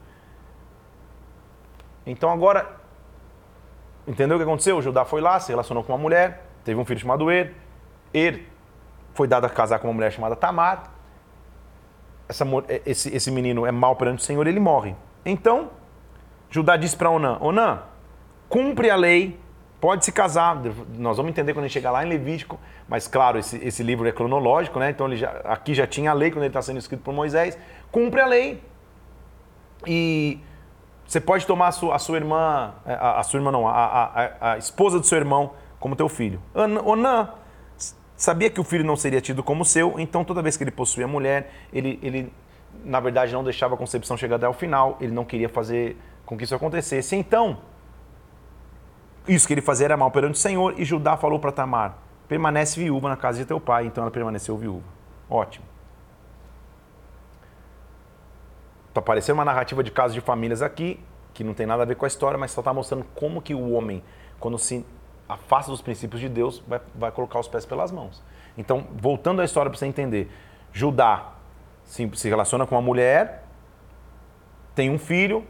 Então 2.04 2.30
agora, 2.30 2.81
entendeu 4.06 4.36
o 4.36 4.40
que 4.40 4.44
aconteceu? 4.44 4.76
O 4.78 4.82
Judá 4.82 5.04
foi 5.04 5.20
lá, 5.20 5.38
se 5.40 5.50
relacionou 5.50 5.82
com 5.84 5.92
uma 5.92 5.98
mulher, 5.98 6.44
teve 6.64 6.80
um 6.80 6.84
filho 6.84 7.00
chamado 7.00 7.30
Er. 7.30 7.52
Er 8.12 8.46
foi 9.14 9.28
dado 9.28 9.44
a 9.44 9.50
casar 9.50 9.78
com 9.78 9.88
uma 9.88 9.94
mulher 9.94 10.10
chamada 10.10 10.34
Tamar. 10.34 10.90
Essa, 12.28 12.46
esse, 12.86 13.14
esse 13.14 13.30
menino 13.30 13.66
é 13.66 13.72
mau 13.72 13.96
perante 13.96 14.20
o 14.20 14.22
Senhor, 14.22 14.46
ele 14.46 14.60
morre. 14.60 14.94
Então, 15.24 15.70
Judá 16.50 16.76
disse 16.76 16.96
para 16.96 17.10
Onã: 17.10 17.36
Onã, 17.40 17.80
cumpre 18.48 18.90
a 18.90 18.96
lei, 18.96 19.38
pode 19.80 20.04
se 20.04 20.12
casar. 20.12 20.60
Nós 20.96 21.16
vamos 21.16 21.30
entender 21.30 21.52
quando 21.52 21.64
gente 21.64 21.74
chegar 21.74 21.90
lá 21.90 22.04
em 22.04 22.08
Levítico, 22.08 22.58
mas 22.88 23.06
claro, 23.06 23.38
esse, 23.38 23.56
esse 23.58 23.82
livro 23.82 24.08
é 24.08 24.12
cronológico, 24.12 24.78
né? 24.78 24.90
Então 24.90 25.06
ele 25.06 25.16
já, 25.16 25.30
aqui 25.44 25.74
já 25.74 25.86
tinha 25.86 26.10
a 26.10 26.14
lei 26.14 26.30
quando 26.30 26.44
ele 26.44 26.48
está 26.48 26.62
sendo 26.62 26.78
escrito 26.78 27.02
por 27.02 27.12
Moisés. 27.12 27.58
Cumpre 27.90 28.20
a 28.20 28.26
lei. 28.26 28.62
E 29.86 30.38
você 31.06 31.20
pode 31.20 31.46
tomar 31.46 31.68
a 31.68 31.72
sua, 31.72 31.94
a 31.94 31.98
sua 31.98 32.16
irmã, 32.16 32.74
é, 32.86 32.94
a, 32.94 33.20
a, 33.20 33.22
sua 33.22 33.38
irmã 33.38 33.52
não, 33.52 33.68
a, 33.68 34.30
a, 34.40 34.58
esposa 34.58 34.98
do 34.98 35.06
seu 35.06 35.18
irmão 35.18 35.52
como 35.78 35.94
teu 35.94 36.08
filho. 36.08 36.40
Onã 36.84 37.28
sabia 38.16 38.48
que 38.48 38.60
o 38.60 38.64
filho 38.64 38.84
não 38.84 38.96
seria 38.96 39.20
tido 39.20 39.42
como 39.42 39.64
seu, 39.64 39.98
então 39.98 40.24
toda 40.24 40.40
vez 40.40 40.56
que 40.56 40.64
ele 40.64 40.70
possuía 40.70 41.06
mulher, 41.06 41.52
ele, 41.72 41.98
ele 42.02 42.32
na 42.84 43.00
verdade 43.00 43.32
não 43.32 43.44
deixava 43.44 43.74
a 43.74 43.76
concepção 43.76 44.16
chegar 44.16 44.36
até 44.36 44.48
o 44.48 44.52
final, 44.52 44.96
ele 45.00 45.12
não 45.12 45.24
queria 45.24 45.48
fazer 45.48 45.96
com 46.24 46.36
que 46.36 46.44
isso 46.44 46.54
acontecesse. 46.54 47.16
Então, 47.16 47.58
isso 49.26 49.46
que 49.46 49.54
ele 49.54 49.60
fazia 49.60 49.86
era 49.86 49.96
mal 49.96 50.10
perante 50.10 50.34
o 50.34 50.38
Senhor, 50.38 50.74
e 50.78 50.84
Judá 50.84 51.16
falou 51.16 51.38
para 51.38 51.52
Tamar: 51.52 51.98
permanece 52.28 52.80
viúva 52.80 53.08
na 53.08 53.16
casa 53.16 53.38
de 53.38 53.44
teu 53.44 53.60
pai. 53.60 53.86
Então 53.86 54.02
ela 54.02 54.10
permaneceu 54.10 54.56
viúva. 54.56 54.84
Ótimo. 55.28 55.71
Está 58.92 59.00
aparecendo 59.00 59.36
uma 59.38 59.44
narrativa 59.46 59.82
de 59.82 59.90
casos 59.90 60.12
de 60.12 60.20
famílias 60.20 60.60
aqui, 60.60 61.00
que 61.32 61.42
não 61.42 61.54
tem 61.54 61.64
nada 61.64 61.82
a 61.82 61.86
ver 61.86 61.96
com 61.96 62.04
a 62.04 62.08
história, 62.08 62.36
mas 62.36 62.50
só 62.50 62.60
está 62.60 62.74
mostrando 62.74 63.06
como 63.14 63.40
que 63.40 63.54
o 63.54 63.72
homem, 63.72 64.04
quando 64.38 64.58
se 64.58 64.84
afasta 65.26 65.70
dos 65.70 65.80
princípios 65.80 66.20
de 66.20 66.28
Deus, 66.28 66.62
vai, 66.68 66.78
vai 66.94 67.10
colocar 67.10 67.40
os 67.40 67.48
pés 67.48 67.64
pelas 67.64 67.90
mãos. 67.90 68.22
Então, 68.54 68.86
voltando 68.94 69.40
à 69.40 69.46
história 69.46 69.70
para 69.70 69.78
você 69.78 69.86
entender, 69.86 70.30
Judá 70.74 71.32
se, 71.84 72.06
se 72.12 72.28
relaciona 72.28 72.66
com 72.66 72.74
uma 72.74 72.82
mulher, 72.82 73.44
tem 74.74 74.90
um 74.90 74.98
filho, 74.98 75.42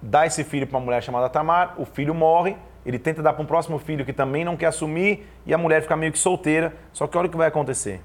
dá 0.00 0.24
esse 0.24 0.44
filho 0.44 0.68
para 0.68 0.78
uma 0.78 0.84
mulher 0.84 1.02
chamada 1.02 1.28
Tamar, 1.28 1.74
o 1.76 1.84
filho 1.84 2.14
morre, 2.14 2.56
ele 2.84 3.00
tenta 3.00 3.24
dar 3.24 3.32
para 3.32 3.42
um 3.42 3.46
próximo 3.46 3.76
filho 3.80 4.04
que 4.04 4.12
também 4.12 4.44
não 4.44 4.56
quer 4.56 4.66
assumir 4.66 5.26
e 5.44 5.52
a 5.52 5.58
mulher 5.58 5.82
fica 5.82 5.96
meio 5.96 6.12
que 6.12 6.18
solteira. 6.20 6.72
Só 6.92 7.08
que 7.08 7.18
olha 7.18 7.26
o 7.26 7.30
que 7.30 7.36
vai 7.36 7.48
acontecer. 7.48 8.00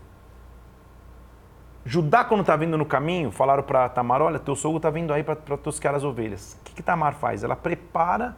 Judá, 1.85 2.23
quando 2.23 2.41
está 2.41 2.55
vindo 2.55 2.77
no 2.77 2.85
caminho, 2.85 3.31
falaram 3.31 3.63
para 3.63 3.89
Tamar: 3.89 4.21
Olha, 4.21 4.37
teu 4.37 4.55
sogro 4.55 4.77
está 4.77 4.89
vindo 4.89 5.11
aí 5.13 5.23
para 5.23 5.35
tosquear 5.57 5.95
as 5.95 6.03
ovelhas. 6.03 6.57
O 6.61 6.63
que, 6.65 6.75
que 6.75 6.83
Tamar 6.83 7.15
faz? 7.15 7.43
Ela 7.43 7.55
prepara 7.55 8.37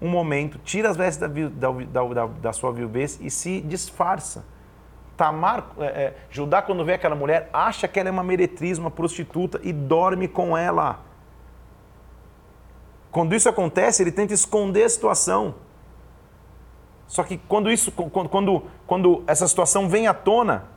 um 0.00 0.08
momento, 0.08 0.58
tira 0.58 0.88
as 0.88 0.96
vestes 0.96 1.18
da, 1.18 1.28
da, 1.28 2.02
da, 2.02 2.26
da 2.26 2.52
sua 2.52 2.72
viuvez 2.72 3.18
e 3.20 3.30
se 3.30 3.60
disfarça. 3.60 4.44
Tamar, 5.16 5.70
é, 5.78 5.84
é, 5.84 6.16
Judá, 6.30 6.60
quando 6.60 6.84
vê 6.84 6.92
aquela 6.92 7.16
mulher, 7.16 7.48
acha 7.52 7.88
que 7.88 7.98
ela 7.98 8.10
é 8.10 8.12
uma 8.12 8.22
meretriz, 8.22 8.78
uma 8.78 8.90
prostituta 8.90 9.58
e 9.62 9.72
dorme 9.72 10.28
com 10.28 10.56
ela. 10.56 11.00
Quando 13.10 13.34
isso 13.34 13.48
acontece, 13.48 14.02
ele 14.02 14.12
tenta 14.12 14.34
esconder 14.34 14.84
a 14.84 14.88
situação. 14.88 15.54
Só 17.08 17.22
que 17.22 17.38
quando 17.38 17.70
isso, 17.70 17.90
quando, 17.90 18.28
quando, 18.28 18.62
quando 18.86 19.24
essa 19.26 19.48
situação 19.48 19.88
vem 19.88 20.06
à 20.06 20.12
tona, 20.12 20.75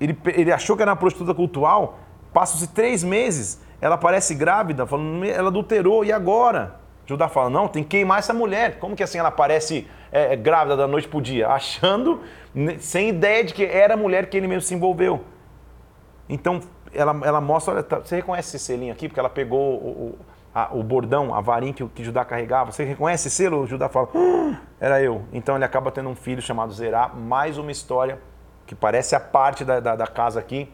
ele, 0.00 0.18
ele 0.26 0.52
achou 0.52 0.76
que 0.76 0.82
era 0.82 0.90
uma 0.90 0.96
prostituta 0.96 1.34
cultural, 1.34 1.98
passam-se 2.32 2.68
três 2.68 3.02
meses, 3.02 3.60
ela 3.80 3.94
aparece 3.94 4.34
grávida, 4.34 4.86
falando, 4.86 5.24
ela 5.24 5.48
adulterou, 5.48 6.04
e 6.04 6.12
agora? 6.12 6.76
Judá 7.06 7.28
fala, 7.28 7.48
não, 7.48 7.66
tem 7.66 7.82
que 7.82 7.90
queimar 7.90 8.18
essa 8.18 8.34
mulher. 8.34 8.78
Como 8.78 8.94
que 8.94 9.02
assim 9.02 9.18
ela 9.18 9.30
aparece 9.30 9.88
é, 10.12 10.34
é 10.34 10.36
grávida 10.36 10.76
da 10.76 10.86
noite 10.86 11.08
para 11.08 11.18
o 11.18 11.22
dia? 11.22 11.48
Achando, 11.48 12.20
sem 12.80 13.08
ideia 13.08 13.42
de 13.42 13.54
que 13.54 13.64
era 13.64 13.94
a 13.94 13.96
mulher 13.96 14.28
que 14.28 14.36
ele 14.36 14.46
mesmo 14.46 14.62
se 14.62 14.74
envolveu. 14.74 15.24
Então, 16.28 16.60
ela, 16.92 17.18
ela 17.24 17.40
mostra, 17.40 17.74
olha, 17.74 17.82
tá, 17.82 18.00
você 18.00 18.16
reconhece 18.16 18.54
esse 18.54 18.66
selinho 18.66 18.92
aqui? 18.92 19.08
Porque 19.08 19.18
ela 19.18 19.30
pegou 19.30 19.76
o, 19.76 20.18
a, 20.54 20.68
o 20.74 20.82
bordão, 20.82 21.34
a 21.34 21.40
varinha 21.40 21.72
que, 21.72 21.86
que 21.88 22.04
Judá 22.04 22.26
carregava. 22.26 22.72
Você 22.72 22.84
reconhece 22.84 23.28
esse 23.28 23.36
selo? 23.36 23.62
O 23.62 23.66
Judá 23.66 23.88
fala, 23.88 24.08
ah, 24.14 24.60
era 24.78 25.00
eu. 25.00 25.22
Então 25.32 25.54
ele 25.54 25.64
acaba 25.64 25.90
tendo 25.90 26.10
um 26.10 26.14
filho 26.14 26.42
chamado 26.42 26.74
Zerá. 26.74 27.08
Mais 27.08 27.56
uma 27.56 27.72
história 27.72 28.18
que 28.68 28.74
parece 28.74 29.16
a 29.16 29.20
parte 29.20 29.64
da, 29.64 29.80
da, 29.80 29.96
da 29.96 30.06
casa 30.06 30.38
aqui, 30.38 30.70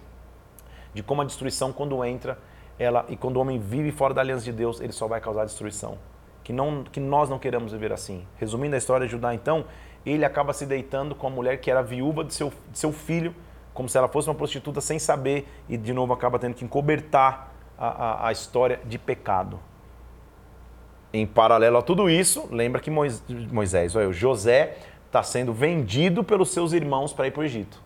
de 0.92 1.01
como 1.01 1.22
a 1.22 1.24
destruição, 1.24 1.72
quando 1.72 2.05
entra, 2.05 2.36
ela 2.76 3.07
e 3.09 3.16
quando 3.16 3.36
o 3.36 3.40
homem 3.40 3.61
vive 3.61 3.92
fora 3.92 4.12
da 4.12 4.20
aliança 4.20 4.45
de 4.45 4.51
Deus, 4.51 4.80
ele 4.80 4.92
só 4.92 5.07
vai 5.07 5.20
causar 5.20 5.45
destruição. 5.45 5.97
Que, 6.42 6.53
não, 6.53 6.82
que 6.82 6.99
nós 6.99 7.30
não 7.30 7.38
queremos 7.38 7.70
viver 7.70 7.92
assim. 7.92 8.26
Resumindo 8.36 8.74
a 8.74 8.78
história 8.78 9.07
de 9.07 9.12
Judá, 9.12 9.32
então, 9.32 9.64
ele 10.05 10.24
acaba 10.24 10.53
se 10.53 10.66
deitando 10.66 11.14
com 11.14 11.28
a 11.28 11.30
mulher 11.30 11.59
que 11.59 11.70
era 11.70 11.84
viúva 11.84 12.24
de 12.24 12.34
seu, 12.34 12.53
de 12.68 12.76
seu 12.76 12.92
filho, 12.92 13.32
como 13.72 13.88
se 13.88 13.97
ela 13.97 14.09
fosse 14.09 14.28
uma 14.28 14.34
prostituta 14.34 14.80
sem 14.80 14.99
saber, 14.99 15.49
e 15.68 15.76
de 15.76 15.92
novo 15.92 16.12
acaba 16.12 16.36
tendo 16.36 16.55
que 16.55 16.64
encobertar 16.64 17.53
a, 17.78 17.86
a, 17.86 18.28
a 18.28 18.32
história 18.32 18.80
de 18.84 18.99
pecado. 18.99 19.61
Em 21.12 21.24
paralelo 21.24 21.78
a 21.78 21.82
tudo 21.82 22.11
isso, 22.11 22.49
lembra 22.51 22.80
que 22.80 22.90
Moisés, 22.90 23.95
olha, 23.95 24.12
José 24.12 24.78
está 25.07 25.22
sendo 25.22 25.53
vendido 25.53 26.24
pelos 26.24 26.51
seus 26.51 26.72
irmãos 26.72 27.12
para 27.12 27.28
ir 27.28 27.30
para 27.30 27.42
o 27.42 27.45
Egito. 27.45 27.84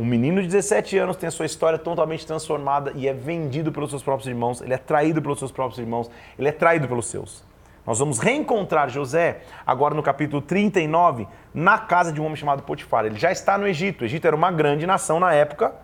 Um 0.00 0.04
menino 0.06 0.40
de 0.40 0.48
17 0.48 0.96
anos 0.96 1.14
tem 1.18 1.28
a 1.28 1.30
sua 1.30 1.44
história 1.44 1.78
totalmente 1.78 2.26
transformada 2.26 2.90
e 2.94 3.06
é 3.06 3.12
vendido 3.12 3.70
pelos 3.70 3.90
seus 3.90 4.02
próprios 4.02 4.26
irmãos, 4.26 4.62
ele 4.62 4.72
é 4.72 4.78
traído 4.78 5.20
pelos 5.20 5.38
seus 5.38 5.52
próprios 5.52 5.78
irmãos, 5.78 6.10
ele 6.38 6.48
é 6.48 6.52
traído 6.52 6.88
pelos 6.88 7.04
seus. 7.04 7.44
Nós 7.86 7.98
vamos 7.98 8.18
reencontrar 8.18 8.88
José 8.88 9.42
agora 9.66 9.94
no 9.94 10.02
capítulo 10.02 10.40
39, 10.40 11.28
na 11.52 11.76
casa 11.76 12.10
de 12.14 12.18
um 12.18 12.24
homem 12.24 12.36
chamado 12.36 12.62
Potifar. 12.62 13.04
Ele 13.04 13.18
já 13.18 13.30
está 13.30 13.58
no 13.58 13.68
Egito. 13.68 14.00
O 14.00 14.04
Egito 14.06 14.26
era 14.26 14.34
uma 14.34 14.50
grande 14.50 14.86
nação 14.86 15.20
na 15.20 15.34
época, 15.34 15.74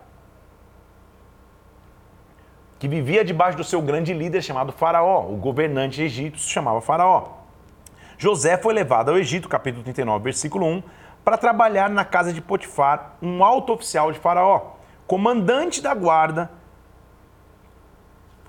que 2.79 2.87
vivia 2.87 3.23
debaixo 3.23 3.55
do 3.55 3.63
seu 3.63 3.83
grande 3.83 4.15
líder 4.15 4.41
chamado 4.41 4.71
Faraó. 4.71 5.27
O 5.29 5.35
governante 5.35 6.01
egípcio 6.01 6.43
se 6.43 6.49
chamava 6.49 6.81
Faraó. 6.81 7.33
José 8.17 8.57
foi 8.57 8.73
levado 8.73 9.09
ao 9.09 9.17
Egito, 9.19 9.47
capítulo 9.47 9.83
39, 9.83 10.23
versículo 10.23 10.65
1, 10.65 10.83
para 11.27 11.37
trabalhar 11.37 11.89
na 11.89 12.05
casa 12.05 12.31
de 12.31 12.39
Potifar, 12.39 13.17
um 13.21 13.43
alto 13.43 13.73
oficial 13.73 14.13
de 14.13 14.17
Faraó, 14.17 14.75
comandante 15.05 15.81
da 15.81 15.93
guarda. 15.93 16.49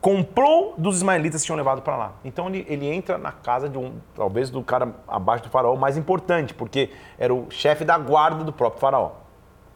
comprou 0.01 0.77
dos 0.79 0.99
ismaelitas 0.99 1.41
que 1.41 1.47
tinham 1.47 1.57
levado 1.57 1.83
para 1.83 1.97
lá. 1.97 2.13
Então 2.25 2.47
ele, 2.47 2.65
ele 2.69 2.87
entra 2.87 3.19
na 3.19 3.33
casa 3.33 3.69
de 3.69 3.77
um, 3.77 3.99
talvez 4.15 4.49
do 4.49 4.63
cara 4.63 4.95
abaixo 5.09 5.43
do 5.43 5.51
faraó 5.51 5.75
mais 5.75 5.97
importante, 5.97 6.55
porque 6.55 6.93
era 7.19 7.35
o 7.35 7.51
chefe 7.51 7.85
da 7.85 7.99
guarda 7.99 8.45
do 8.45 8.53
próprio 8.53 8.81
faraó. 8.81 9.11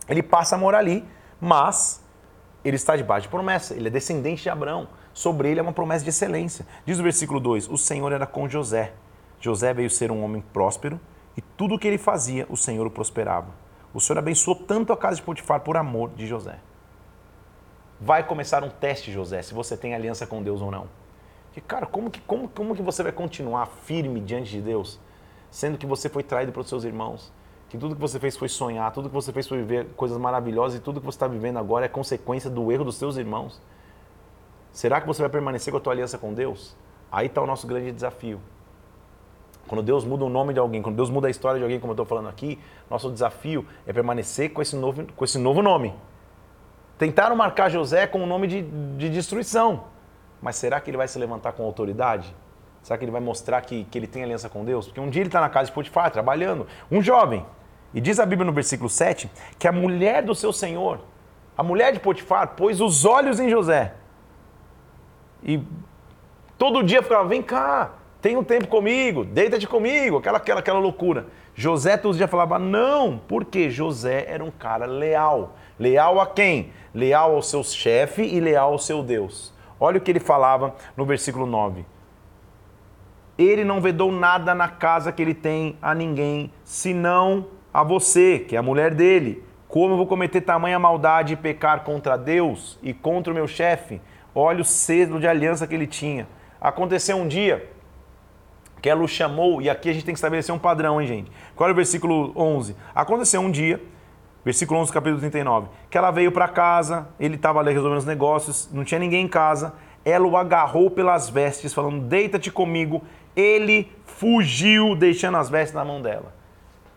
Ele 0.09 0.23
passa 0.23 0.55
a 0.55 0.59
morar 0.59 0.79
ali, 0.79 1.05
mas 1.41 2.05
ele 2.65 2.77
está 2.77 2.95
debaixo 2.95 3.23
de 3.23 3.31
promessa, 3.31 3.75
ele 3.75 3.89
é 3.89 3.91
descendente 3.91 4.45
de 4.45 4.49
Abraão. 4.49 4.87
Sobre 5.13 5.51
ele 5.51 5.59
é 5.59 5.63
uma 5.65 5.73
promessa 5.73 6.05
de 6.05 6.11
excelência. 6.11 6.65
Diz 6.87 7.01
o 7.01 7.03
versículo 7.03 7.41
2: 7.41 7.69
O 7.69 7.77
Senhor 7.77 8.13
era 8.13 8.29
com 8.29 8.49
José. 8.49 8.93
José 9.41 9.75
veio 9.75 9.91
ser 9.91 10.13
um 10.13 10.23
homem 10.23 10.41
próspero 10.53 11.01
e 11.37 11.41
tudo 11.41 11.75
o 11.75 11.79
que 11.79 11.87
ele 11.89 11.99
fazia, 11.99 12.47
o 12.49 12.57
Senhor 12.57 12.87
o 12.87 12.91
prosperava. 12.91 13.49
O 13.95 14.01
Senhor 14.01 14.19
abençoou 14.19 14.57
tanto 14.57 14.93
a 14.93 14.97
casa 14.97 15.17
de 15.17 15.23
Potifar 15.23 15.61
por 15.61 15.77
amor 15.77 16.11
de 16.11 16.27
José. 16.27 16.59
Vai 18.01 18.27
começar 18.27 18.65
um 18.65 18.71
teste, 18.71 19.13
José, 19.13 19.43
se 19.43 19.55
você 19.55 19.77
tem 19.77 19.95
aliança 19.95 20.27
com 20.27 20.43
Deus 20.43 20.61
ou 20.61 20.71
não. 20.71 20.89
Que, 21.53 21.61
cara, 21.61 21.87
como 21.87 22.11
que, 22.11 22.21
como, 22.21 22.49
como 22.49 22.75
que 22.75 22.83
você 22.83 23.03
vai 23.03 23.13
continuar 23.13 23.67
firme 23.67 24.21
diante 24.21 24.51
de 24.51 24.61
Deus, 24.61 24.99
sendo 25.51 25.79
que 25.79 25.87
você 25.87 26.09
foi 26.09 26.23
traído 26.23 26.53
pelos 26.53 26.69
seus 26.69 26.85
irmãos? 26.85 27.33
Que 27.69 27.79
tudo 27.79 27.95
que 27.95 28.01
você 28.01 28.19
fez 28.19 28.37
foi 28.37 28.49
sonhar, 28.49 28.91
tudo 28.93 29.09
que 29.09 29.15
você 29.15 29.33
fez 29.33 29.47
foi 29.47 29.59
viver 29.59 29.87
coisas 29.95 30.19
maravilhosas 30.19 30.79
e 30.79 30.83
tudo 30.83 31.01
que 31.01 31.07
você 31.07 31.17
está 31.17 31.27
vivendo 31.27 31.59
agora 31.59 31.87
é 31.87 31.89
consequência 31.89 32.51
do 32.51 32.73
erro 32.73 32.85
dos 32.85 32.97
seus 32.97 33.17
irmãos. 33.17 33.61
Será 34.73 35.01
que 35.01 35.07
você 35.07 35.23
vai 35.23 35.31
permanecer 35.31 35.71
com 35.71 35.77
a 35.79 35.81
tua 35.81 35.93
aliança 35.93 36.19
com 36.19 36.33
Deus? 36.35 36.75
Aí 37.11 37.27
está 37.27 37.41
o 37.43 37.47
nosso 37.47 37.67
grande 37.67 37.93
desafio. 37.93 38.41
Quando 39.73 39.83
Deus 39.83 40.05
muda 40.05 40.23
o 40.23 40.29
nome 40.29 40.53
de 40.53 40.61
alguém, 40.61 40.83
quando 40.83 40.97
Deus 40.97 41.09
muda 41.09 41.29
a 41.29 41.31
história 41.31 41.57
de 41.59 41.65
alguém, 41.65 41.81
como 41.81 41.93
eu 41.93 41.95
estou 41.95 42.05
falando 42.05 42.29
aqui, 42.29 42.59
nosso 42.91 43.11
desafio 43.11 43.67
é 43.87 43.93
permanecer 43.95 44.53
com 44.53 44.61
esse 44.61 44.77
novo, 44.77 45.07
com 45.17 45.25
esse 45.25 45.39
novo 45.39 45.63
nome. 45.63 45.95
Tentaram 46.99 47.35
marcar 47.35 47.71
José 47.71 48.07
com 48.07 48.19
um 48.19 48.27
nome 48.27 48.47
de, 48.47 48.61
de 48.61 49.09
destruição. 49.09 49.85
Mas 50.43 50.57
será 50.57 50.79
que 50.79 50.91
ele 50.91 50.99
vai 50.99 51.09
se 51.09 51.19
levantar 51.19 51.53
com 51.53 51.65
autoridade? 51.65 52.37
Será 52.83 52.99
que 52.99 53.05
ele 53.07 53.11
vai 53.11 53.23
mostrar 53.23 53.63
que, 53.63 53.85
que 53.85 53.97
ele 53.97 54.07
tem 54.07 54.23
aliança 54.23 54.47
com 54.47 54.63
Deus? 54.63 54.89
Porque 54.89 55.01
um 55.01 55.09
dia 55.09 55.23
ele 55.23 55.31
está 55.31 55.41
na 55.41 55.49
casa 55.49 55.69
de 55.69 55.73
Potifar, 55.73 56.11
trabalhando, 56.11 56.67
um 56.91 57.01
jovem. 57.01 57.43
E 57.95 58.01
diz 58.03 58.21
a 58.21 58.27
Bíblia 58.27 58.45
no 58.45 58.53
versículo 58.53 58.91
7 58.91 59.31
que 59.59 59.67
a 59.67 59.73
mulher 59.73 60.23
do 60.23 60.35
seu 60.35 60.53
senhor, 60.53 61.01
a 61.57 61.63
mulher 61.63 61.95
de 61.95 61.99
Potifar, 61.99 62.49
pôs 62.57 62.79
os 62.79 63.07
olhos 63.07 63.41
em 63.41 63.49
José. 63.49 63.95
E 65.43 65.63
todo 66.59 66.83
dia 66.83 67.03
ficava: 67.03 67.27
vem 67.27 67.41
cá, 67.41 68.02
tem 68.23 68.37
um 68.37 68.45
tempo 68.45 68.69
comigo, 68.69 69.25
deita-te 69.25 69.67
comigo, 69.67 70.19
aquela, 70.19 70.39
aquela, 70.39 70.61
aquela 70.61 70.79
loucura. 70.79 71.27
José 71.57 71.97
todos 71.97 72.13
os 72.13 72.19
dias 72.19 72.31
falava 72.31 72.57
não, 72.57 73.21
porque 73.27 73.69
José 73.69 74.27
era 74.29 74.45
um 74.45 74.51
cara 74.51 74.87
leal. 74.87 75.57
Leal 75.77 76.21
a 76.21 76.27
quem? 76.29 76.71
Leal 76.95 77.35
ao 77.35 77.43
seu 77.43 77.65
chefe 77.65 78.23
e 78.23 78.39
leal 78.39 78.71
ao 78.71 78.79
seu 78.79 79.03
Deus. 79.03 79.53
Olha 79.81 79.99
o 79.99 80.01
que 80.01 80.09
ele 80.09 80.21
falava 80.21 80.77
no 80.97 81.05
versículo 81.05 81.47
9. 81.47 81.85
Ele 83.37 83.65
não 83.65 83.81
vedou 83.81 84.13
nada 84.13 84.55
na 84.55 84.69
casa 84.69 85.11
que 85.11 85.21
ele 85.21 85.35
tem 85.35 85.77
a 85.83 85.93
ninguém, 85.93 86.53
senão 86.63 87.47
a 87.75 87.83
você, 87.83 88.39
que 88.39 88.55
é 88.55 88.59
a 88.61 88.63
mulher 88.63 88.95
dele. 88.95 89.43
Como 89.67 89.95
eu 89.95 89.97
vou 89.97 90.07
cometer 90.07 90.43
tamanha 90.43 90.79
maldade 90.79 91.33
e 91.33 91.37
pecar 91.37 91.83
contra 91.83 92.17
Deus 92.17 92.79
e 92.85 92.95
contra 92.95 93.33
o 93.33 93.35
meu 93.35 93.49
chefe? 93.49 94.01
Olha 94.33 94.61
o 94.61 94.65
cedo 94.65 95.19
de 95.19 95.27
aliança 95.27 95.67
que 95.67 95.75
ele 95.75 95.89
tinha. 95.89 96.29
Aconteceu 96.61 97.17
um 97.17 97.27
dia 97.27 97.72
que 98.83 98.91
ela 98.91 99.03
o 99.03 99.09
chamou, 99.09 99.63
e 99.63 99.71
aqui 99.71 99.89
a 99.89 99.93
gente 99.93 100.05
tem 100.05 100.13
que 100.13 100.19
estabelecer 100.19 100.55
um 100.55 100.59
padrão, 100.59 101.01
hein, 101.01 101.07
gente? 101.07 101.33
Qual 101.55 101.69
é 101.69 101.73
o 101.73 101.75
versículo 101.75 102.33
11? 102.37 102.77
Aconteceu 102.95 103.41
um 103.41 103.51
dia, 103.51 103.81
versículo 104.45 104.81
11 104.81 104.93
capítulo 104.93 105.21
39, 105.21 105.69
que 105.89 105.97
ela 105.97 106.11
veio 106.11 106.33
para 106.33 106.49
casa, 106.49 107.09
ele 107.19 107.37
estava 107.37 107.61
ali 107.61 107.73
resolvendo 107.73 108.01
os 108.01 108.05
negócios, 108.05 108.69
não 108.73 108.85
tinha 108.85 108.99
ninguém 108.99 109.25
em 109.25 109.29
casa, 109.29 109.73
ela 110.05 110.27
o 110.27 110.37
agarrou 110.37 110.91
pelas 110.91 111.29
vestes, 111.29 111.73
falando: 111.73 112.01
Deita-te 112.01 112.51
comigo. 112.51 113.03
Ele 113.35 113.91
fugiu, 114.05 114.95
deixando 114.95 115.39
as 115.39 115.49
vestes 115.49 115.75
na 115.75 115.85
mão 115.85 116.03
dela. 116.03 116.35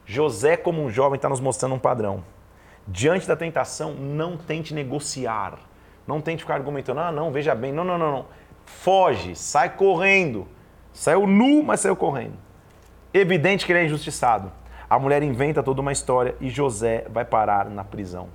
José, 0.05 0.57
como 0.57 0.83
um 0.83 0.89
jovem, 0.89 1.15
está 1.15 1.29
nos 1.29 1.39
mostrando 1.39 1.75
um 1.75 1.79
padrão. 1.79 2.23
Diante 2.87 3.27
da 3.27 3.35
tentação, 3.35 3.93
não 3.93 4.35
tente 4.35 4.73
negociar. 4.73 5.57
Não 6.05 6.19
tente 6.19 6.43
ficar 6.43 6.55
argumentando, 6.55 6.99
ah, 6.99 7.11
não, 7.11 7.31
veja 7.31 7.55
bem. 7.55 7.71
Não, 7.71 7.83
não, 7.83 7.97
não, 7.97 8.11
não. 8.11 8.25
Foge, 8.65 9.35
sai 9.35 9.69
correndo. 9.69 10.47
Saiu 10.95 11.27
nu, 11.27 11.61
mas 11.61 11.81
saiu 11.81 11.95
correndo. 11.95 12.33
Evidente 13.13 13.65
que 13.65 13.71
ele 13.73 13.79
é 13.79 13.85
injustiçado. 13.85 14.51
A 14.89 14.97
mulher 14.97 15.21
inventa 15.21 15.61
toda 15.61 15.81
uma 15.81 15.91
história 15.91 16.35
e 16.39 16.49
José 16.49 17.05
vai 17.09 17.25
parar 17.25 17.69
na 17.69 17.83
prisão. 17.83 18.29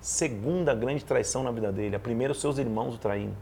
Segunda 0.00 0.74
grande 0.74 1.04
traição 1.04 1.44
na 1.44 1.52
vida 1.52 1.70
dele. 1.70 1.94
A 1.94 2.00
primeira, 2.00 2.32
os 2.32 2.40
seus 2.40 2.58
irmãos 2.58 2.96
o 2.96 2.98
traindo. 2.98 3.36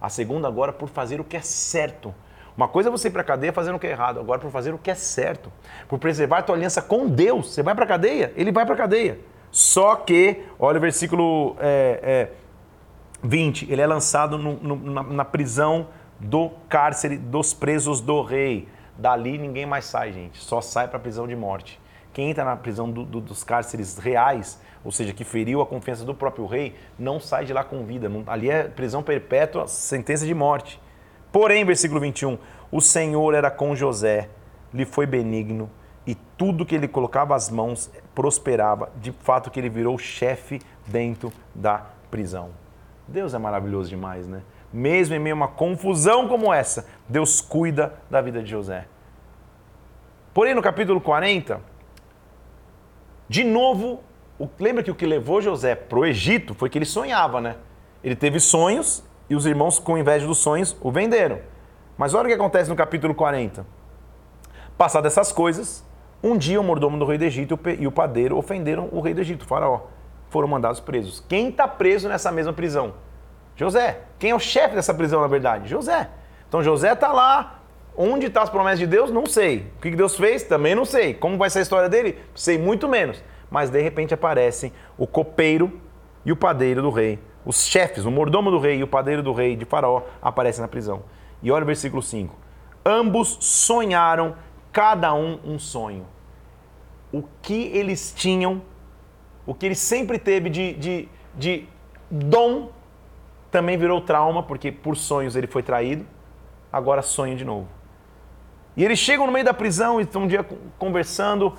A 0.00 0.08
segunda, 0.08 0.48
agora, 0.48 0.72
por 0.72 0.88
fazer 0.88 1.20
o 1.20 1.24
que 1.24 1.36
é 1.36 1.40
certo. 1.40 2.12
Uma 2.56 2.66
coisa 2.66 2.88
é 2.88 2.92
você 2.92 3.06
ir 3.06 3.12
para 3.12 3.22
a 3.22 3.24
cadeia 3.24 3.52
fazendo 3.52 3.76
o 3.76 3.78
que 3.78 3.86
é 3.86 3.90
errado, 3.90 4.18
agora 4.18 4.40
por 4.40 4.50
fazer 4.50 4.74
o 4.74 4.78
que 4.78 4.90
é 4.90 4.94
certo. 4.96 5.50
Por 5.88 5.98
preservar 5.98 6.38
a 6.38 6.42
tua 6.42 6.56
aliança 6.56 6.82
com 6.82 7.06
Deus. 7.06 7.54
Você 7.54 7.62
vai 7.62 7.74
para 7.74 7.84
a 7.84 7.88
cadeia, 7.88 8.32
ele 8.34 8.50
vai 8.50 8.66
para 8.66 8.74
a 8.74 8.78
cadeia. 8.78 9.20
Só 9.52 9.94
que, 9.94 10.42
olha 10.58 10.78
o 10.78 10.80
versículo 10.80 11.56
é, 11.60 12.00
é, 12.02 12.30
20, 13.22 13.70
ele 13.70 13.80
é 13.80 13.86
lançado 13.86 14.36
no, 14.36 14.54
no, 14.54 14.76
na, 14.76 15.02
na 15.02 15.24
prisão 15.24 15.86
do 16.22 16.50
cárcere 16.68 17.18
dos 17.18 17.52
presos 17.52 18.00
do 18.00 18.22
rei. 18.22 18.68
Dali 18.96 19.36
ninguém 19.36 19.66
mais 19.66 19.86
sai, 19.86 20.12
gente. 20.12 20.38
Só 20.38 20.60
sai 20.60 20.86
para 20.86 20.96
a 20.96 21.00
prisão 21.00 21.26
de 21.26 21.34
morte. 21.34 21.80
Quem 22.12 22.30
entra 22.30 22.44
na 22.44 22.56
prisão 22.56 22.90
do, 22.90 23.04
do, 23.04 23.20
dos 23.20 23.42
cárceres 23.42 23.98
reais, 23.98 24.60
ou 24.84 24.92
seja, 24.92 25.12
que 25.12 25.24
feriu 25.24 25.60
a 25.60 25.66
confiança 25.66 26.04
do 26.04 26.14
próprio 26.14 26.46
rei, 26.46 26.76
não 26.98 27.18
sai 27.18 27.44
de 27.44 27.52
lá 27.52 27.64
com 27.64 27.84
vida. 27.84 28.08
Não, 28.08 28.22
ali 28.26 28.50
é 28.50 28.64
prisão 28.64 29.02
perpétua, 29.02 29.66
sentença 29.66 30.24
de 30.24 30.34
morte. 30.34 30.80
Porém, 31.32 31.64
versículo 31.64 32.00
21, 32.00 32.38
o 32.70 32.80
Senhor 32.80 33.34
era 33.34 33.50
com 33.50 33.74
José, 33.74 34.28
lhe 34.72 34.84
foi 34.84 35.06
benigno, 35.06 35.70
e 36.06 36.14
tudo 36.14 36.66
que 36.66 36.74
ele 36.74 36.86
colocava 36.86 37.34
as 37.34 37.48
mãos 37.48 37.90
prosperava. 38.14 38.90
De 39.00 39.12
fato, 39.12 39.50
que 39.50 39.58
ele 39.58 39.70
virou 39.70 39.96
chefe 39.96 40.60
dentro 40.86 41.32
da 41.54 41.86
prisão. 42.10 42.50
Deus 43.08 43.34
é 43.34 43.38
maravilhoso 43.38 43.88
demais, 43.88 44.28
né? 44.28 44.42
Mesmo 44.72 45.14
em 45.14 45.18
meio 45.18 45.34
a 45.34 45.36
uma 45.36 45.48
confusão 45.48 46.28
como 46.28 46.52
essa, 46.52 46.86
Deus 47.08 47.40
cuida 47.40 47.94
da 48.10 48.20
vida 48.20 48.42
de 48.42 48.50
José. 48.50 48.86
Porém, 50.32 50.54
no 50.54 50.62
capítulo 50.62 51.00
40, 51.00 51.60
de 53.28 53.44
novo, 53.44 54.00
lembra 54.58 54.82
que 54.82 54.90
o 54.90 54.94
que 54.94 55.06
levou 55.06 55.42
José 55.42 55.74
para 55.74 55.98
o 55.98 56.06
Egito 56.06 56.54
foi 56.54 56.70
que 56.70 56.78
ele 56.78 56.84
sonhava, 56.84 57.40
né? 57.40 57.56
Ele 58.02 58.16
teve 58.16 58.40
sonhos 58.40 59.04
e 59.28 59.34
os 59.34 59.46
irmãos, 59.46 59.78
com 59.78 59.96
inveja 59.96 60.26
dos 60.26 60.38
sonhos, 60.38 60.76
o 60.80 60.90
venderam. 60.90 61.40
Mas 61.96 62.14
olha 62.14 62.24
o 62.24 62.28
que 62.28 62.34
acontece 62.34 62.68
no 62.68 62.76
capítulo 62.76 63.14
40. 63.14 63.66
Passadas 64.76 65.12
essas 65.12 65.32
coisas, 65.32 65.84
um 66.22 66.36
dia 66.36 66.60
o 66.60 66.64
mordomo 66.64 66.98
do 66.98 67.04
rei 67.04 67.18
do 67.18 67.24
Egito 67.24 67.58
e 67.78 67.86
o 67.86 67.92
padeiro 67.92 68.36
ofenderam 68.36 68.88
o 68.90 69.00
rei 69.00 69.14
do 69.14 69.20
Egito, 69.20 69.42
o 69.42 69.46
faraó. 69.46 69.82
Foram 70.28 70.48
mandados 70.48 70.80
presos. 70.80 71.24
Quem 71.28 71.48
está 71.50 71.68
preso 71.68 72.08
nessa 72.08 72.32
mesma 72.32 72.52
prisão? 72.52 72.94
José. 73.62 74.00
Quem 74.18 74.30
é 74.30 74.34
o 74.34 74.40
chefe 74.40 74.74
dessa 74.74 74.92
prisão, 74.92 75.20
na 75.20 75.26
verdade? 75.26 75.68
José. 75.68 76.08
Então 76.48 76.62
José 76.62 76.92
está 76.92 77.12
lá. 77.12 77.60
Onde 77.96 78.26
estão 78.26 78.40
tá 78.40 78.44
as 78.44 78.50
promessas 78.50 78.78
de 78.78 78.86
Deus? 78.86 79.10
Não 79.10 79.26
sei. 79.26 79.70
O 79.76 79.82
que 79.82 79.90
Deus 79.90 80.16
fez? 80.16 80.42
Também 80.42 80.74
não 80.74 80.84
sei. 80.84 81.12
Como 81.14 81.36
vai 81.36 81.50
ser 81.50 81.58
a 81.58 81.62
história 81.62 81.88
dele? 81.88 82.18
Sei 82.34 82.58
muito 82.58 82.88
menos. 82.88 83.22
Mas 83.50 83.68
de 83.68 83.80
repente 83.80 84.14
aparecem 84.14 84.72
o 84.96 85.06
copeiro 85.06 85.80
e 86.24 86.32
o 86.32 86.36
padeiro 86.36 86.80
do 86.80 86.90
rei. 86.90 87.18
Os 87.44 87.66
chefes, 87.66 88.04
o 88.04 88.10
mordomo 88.10 88.50
do 88.50 88.58
rei 88.58 88.78
e 88.78 88.82
o 88.82 88.86
padeiro 88.86 89.22
do 89.22 89.32
rei 89.32 89.56
de 89.56 89.64
Faraó 89.64 90.02
aparecem 90.22 90.62
na 90.62 90.68
prisão. 90.68 91.02
E 91.42 91.50
olha 91.50 91.64
o 91.64 91.66
versículo 91.66 92.02
5. 92.02 92.34
Ambos 92.84 93.36
sonharam, 93.40 94.36
cada 94.72 95.12
um 95.14 95.38
um 95.44 95.58
sonho. 95.58 96.06
O 97.12 97.22
que 97.42 97.70
eles 97.74 98.12
tinham, 98.16 98.62
o 99.44 99.54
que 99.54 99.66
ele 99.66 99.74
sempre 99.74 100.18
teve 100.18 100.48
de, 100.48 100.72
de, 100.74 101.08
de 101.34 101.68
dom 102.10 102.70
também 103.52 103.76
virou 103.76 104.00
trauma, 104.00 104.42
porque 104.42 104.72
por 104.72 104.96
sonhos 104.96 105.36
ele 105.36 105.46
foi 105.46 105.62
traído, 105.62 106.06
agora 106.72 107.02
sonha 107.02 107.36
de 107.36 107.44
novo. 107.44 107.68
E 108.74 108.82
eles 108.82 108.98
chegam 108.98 109.26
no 109.26 109.32
meio 109.32 109.44
da 109.44 109.52
prisão 109.52 110.00
e 110.00 110.04
estão 110.04 110.22
um 110.22 110.26
dia 110.26 110.44
conversando. 110.78 111.54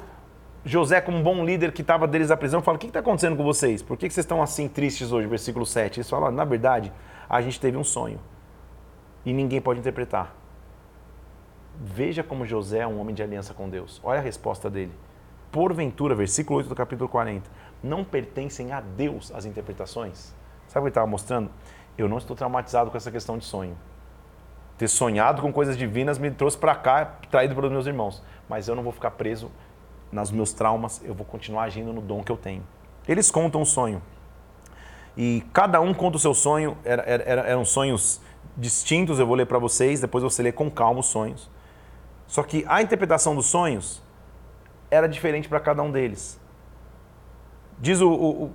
José, 0.66 1.00
como 1.00 1.18
um 1.18 1.24
bom 1.24 1.46
líder 1.46 1.72
que 1.72 1.82
estava 1.82 2.08
deles 2.08 2.30
na 2.30 2.38
prisão, 2.38 2.62
fala: 2.62 2.78
O 2.78 2.80
que 2.80 2.88
está 2.88 3.00
acontecendo 3.00 3.38
com 3.38 3.44
vocês? 3.44 3.84
Por 3.84 3.96
que, 3.96 4.08
que 4.08 4.14
vocês 4.14 4.24
estão 4.24 4.42
assim 4.42 4.68
tristes 4.68 5.12
hoje? 5.12 5.28
Versículo 5.28 5.66
7. 5.66 6.00
Eles 6.00 6.10
falam: 6.10 6.32
Na 6.32 6.44
verdade, 6.44 6.92
a 7.30 7.40
gente 7.42 7.60
teve 7.60 7.78
um 7.78 7.84
sonho 7.84 8.20
e 9.24 9.32
ninguém 9.32 9.62
pode 9.62 9.80
interpretar. 9.80 10.36
Veja 11.80 12.24
como 12.24 12.46
José 12.46 12.80
é 12.80 12.88
um 12.88 13.00
homem 13.00 13.14
de 13.14 13.22
aliança 13.22 13.54
com 13.54 13.70
Deus. 13.70 14.02
Olha 14.04 14.20
a 14.20 14.24
resposta 14.24 14.70
dele. 14.70 14.92
Porventura, 15.52 16.16
versículo 16.16 16.58
8 16.58 16.70
do 16.70 16.76
capítulo 16.76 17.08
40, 17.08 17.50
não 17.84 18.04
pertencem 18.04 18.72
a 18.72 18.82
Deus 18.82 19.32
as 19.36 19.46
interpretações? 19.46 20.34
Sabe 20.68 20.80
o 20.80 20.84
que 20.84 20.88
ele 20.88 20.90
estava 20.90 21.08
mostrando? 21.08 21.52
Eu 21.98 22.08
não 22.08 22.18
estou 22.18 22.36
traumatizado 22.36 22.90
com 22.90 22.98
essa 22.98 23.12
questão 23.12 23.38
de 23.38 23.46
sonho. 23.46 23.78
Ter 24.78 24.88
sonhado 24.88 25.42
com 25.42 25.52
coisas 25.54 25.78
divinas 25.78 26.18
me 26.18 26.32
trouxe 26.32 26.58
para 26.58 26.76
cá, 26.76 27.06
traído 27.30 27.54
pelos 27.54 27.72
meus 27.72 27.86
irmãos. 27.86 28.24
Mas 28.50 28.68
eu 28.68 28.76
não 28.76 28.84
vou 28.84 28.92
ficar 28.92 29.12
preso 29.12 29.52
nos 30.12 30.32
meus 30.32 30.54
traumas, 30.54 31.02
eu 31.04 31.14
vou 31.14 31.26
continuar 31.26 31.64
agindo 31.64 31.92
no 31.92 32.02
dom 32.02 32.24
que 32.24 32.32
eu 32.32 32.38
tenho. 32.38 32.64
Eles 33.08 33.32
contam 33.32 33.62
um 33.62 33.66
sonho. 33.66 34.02
E 35.16 35.44
cada 35.54 35.80
um 35.80 35.94
conta 35.94 36.18
o 36.18 36.20
seu 36.20 36.34
sonho, 36.34 36.78
era, 36.84 37.04
era, 37.04 37.42
eram 37.42 37.66
sonhos 37.66 38.20
distintos, 38.58 39.20
eu 39.20 39.28
vou 39.28 39.36
ler 39.36 39.46
para 39.46 39.60
vocês, 39.60 40.00
depois 40.00 40.24
você 40.24 40.42
lê 40.42 40.52
com 40.52 40.70
calma 40.70 41.00
os 41.00 41.08
sonhos. 41.08 41.50
Só 42.28 42.42
que 42.44 42.66
a 42.68 42.82
interpretação 42.82 43.36
dos 43.36 43.46
sonhos 43.46 44.02
era 44.90 45.08
diferente 45.08 45.48
para 45.48 45.60
cada 45.60 45.84
um 45.84 45.92
deles. 45.92 46.40
Diz 47.80 48.02
o, 48.02 48.10
o, 48.10 48.52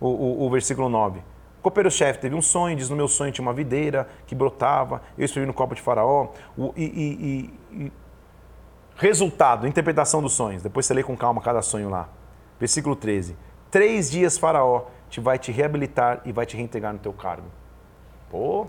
o, 0.00 0.08
o, 0.08 0.46
o 0.46 0.50
versículo 0.50 0.88
9. 0.88 1.20
Copeiro-chefe 1.66 2.20
teve 2.20 2.36
um 2.36 2.40
sonho, 2.40 2.76
diz: 2.76 2.88
No 2.88 2.94
meu 2.94 3.08
sonho 3.08 3.32
tinha 3.32 3.42
uma 3.44 3.52
videira 3.52 4.08
que 4.24 4.36
brotava, 4.36 5.02
eu 5.18 5.24
escrevi 5.24 5.48
no 5.48 5.52
copo 5.52 5.74
de 5.74 5.82
Faraó. 5.82 6.28
O, 6.56 6.72
e, 6.76 6.84
e, 6.84 7.76
e, 7.76 7.92
resultado, 8.94 9.66
interpretação 9.66 10.22
dos 10.22 10.32
sonhos. 10.32 10.62
Depois 10.62 10.86
você 10.86 10.94
lê 10.94 11.02
com 11.02 11.16
calma 11.16 11.42
cada 11.42 11.60
sonho 11.62 11.88
lá. 11.88 12.08
Versículo 12.60 12.94
13. 12.94 13.36
Três 13.68 14.08
dias 14.08 14.38
Faraó 14.38 14.84
te 15.10 15.18
vai 15.18 15.40
te 15.40 15.50
reabilitar 15.50 16.20
e 16.24 16.30
vai 16.30 16.46
te 16.46 16.56
reintegrar 16.56 16.92
no 16.92 17.00
teu 17.00 17.12
cargo. 17.12 17.48
Pô, 18.30 18.64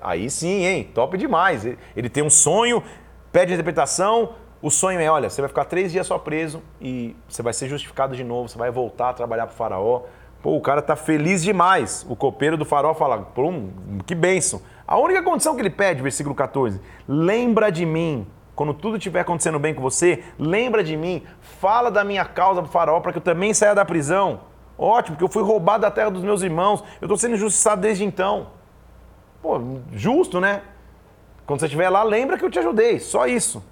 aí 0.00 0.28
sim, 0.28 0.64
hein? 0.64 0.90
Top 0.92 1.16
demais. 1.16 1.64
Ele 1.96 2.08
tem 2.08 2.24
um 2.24 2.30
sonho, 2.30 2.82
pede 3.30 3.52
interpretação, 3.52 4.34
o 4.60 4.72
sonho 4.72 4.98
é, 4.98 5.08
olha, 5.08 5.30
você 5.30 5.40
vai 5.40 5.48
ficar 5.48 5.66
três 5.66 5.92
dias 5.92 6.04
só 6.04 6.18
preso 6.18 6.60
e 6.80 7.14
você 7.28 7.42
vai 7.42 7.52
ser 7.52 7.68
justificado 7.68 8.16
de 8.16 8.24
novo, 8.24 8.48
você 8.48 8.58
vai 8.58 8.72
voltar 8.72 9.10
a 9.10 9.12
trabalhar 9.12 9.46
para 9.46 9.54
o 9.54 9.56
faraó. 9.56 10.02
Pô, 10.46 10.54
o 10.54 10.60
cara 10.60 10.80
tá 10.80 10.94
feliz 10.94 11.42
demais. 11.42 12.06
O 12.08 12.14
copeiro 12.14 12.56
do 12.56 12.64
faraó 12.64 12.94
fala, 12.94 13.18
pô, 13.18 13.52
que 14.06 14.14
benção. 14.14 14.62
A 14.86 14.96
única 14.96 15.20
condição 15.20 15.56
que 15.56 15.60
ele 15.60 15.70
pede, 15.70 16.00
versículo 16.00 16.36
14, 16.36 16.80
lembra 17.08 17.72
de 17.72 17.84
mim. 17.84 18.24
Quando 18.54 18.72
tudo 18.72 18.96
estiver 18.96 19.18
acontecendo 19.18 19.58
bem 19.58 19.74
com 19.74 19.82
você, 19.82 20.22
lembra 20.38 20.84
de 20.84 20.96
mim, 20.96 21.24
fala 21.60 21.90
da 21.90 22.04
minha 22.04 22.24
causa 22.24 22.62
para 22.62 22.68
o 22.68 22.70
faraó 22.70 23.00
para 23.00 23.10
que 23.10 23.18
eu 23.18 23.22
também 23.22 23.52
saia 23.52 23.74
da 23.74 23.84
prisão. 23.84 24.42
Ótimo, 24.78 25.16
porque 25.16 25.24
eu 25.24 25.28
fui 25.28 25.42
roubado 25.42 25.82
da 25.82 25.90
terra 25.90 26.12
dos 26.12 26.22
meus 26.22 26.42
irmãos, 26.42 26.80
eu 27.00 27.06
estou 27.06 27.16
sendo 27.16 27.34
injustiçado 27.34 27.80
desde 27.80 28.04
então. 28.04 28.50
Pô, 29.42 29.60
justo, 29.92 30.40
né? 30.40 30.62
Quando 31.44 31.58
você 31.58 31.66
estiver 31.66 31.90
lá, 31.90 32.04
lembra 32.04 32.38
que 32.38 32.44
eu 32.44 32.50
te 32.52 32.60
ajudei, 32.60 33.00
só 33.00 33.26
isso. 33.26 33.64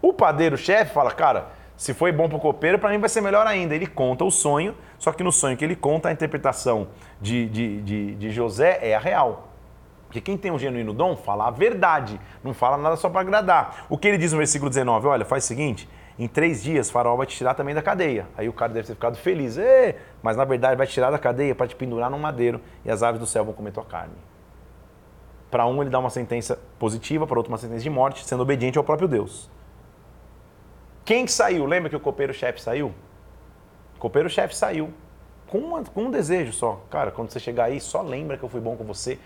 O 0.00 0.14
padeiro-chefe 0.14 0.94
fala, 0.94 1.10
cara, 1.10 1.48
se 1.76 1.92
foi 1.92 2.10
bom 2.10 2.28
para 2.28 2.38
o 2.38 2.40
copeiro, 2.40 2.78
para 2.78 2.90
mim 2.90 2.98
vai 2.98 3.08
ser 3.08 3.20
melhor 3.20 3.46
ainda. 3.46 3.74
Ele 3.74 3.86
conta 3.86 4.24
o 4.24 4.30
sonho, 4.30 4.74
só 4.98 5.12
que 5.12 5.22
no 5.22 5.30
sonho 5.30 5.56
que 5.56 5.64
ele 5.64 5.76
conta, 5.76 6.08
a 6.08 6.12
interpretação 6.12 6.88
de, 7.20 7.48
de, 7.48 7.82
de, 7.82 8.14
de 8.14 8.30
José 8.30 8.78
é 8.80 8.94
a 8.94 8.98
real. 8.98 9.48
Porque 10.06 10.20
quem 10.20 10.38
tem 10.38 10.50
um 10.50 10.58
genuíno 10.58 10.94
dom 10.94 11.16
fala 11.16 11.48
a 11.48 11.50
verdade, 11.50 12.18
não 12.42 12.54
fala 12.54 12.78
nada 12.78 12.96
só 12.96 13.10
para 13.10 13.20
agradar. 13.20 13.86
O 13.88 13.98
que 13.98 14.08
ele 14.08 14.16
diz 14.16 14.32
no 14.32 14.38
versículo 14.38 14.70
19? 14.70 15.06
Olha, 15.06 15.24
faz 15.24 15.44
o 15.44 15.46
seguinte: 15.46 15.88
em 16.18 16.26
três 16.26 16.62
dias 16.62 16.90
Faraó 16.90 17.16
vai 17.16 17.26
te 17.26 17.36
tirar 17.36 17.54
também 17.54 17.74
da 17.74 17.82
cadeia. 17.82 18.26
Aí 18.36 18.48
o 18.48 18.52
cara 18.52 18.72
deve 18.72 18.86
ter 18.86 18.94
ficado 18.94 19.16
feliz, 19.16 19.58
mas 20.22 20.36
na 20.36 20.44
verdade 20.44 20.76
vai 20.76 20.86
te 20.86 20.94
tirar 20.94 21.10
da 21.10 21.18
cadeia 21.18 21.54
para 21.54 21.66
te 21.66 21.76
pendurar 21.76 22.10
num 22.10 22.18
madeiro 22.18 22.60
e 22.84 22.90
as 22.90 23.02
aves 23.02 23.20
do 23.20 23.26
céu 23.26 23.44
vão 23.44 23.52
comer 23.52 23.72
tua 23.72 23.84
carne. 23.84 24.14
Para 25.50 25.66
um 25.66 25.80
ele 25.82 25.90
dá 25.90 25.98
uma 25.98 26.10
sentença 26.10 26.58
positiva, 26.78 27.26
para 27.26 27.38
outro 27.38 27.52
uma 27.52 27.58
sentença 27.58 27.82
de 27.82 27.90
morte, 27.90 28.24
sendo 28.24 28.42
obediente 28.42 28.78
ao 28.78 28.84
próprio 28.84 29.06
Deus. 29.06 29.50
Quem 31.06 31.24
que 31.24 31.30
saiu? 31.30 31.64
Lembra 31.66 31.88
que 31.88 31.94
o 31.94 32.00
copeiro-chefe 32.00 32.60
saiu? 32.60 32.92
O 33.94 33.98
copeiro-chefe 34.00 34.56
saiu 34.56 34.92
com, 35.46 35.58
uma, 35.58 35.84
com 35.84 36.06
um 36.06 36.10
desejo 36.10 36.52
só. 36.52 36.84
Cara, 36.90 37.12
quando 37.12 37.30
você 37.30 37.38
chegar 37.38 37.66
aí, 37.66 37.80
só 37.80 38.02
lembra 38.02 38.36
que 38.36 38.42
eu 38.42 38.48
fui 38.48 38.60
bom 38.60 38.74
com 38.74 38.82
você. 38.82 39.16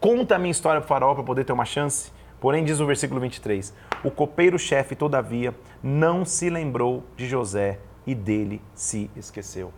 Conta 0.00 0.36
a 0.36 0.38
minha 0.38 0.50
história 0.50 0.80
para 0.80 0.86
o 0.86 0.88
faraó 0.88 1.14
para 1.14 1.22
poder 1.22 1.44
ter 1.44 1.52
uma 1.52 1.66
chance. 1.66 2.10
Porém, 2.40 2.64
diz 2.64 2.80
o 2.80 2.86
versículo 2.86 3.20
23, 3.20 3.74
o 4.02 4.10
copeiro-chefe, 4.10 4.96
todavia, 4.96 5.54
não 5.82 6.24
se 6.24 6.48
lembrou 6.48 7.04
de 7.18 7.28
José 7.28 7.78
e 8.06 8.14
dele 8.14 8.62
se 8.74 9.10
esqueceu. 9.14 9.74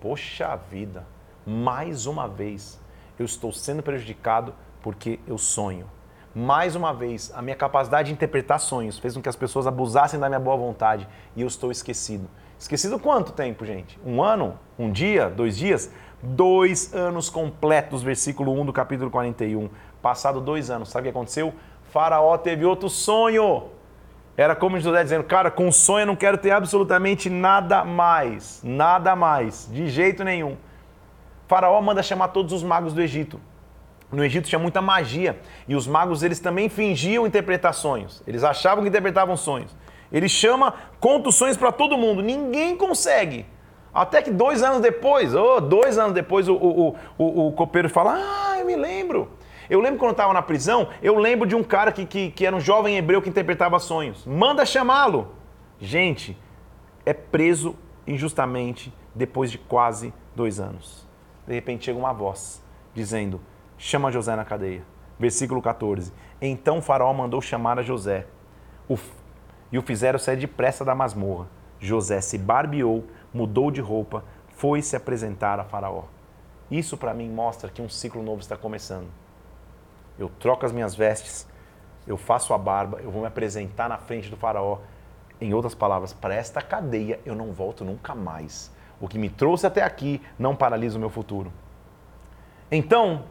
Poxa 0.00 0.56
vida, 0.56 1.06
mais 1.46 2.04
uma 2.06 2.26
vez 2.26 2.80
eu 3.16 3.24
estou 3.24 3.52
sendo 3.52 3.80
prejudicado 3.80 4.52
porque 4.82 5.20
eu 5.24 5.38
sonho 5.38 5.86
mais 6.34 6.74
uma 6.74 6.92
vez, 6.92 7.32
a 7.34 7.40
minha 7.40 7.54
capacidade 7.54 8.08
de 8.08 8.14
interpretar 8.14 8.58
sonhos 8.58 8.98
fez 8.98 9.14
com 9.14 9.22
que 9.22 9.28
as 9.28 9.36
pessoas 9.36 9.66
abusassem 9.66 10.18
da 10.18 10.28
minha 10.28 10.40
boa 10.40 10.56
vontade 10.56 11.06
e 11.36 11.42
eu 11.42 11.46
estou 11.46 11.70
esquecido. 11.70 12.28
Esquecido 12.58 12.98
quanto 12.98 13.32
tempo, 13.32 13.64
gente? 13.64 13.98
Um 14.04 14.22
ano? 14.22 14.58
Um 14.78 14.90
dia? 14.90 15.28
Dois 15.28 15.56
dias? 15.56 15.92
Dois 16.22 16.92
anos 16.94 17.30
completos, 17.30 18.02
versículo 18.02 18.52
1 18.60 18.66
do 18.66 18.72
capítulo 18.72 19.10
41. 19.10 19.68
Passado 20.02 20.40
dois 20.40 20.70
anos, 20.70 20.88
sabe 20.88 21.08
o 21.08 21.12
que 21.12 21.16
aconteceu? 21.16 21.54
Faraó 21.92 22.36
teve 22.36 22.64
outro 22.64 22.88
sonho. 22.88 23.68
Era 24.36 24.56
como 24.56 24.80
José 24.80 25.04
dizendo, 25.04 25.22
cara, 25.22 25.50
com 25.50 25.70
sonho 25.70 26.02
eu 26.02 26.06
não 26.06 26.16
quero 26.16 26.36
ter 26.36 26.50
absolutamente 26.50 27.30
nada 27.30 27.84
mais. 27.84 28.60
Nada 28.64 29.14
mais. 29.14 29.68
De 29.70 29.88
jeito 29.88 30.24
nenhum. 30.24 30.56
Faraó 31.46 31.80
manda 31.80 32.02
chamar 32.02 32.28
todos 32.28 32.52
os 32.52 32.62
magos 32.64 32.92
do 32.92 33.00
Egito. 33.00 33.38
No 34.14 34.24
Egito 34.24 34.48
tinha 34.48 34.58
muita 34.58 34.80
magia 34.80 35.40
e 35.66 35.74
os 35.74 35.86
magos 35.86 36.22
eles 36.22 36.40
também 36.40 36.68
fingiam 36.68 37.26
interpretar 37.26 37.74
sonhos. 37.74 38.22
Eles 38.26 38.44
achavam 38.44 38.82
que 38.82 38.88
interpretavam 38.88 39.36
sonhos. 39.36 39.76
Ele 40.12 40.28
chama, 40.28 40.74
conta 41.00 41.28
os 41.28 41.34
sonhos 41.34 41.56
para 41.56 41.72
todo 41.72 41.98
mundo. 41.98 42.22
Ninguém 42.22 42.76
consegue. 42.76 43.46
Até 43.92 44.22
que 44.22 44.30
dois 44.30 44.62
anos 44.62 44.80
depois, 44.80 45.34
oh, 45.34 45.60
dois 45.60 45.98
anos 45.98 46.12
depois, 46.12 46.48
o, 46.48 46.54
o, 46.54 46.96
o, 47.16 47.48
o 47.48 47.52
copeiro 47.52 47.88
fala: 47.88 48.14
Ah, 48.16 48.58
eu 48.58 48.66
me 48.66 48.76
lembro. 48.76 49.30
Eu 49.68 49.80
lembro 49.80 49.98
quando 49.98 50.10
eu 50.10 50.12
estava 50.12 50.32
na 50.32 50.42
prisão, 50.42 50.88
eu 51.02 51.16
lembro 51.16 51.46
de 51.46 51.54
um 51.54 51.62
cara 51.62 51.90
que, 51.90 52.04
que, 52.04 52.30
que 52.30 52.44
era 52.44 52.54
um 52.54 52.60
jovem 52.60 52.96
hebreu 52.96 53.22
que 53.22 53.28
interpretava 53.28 53.78
sonhos. 53.78 54.26
Manda 54.26 54.66
chamá-lo. 54.66 55.32
Gente, 55.80 56.36
é 57.06 57.12
preso 57.12 57.76
injustamente 58.06 58.92
depois 59.14 59.50
de 59.50 59.58
quase 59.58 60.12
dois 60.34 60.60
anos. 60.60 61.06
De 61.46 61.54
repente 61.54 61.84
chega 61.84 61.98
uma 61.98 62.12
voz 62.12 62.62
dizendo: 62.94 63.40
chama 63.84 64.10
José 64.10 64.34
na 64.34 64.46
cadeia. 64.46 64.82
Versículo 65.18 65.60
14. 65.60 66.10
Então 66.40 66.80
faraó 66.80 67.12
mandou 67.12 67.42
chamar 67.42 67.78
a 67.78 67.82
José 67.82 68.26
e 69.70 69.78
o 69.78 69.82
fizeram 69.82 70.18
sair 70.18 70.38
depressa 70.38 70.86
da 70.86 70.94
masmorra. 70.94 71.48
José 71.78 72.22
se 72.22 72.38
barbeou, 72.38 73.04
mudou 73.32 73.70
de 73.70 73.82
roupa, 73.82 74.24
foi 74.56 74.80
se 74.80 74.96
apresentar 74.96 75.60
a 75.60 75.64
faraó. 75.64 76.04
Isso 76.70 76.96
para 76.96 77.12
mim 77.12 77.28
mostra 77.28 77.68
que 77.68 77.82
um 77.82 77.88
ciclo 77.88 78.22
novo 78.22 78.40
está 78.40 78.56
começando. 78.56 79.06
Eu 80.18 80.30
troco 80.30 80.64
as 80.64 80.72
minhas 80.72 80.94
vestes, 80.94 81.46
eu 82.06 82.16
faço 82.16 82.54
a 82.54 82.58
barba, 82.58 83.00
eu 83.02 83.10
vou 83.10 83.20
me 83.20 83.28
apresentar 83.28 83.86
na 83.86 83.98
frente 83.98 84.30
do 84.30 84.36
faraó. 84.36 84.78
Em 85.38 85.52
outras 85.52 85.74
palavras, 85.74 86.14
para 86.14 86.34
esta 86.34 86.62
cadeia 86.62 87.20
eu 87.26 87.34
não 87.34 87.52
volto 87.52 87.84
nunca 87.84 88.14
mais. 88.14 88.72
O 88.98 89.06
que 89.06 89.18
me 89.18 89.28
trouxe 89.28 89.66
até 89.66 89.82
aqui 89.82 90.22
não 90.38 90.56
paralisa 90.56 90.96
o 90.96 91.00
meu 91.00 91.10
futuro. 91.10 91.52
Então, 92.70 93.24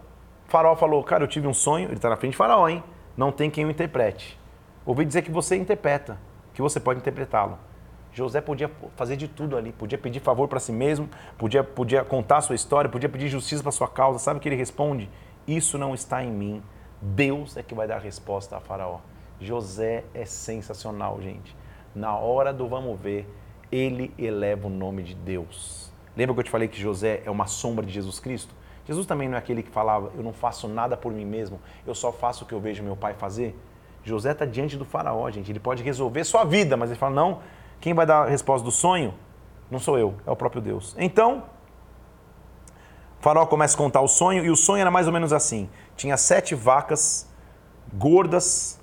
Faraó 0.48 0.76
falou, 0.76 1.04
cara, 1.04 1.24
eu 1.24 1.28
tive 1.28 1.48
um 1.48 1.54
sonho, 1.54 1.88
ele 1.88 1.96
está 1.96 2.10
na 2.10 2.16
frente 2.16 2.32
de 2.32 2.38
Faraó, 2.38 2.68
hein? 2.68 2.84
Não 3.16 3.32
tem 3.32 3.50
quem 3.50 3.66
o 3.66 3.70
interprete. 3.70 4.40
Ouvi 4.86 5.06
dizer 5.06 5.22
que 5.22 5.32
você 5.32 5.56
interpreta, 5.56 6.18
que 6.54 6.62
você 6.62 6.80
pode 6.80 7.00
interpretá-lo. 7.00 7.58
José 8.14 8.42
podia 8.42 8.70
fazer 8.96 9.16
de 9.16 9.28
tudo 9.28 9.58
ali, 9.58 9.72
podia 9.72 9.98
pedir 9.98 10.20
favor 10.20 10.48
para 10.48 10.60
si 10.60 10.72
mesmo, 10.72 11.10
podia, 11.38 11.64
podia 11.64 12.04
contar 12.04 12.42
sua 12.42 12.56
história, 12.56 12.90
podia 12.90 13.10
pedir 13.10 13.28
justiça 13.28 13.64
para 13.64 13.72
sua 13.72 13.88
causa. 13.88 14.20
Sabe 14.20 14.38
o 14.38 14.42
que 14.42 14.48
ele 14.48 14.56
responde? 14.56 15.10
Isso 15.48 15.78
não 15.78 15.96
está 15.96 16.24
em 16.24 16.32
mim. 16.32 16.62
Deus 17.02 17.58
é 17.58 17.64
que 17.64 17.74
vai 17.74 17.88
dar 17.88 17.96
a 17.96 18.00
resposta 18.00 18.56
a 18.56 18.60
Faraó. 18.60 19.00
José 19.40 20.04
é 20.14 20.26
sensacional, 20.26 21.20
gente. 21.22 21.56
Na 21.96 22.16
hora 22.16 22.54
do 22.54 22.68
vamos 22.68 23.00
ver, 23.00 23.28
ele 23.72 24.14
eleva 24.18 24.68
o 24.68 24.70
nome 24.70 25.02
de 25.02 25.16
Deus. 25.16 25.92
Lembra 26.16 26.36
que 26.36 26.40
eu 26.42 26.44
te 26.44 26.52
falei 26.52 26.68
que 26.68 26.80
José 26.80 27.24
é 27.26 27.32
uma 27.32 27.48
sombra 27.48 27.84
de 27.84 27.92
Jesus 27.92 28.20
Cristo? 28.20 28.54
Jesus 28.86 29.06
também 29.06 29.30
não 29.30 29.36
é 29.36 29.40
aquele 29.40 29.64
que 29.64 29.70
falava, 29.70 30.12
eu 30.16 30.24
não 30.24 30.34
faço 30.34 30.68
nada 30.68 30.98
por 30.98 31.12
mim 31.12 31.26
mesmo, 31.26 31.60
eu 31.88 31.96
só 31.96 32.12
faço 32.12 32.44
o 32.44 32.48
que 32.48 32.54
eu 32.54 32.60
vejo 32.60 32.84
meu 32.84 32.96
pai 32.96 33.14
fazer. 33.14 33.58
José 34.04 34.32
está 34.32 34.46
diante 34.46 34.76
do 34.76 34.84
faraó, 34.84 35.30
gente. 35.32 35.50
Ele 35.50 35.60
pode 35.60 35.82
resolver 35.82 36.24
sua 36.26 36.44
vida, 36.44 36.76
mas 36.76 36.90
ele 36.90 37.00
fala, 37.00 37.16
não, 37.16 37.40
quem 37.80 37.94
vai 37.94 38.06
dar 38.06 38.24
a 38.24 38.30
resposta 38.30 38.66
do 38.66 38.72
sonho 38.72 39.14
não 39.72 39.80
sou 39.80 39.98
eu, 39.98 40.14
é 40.28 40.32
o 40.32 40.36
próprio 40.36 40.62
Deus. 40.62 40.96
Então, 41.00 41.44
o 43.20 43.24
faraó 43.24 43.46
começa 43.46 43.76
a 43.76 43.78
contar 43.78 44.02
o 44.02 44.08
sonho, 44.08 44.44
e 44.44 44.50
o 44.50 44.56
sonho 44.56 44.82
era 44.82 44.92
mais 44.92 45.08
ou 45.08 45.14
menos 45.14 45.32
assim. 45.32 45.70
Tinha 45.96 46.18
sete 46.18 46.54
vacas 46.54 47.32
gordas 47.94 48.80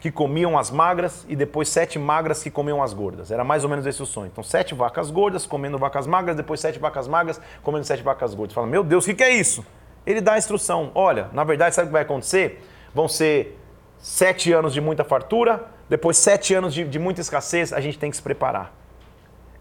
que 0.00 0.10
comiam 0.10 0.58
as 0.58 0.70
magras 0.70 1.26
e 1.28 1.36
depois 1.36 1.68
sete 1.68 1.98
magras 1.98 2.42
que 2.42 2.50
comiam 2.50 2.82
as 2.82 2.94
gordas. 2.94 3.30
Era 3.30 3.44
mais 3.44 3.64
ou 3.64 3.70
menos 3.70 3.86
esse 3.86 4.02
o 4.02 4.06
sonho. 4.06 4.28
Então, 4.32 4.42
sete 4.42 4.74
vacas 4.74 5.10
gordas 5.10 5.44
comendo 5.44 5.78
vacas 5.78 6.06
magras, 6.06 6.34
depois 6.34 6.58
sete 6.58 6.78
vacas 6.78 7.06
magras 7.06 7.38
comendo 7.62 7.84
sete 7.84 8.02
vacas 8.02 8.34
gordas. 8.34 8.54
Fala, 8.54 8.66
meu 8.66 8.82
Deus, 8.82 9.04
o 9.04 9.08
que, 9.08 9.14
que 9.14 9.22
é 9.22 9.30
isso? 9.30 9.64
Ele 10.06 10.22
dá 10.22 10.32
a 10.32 10.38
instrução. 10.38 10.90
Olha, 10.94 11.28
na 11.34 11.44
verdade, 11.44 11.74
sabe 11.74 11.86
o 11.86 11.88
que 11.88 11.92
vai 11.92 12.02
acontecer? 12.02 12.66
Vão 12.94 13.06
ser 13.06 13.58
sete 13.98 14.50
anos 14.52 14.72
de 14.72 14.80
muita 14.80 15.04
fartura, 15.04 15.66
depois 15.88 16.16
sete 16.16 16.54
anos 16.54 16.72
de, 16.72 16.84
de 16.84 16.98
muita 16.98 17.20
escassez, 17.20 17.70
a 17.70 17.80
gente 17.80 17.98
tem 17.98 18.10
que 18.10 18.16
se 18.16 18.22
preparar. 18.22 18.72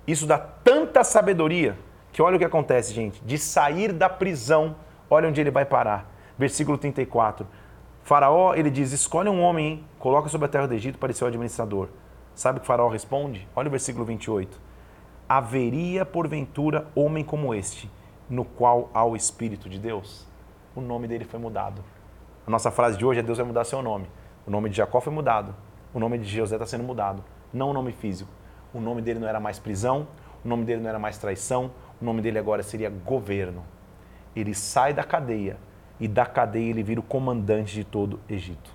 Isso 0.08 0.26
dá 0.26 0.38
tanta 0.38 1.04
sabedoria 1.04 1.78
que 2.14 2.22
olha 2.22 2.38
o 2.38 2.40
que 2.40 2.46
acontece, 2.46 2.94
gente. 2.94 3.22
De 3.26 3.38
sair 3.38 3.92
da 3.92 4.08
prisão, 4.08 4.76
olha 5.10 5.28
onde 5.28 5.42
ele 5.42 5.52
vai 5.52 5.66
parar. 5.66 6.10
Versículo 6.38 6.78
34. 6.78 7.46
Faraó, 8.10 8.56
ele 8.56 8.72
diz: 8.72 8.92
escolhe 8.92 9.30
um 9.30 9.40
homem, 9.40 9.86
coloca 10.00 10.30
sobre 10.30 10.46
a 10.46 10.50
terra 10.50 10.66
do 10.66 10.74
Egito 10.74 10.98
para 10.98 11.14
ser 11.14 11.26
o 11.26 11.28
administrador. 11.28 11.90
Sabe 12.34 12.58
o 12.58 12.62
que 12.62 12.66
Faraó 12.66 12.90
responde? 12.90 13.48
Olha 13.56 13.68
o 13.68 13.70
versículo 13.70 14.04
28. 14.04 14.60
Haveria 15.30 16.04
porventura 16.04 16.88
homem 16.96 17.24
como 17.24 17.54
este, 17.54 17.88
no 18.28 18.44
qual 18.44 18.90
há 18.96 19.06
o 19.06 19.16
Espírito 19.16 19.70
de 19.70 19.78
Deus? 19.78 20.28
o 20.76 20.82
nome 20.82 21.08
dele 21.08 21.24
foi 21.24 21.40
mudado. 21.40 21.84
A 22.48 22.50
nossa 22.50 22.72
frase 22.72 22.98
de 22.98 23.06
hoje 23.06 23.20
é 23.20 23.24
Deus 23.24 23.38
vai 23.38 23.46
mudar 23.46 23.64
seu 23.64 23.84
nome. 23.84 24.08
O 24.48 24.50
nome 24.50 24.72
de 24.72 24.78
Jacó 24.78 25.00
foi 25.00 25.14
mudado. 25.14 25.54
O 25.94 26.00
nome 26.00 26.18
de 26.18 26.26
José 26.36 26.56
está 26.56 26.66
sendo 26.66 26.84
mudado. 26.84 27.24
Não 27.54 27.70
o 27.70 27.74
nome 27.74 27.92
físico. 27.92 28.32
O 28.74 28.82
nome 28.82 29.04
dele 29.04 29.20
não 29.20 29.28
era 29.28 29.40
mais 29.40 29.60
prisão, 29.60 30.08
o 30.44 30.48
nome 30.48 30.66
dele 30.66 30.82
não 30.82 30.90
era 30.90 30.98
mais 30.98 31.20
traição, 31.20 31.70
o 32.02 32.06
nome 32.06 32.24
dele 32.24 32.40
agora 32.40 32.64
seria 32.64 32.90
governo. 32.90 33.64
Ele 34.36 34.56
sai 34.56 34.96
da 34.96 35.04
cadeia 35.04 35.58
e 36.00 36.08
da 36.08 36.26
cadeia 36.26 36.70
ele 36.70 36.84
vira 36.84 37.00
o 37.00 37.04
comandante 37.04 37.74
de 37.74 37.84
todo 37.84 38.20
Egito. 38.30 38.72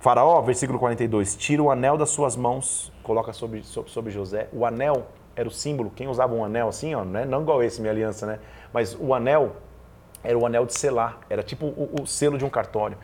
Faraó, 0.00 0.40
versículo 0.42 0.78
42, 0.78 1.36
tira 1.36 1.62
o 1.62 1.70
anel 1.70 1.96
das 1.96 2.10
suas 2.10 2.36
mãos, 2.36 2.92
coloca 3.02 3.32
sobre, 3.32 3.64
sobre, 3.64 3.90
sobre 3.90 4.12
José. 4.12 4.48
O 4.52 4.64
anel 4.64 5.08
era 5.34 5.48
o 5.48 5.50
símbolo, 5.50 5.90
quem 5.90 6.06
usava 6.08 6.34
um 6.34 6.44
anel 6.44 6.68
assim, 6.68 6.94
ó, 6.94 7.04
né? 7.04 7.24
não 7.24 7.42
igual 7.42 7.62
esse, 7.62 7.80
minha 7.80 7.92
aliança, 7.92 8.24
né? 8.24 8.38
Mas 8.72 8.96
o 8.98 9.12
anel 9.12 9.56
era 10.22 10.38
o 10.38 10.46
anel 10.46 10.66
de 10.66 10.74
selar, 10.74 11.18
era 11.28 11.42
tipo 11.42 11.66
o, 11.66 12.02
o 12.02 12.06
selo 12.06 12.38
de 12.38 12.44
um 12.44 12.50
cartório. 12.50 12.96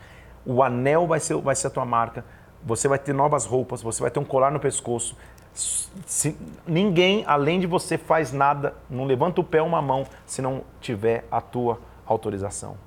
O 0.45 0.63
anel 0.63 1.05
vai 1.05 1.19
ser, 1.19 1.35
vai 1.35 1.55
ser 1.55 1.67
a 1.67 1.69
tua 1.69 1.85
marca, 1.85 2.23
você 2.63 2.87
vai 2.87 2.97
ter 2.97 3.13
novas 3.13 3.45
roupas, 3.45 3.81
você 3.81 4.01
vai 4.01 4.09
ter 4.09 4.19
um 4.19 4.25
colar 4.25 4.51
no 4.51 4.59
pescoço. 4.59 5.17
Se, 5.55 6.37
ninguém, 6.67 7.23
além 7.25 7.59
de 7.59 7.65
você, 7.65 7.97
faz 7.97 8.33
nada, 8.33 8.75
não 8.89 9.05
levanta 9.05 9.39
o 9.39 9.43
pé 9.43 9.61
uma 9.61 9.81
mão 9.81 10.05
se 10.25 10.41
não 10.41 10.63
tiver 10.81 11.25
a 11.31 11.39
tua 11.39 11.79
autorização. 12.05 12.77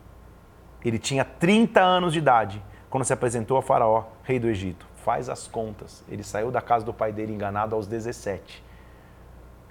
Ele 0.85 0.99
tinha 0.99 1.25
30 1.25 1.81
anos 1.81 2.13
de 2.13 2.19
idade 2.19 2.63
quando 2.91 3.05
se 3.05 3.13
apresentou 3.13 3.57
a 3.57 3.63
Faraó, 3.63 4.05
rei 4.23 4.39
do 4.39 4.49
Egito. 4.49 4.87
Faz 4.97 5.29
as 5.29 5.49
contas. 5.49 6.05
Ele 6.09 6.23
saiu 6.23 6.51
da 6.51 6.61
casa 6.61 6.85
do 6.85 6.93
pai 6.93 7.11
dele 7.11 7.33
enganado 7.33 7.75
aos 7.75 7.87
17. 7.87 8.63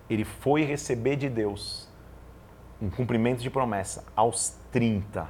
Ele 0.09 0.25
foi 0.25 0.63
receber 0.63 1.15
de 1.15 1.29
Deus 1.29 1.87
um 2.81 2.89
cumprimento 2.89 3.41
de 3.41 3.49
promessa 3.49 4.03
aos 4.15 4.55
30. 4.71 5.27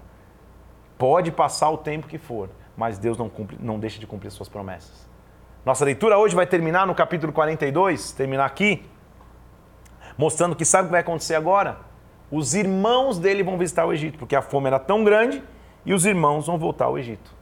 Pode 0.98 1.32
passar 1.32 1.70
o 1.70 1.78
tempo 1.78 2.08
que 2.08 2.18
for, 2.18 2.50
mas 2.76 2.98
Deus 2.98 3.18
não, 3.18 3.30
cumpre, 3.30 3.58
não 3.60 3.80
deixa 3.80 4.00
de 4.00 4.08
cumprir 4.08 4.32
suas 4.32 4.50
promessas. 4.50 5.07
Nossa 5.68 5.84
leitura 5.84 6.18
hoje 6.18 6.34
vai 6.34 6.48
terminar 6.48 6.88
no 6.88 6.96
capítulo 6.96 7.34
42, 7.34 8.14
terminar 8.14 8.46
aqui, 8.46 8.86
mostrando 10.18 10.56
que 10.56 10.64
sabe 10.64 10.84
o 10.84 10.88
que 10.88 10.92
vai 10.94 11.02
acontecer 11.02 11.36
agora? 11.36 11.80
Os 12.32 12.56
irmãos 12.56 13.20
dele 13.20 13.44
vão 13.44 13.58
visitar 13.58 13.86
o 13.86 13.92
Egito, 13.92 14.18
porque 14.18 14.34
a 14.34 14.42
fome 14.42 14.68
era 14.68 14.80
tão 14.80 15.04
grande 15.04 15.44
e 15.86 15.94
os 15.94 16.06
irmãos 16.06 16.48
vão 16.48 16.58
voltar 16.58 16.86
ao 16.86 16.98
Egito. 16.98 17.36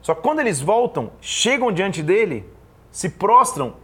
Só 0.00 0.14
que 0.14 0.22
quando 0.22 0.38
eles 0.38 0.60
voltam, 0.60 1.10
chegam 1.20 1.72
diante 1.72 2.00
dele, 2.00 2.48
se 2.92 3.08
prostram. 3.08 3.74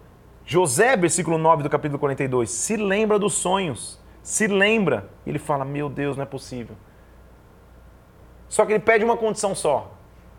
José, 0.45 0.97
versículo 0.97 1.37
9 1.37 1.65
do 1.65 1.69
capítulo 1.69 1.99
42, 1.99 2.49
se 2.49 2.77
lembra 2.77 3.19
dos 3.19 3.35
sonhos, 3.35 4.01
se 4.23 4.47
lembra. 4.47 5.11
Ele 5.27 5.41
fala: 5.41 5.65
Meu 5.65 5.89
Deus, 5.89 6.17
não 6.17 6.23
é 6.23 6.27
possível. 6.27 6.77
Só 8.49 8.65
que 8.65 8.73
ele 8.73 8.85
pede 8.85 9.05
uma 9.05 9.17
condição 9.17 9.53
só. 9.53 9.96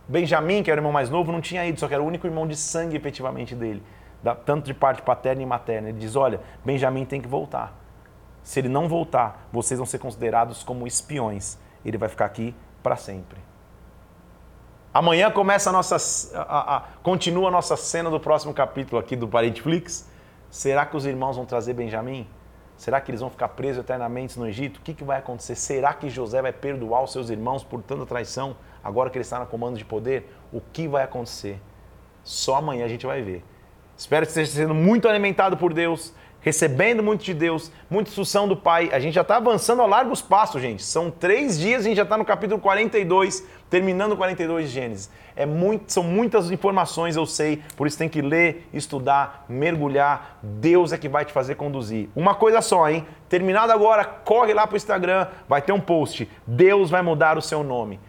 Benjamim, 0.08 0.64
que 0.64 0.72
era 0.72 0.80
o 0.80 0.82
irmão 0.82 0.91
mais 0.91 1.10
novo, 1.10 1.32
não 1.32 1.41
tinha 1.41 1.66
ido, 1.66 1.80
só 1.80 1.88
que 1.88 1.93
era 1.93 2.01
o 2.01 2.05
único 2.05 2.26
irmão 2.26 2.47
de 2.47 2.55
sangue 2.55 2.95
efetivamente 2.95 3.53
dele, 3.53 3.84
tanto 4.45 4.66
de 4.66 4.74
parte 4.74 5.01
paterna 5.01 5.41
e 5.41 5.45
materna. 5.45 5.89
Ele 5.89 5.99
diz: 5.99 6.16
Olha, 6.16 6.39
Benjamim 6.64 7.05
tem 7.05 7.20
que 7.20 7.28
voltar. 7.28 7.74
Se 8.41 8.60
ele 8.60 8.70
não 8.70 8.88
voltar, 8.88 9.47
vocês 9.51 9.78
vão 9.78 9.86
ser 9.86 9.99
considerados 9.99 10.64
como 10.64 10.88
espiões. 10.88 11.58
Ele 11.84 11.97
vai 11.97 12.08
ficar 12.08 12.26
aqui 12.26 12.55
para 12.82 12.95
sempre. 12.95 13.38
Amanhã 14.93 15.30
começa 15.30 15.70
a 15.70 15.74
nossa. 15.74 15.97
A, 16.34 16.78
a, 16.78 16.82
continua 17.03 17.49
a 17.49 17.51
nossa 17.51 17.76
cena 17.76 18.10
do 18.10 18.20
próximo 18.20 18.53
capítulo 18.53 18.99
aqui 18.99 19.16
do 19.16 19.28
Parentflix. 19.28 20.10
Será 20.49 20.86
que 20.86 20.95
os 20.95 21.05
irmãos 21.05 21.36
vão 21.36 21.45
trazer 21.45 21.74
Benjamim? 21.74 22.26
Será 22.78 23.01
que 23.01 23.12
eles 23.12 23.22
vão 23.22 23.30
ficar 23.30 23.49
presos 23.49 23.84
eternamente 23.84 24.39
no 24.39 24.47
Egito? 24.47 24.78
O 24.78 24.82
que, 24.82 24.93
que 24.93 25.03
vai 25.03 25.18
acontecer? 25.18 25.55
Será 25.55 25.93
que 25.93 26.10
José 26.10 26.41
vai 26.41 26.53
perdoar 26.53 27.03
os 27.03 27.12
seus 27.12 27.30
irmãos 27.30 27.64
por 27.64 27.82
tanta 27.82 28.05
traição, 28.05 28.55
agora 28.88 29.09
que 29.09 29.17
ele 29.17 29.23
está 29.23 29.38
no 29.38 29.45
comando 29.45 29.77
de 29.77 29.83
poder? 29.83 30.33
O 30.51 30.61
que 30.61 30.88
vai 30.88 31.03
acontecer? 31.03 31.59
Só 32.23 32.55
amanhã 32.55 32.85
a 32.85 32.88
gente 32.88 33.05
vai 33.05 33.21
ver. 33.21 33.43
Espero 33.97 34.25
que 34.25 34.29
esteja 34.29 34.51
sendo 34.51 34.73
muito 34.73 35.09
alimentado 35.09 35.57
por 35.57 35.73
Deus 35.73 36.13
recebendo 36.47 37.03
muito 37.03 37.25
de 37.25 37.33
Deus, 37.33 37.69
muita 37.89 38.09
instrução 38.09 38.47
do 38.47 38.55
Pai. 38.55 38.89
A 38.93 38.99
gente 38.99 39.13
já 39.13 39.21
está 39.21 39.35
avançando 39.35 39.81
a 39.81 39.85
largos 39.85 40.21
passos, 40.21 40.61
gente. 40.61 40.81
São 40.81 41.11
três 41.11 41.59
dias, 41.59 41.81
a 41.81 41.83
gente 41.83 41.97
já 41.97 42.03
está 42.03 42.17
no 42.17 42.23
capítulo 42.23 42.57
42, 42.61 43.45
terminando 43.69 44.13
o 44.13 44.17
42 44.17 44.69
de 44.69 44.73
Gênesis. 44.73 45.09
É 45.35 45.45
muito, 45.45 45.91
são 45.91 46.03
muitas 46.03 46.49
informações, 46.49 47.17
eu 47.17 47.25
sei, 47.25 47.61
por 47.75 47.85
isso 47.85 47.97
tem 47.97 48.07
que 48.07 48.21
ler, 48.21 48.67
estudar, 48.73 49.45
mergulhar. 49.49 50.39
Deus 50.41 50.93
é 50.93 50.97
que 50.97 51.09
vai 51.09 51.25
te 51.25 51.33
fazer 51.33 51.55
conduzir. 51.55 52.07
Uma 52.15 52.33
coisa 52.33 52.61
só, 52.61 52.89
hein? 52.89 53.05
Terminado 53.27 53.73
agora, 53.73 54.05
corre 54.05 54.53
lá 54.53 54.65
para 54.65 54.75
o 54.75 54.77
Instagram, 54.77 55.27
vai 55.49 55.61
ter 55.61 55.73
um 55.73 55.81
post. 55.81 56.29
Deus 56.45 56.89
vai 56.89 57.01
mudar 57.01 57.38
o 57.38 57.41
seu 57.41 57.61
nome. 57.61 57.99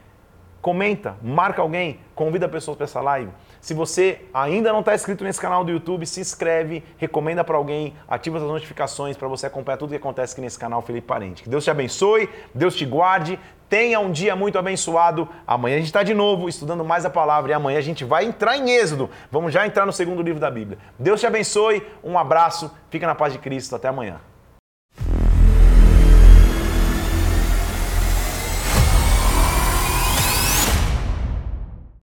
Comenta, 0.61 1.17
marca 1.23 1.63
alguém, 1.63 2.01
convida 2.15 2.49
pessoas 2.49 2.77
para 2.77 2.85
essa 2.85 3.01
live. 3.01 3.31
Se 3.61 3.75
você 3.75 4.23
ainda 4.35 4.73
não 4.73 4.81
está 4.81 4.95
inscrito 4.95 5.23
nesse 5.23 5.41
canal 5.41 5.65
do 5.65 5.71
YouTube, 5.71 6.05
se 6.05 6.21
inscreve, 6.21 6.83
recomenda 6.97 7.45
para 7.45 7.57
alguém, 7.57 7.95
ativa 8.09 8.39
as 8.39 8.43
notificações 8.43 9.17
para 9.17 9.29
você 9.29 9.47
acompanhar 9.47 9.77
tudo 9.77 9.91
que 9.91 9.97
acontece 9.97 10.33
aqui 10.33 10.41
nesse 10.41 10.59
canal 10.59 10.83
Felipe 10.83 11.07
Parente. 11.07 11.45
Que 11.45 11.49
Deus 11.49 11.63
te 11.63 11.71
abençoe, 11.71 12.29
Deus 12.53 12.75
te 12.75 12.85
guarde, 12.85 13.39
tenha 13.69 14.01
um 14.01 14.11
dia 14.11 14.35
muito 14.35 14.59
abençoado. 14.59 15.29
Amanhã 15.47 15.77
a 15.77 15.79
gente 15.79 15.87
está 15.87 16.03
de 16.03 16.15
novo 16.15 16.49
estudando 16.49 16.85
mais 16.85 17.05
a 17.05 17.11
palavra 17.11 17.53
e 17.53 17.55
amanhã 17.55 17.79
a 17.79 17.83
gente 17.83 18.05
vai 18.05 18.25
entrar 18.25 18.57
em 18.57 18.71
Êxodo. 18.71 19.09
Vamos 19.31 19.53
já 19.53 19.65
entrar 19.65 19.87
no 19.87 19.93
segundo 19.93 20.23
livro 20.23 20.41
da 20.41 20.51
Bíblia. 20.51 20.79
Deus 20.99 21.21
te 21.21 21.27
abençoe, 21.27 21.87
um 22.03 22.19
abraço, 22.19 22.71
fica 22.91 23.07
na 23.07 23.15
paz 23.15 23.33
de 23.33 23.39
Cristo, 23.39 23.77
até 23.77 23.89
amanhã. 23.89 24.21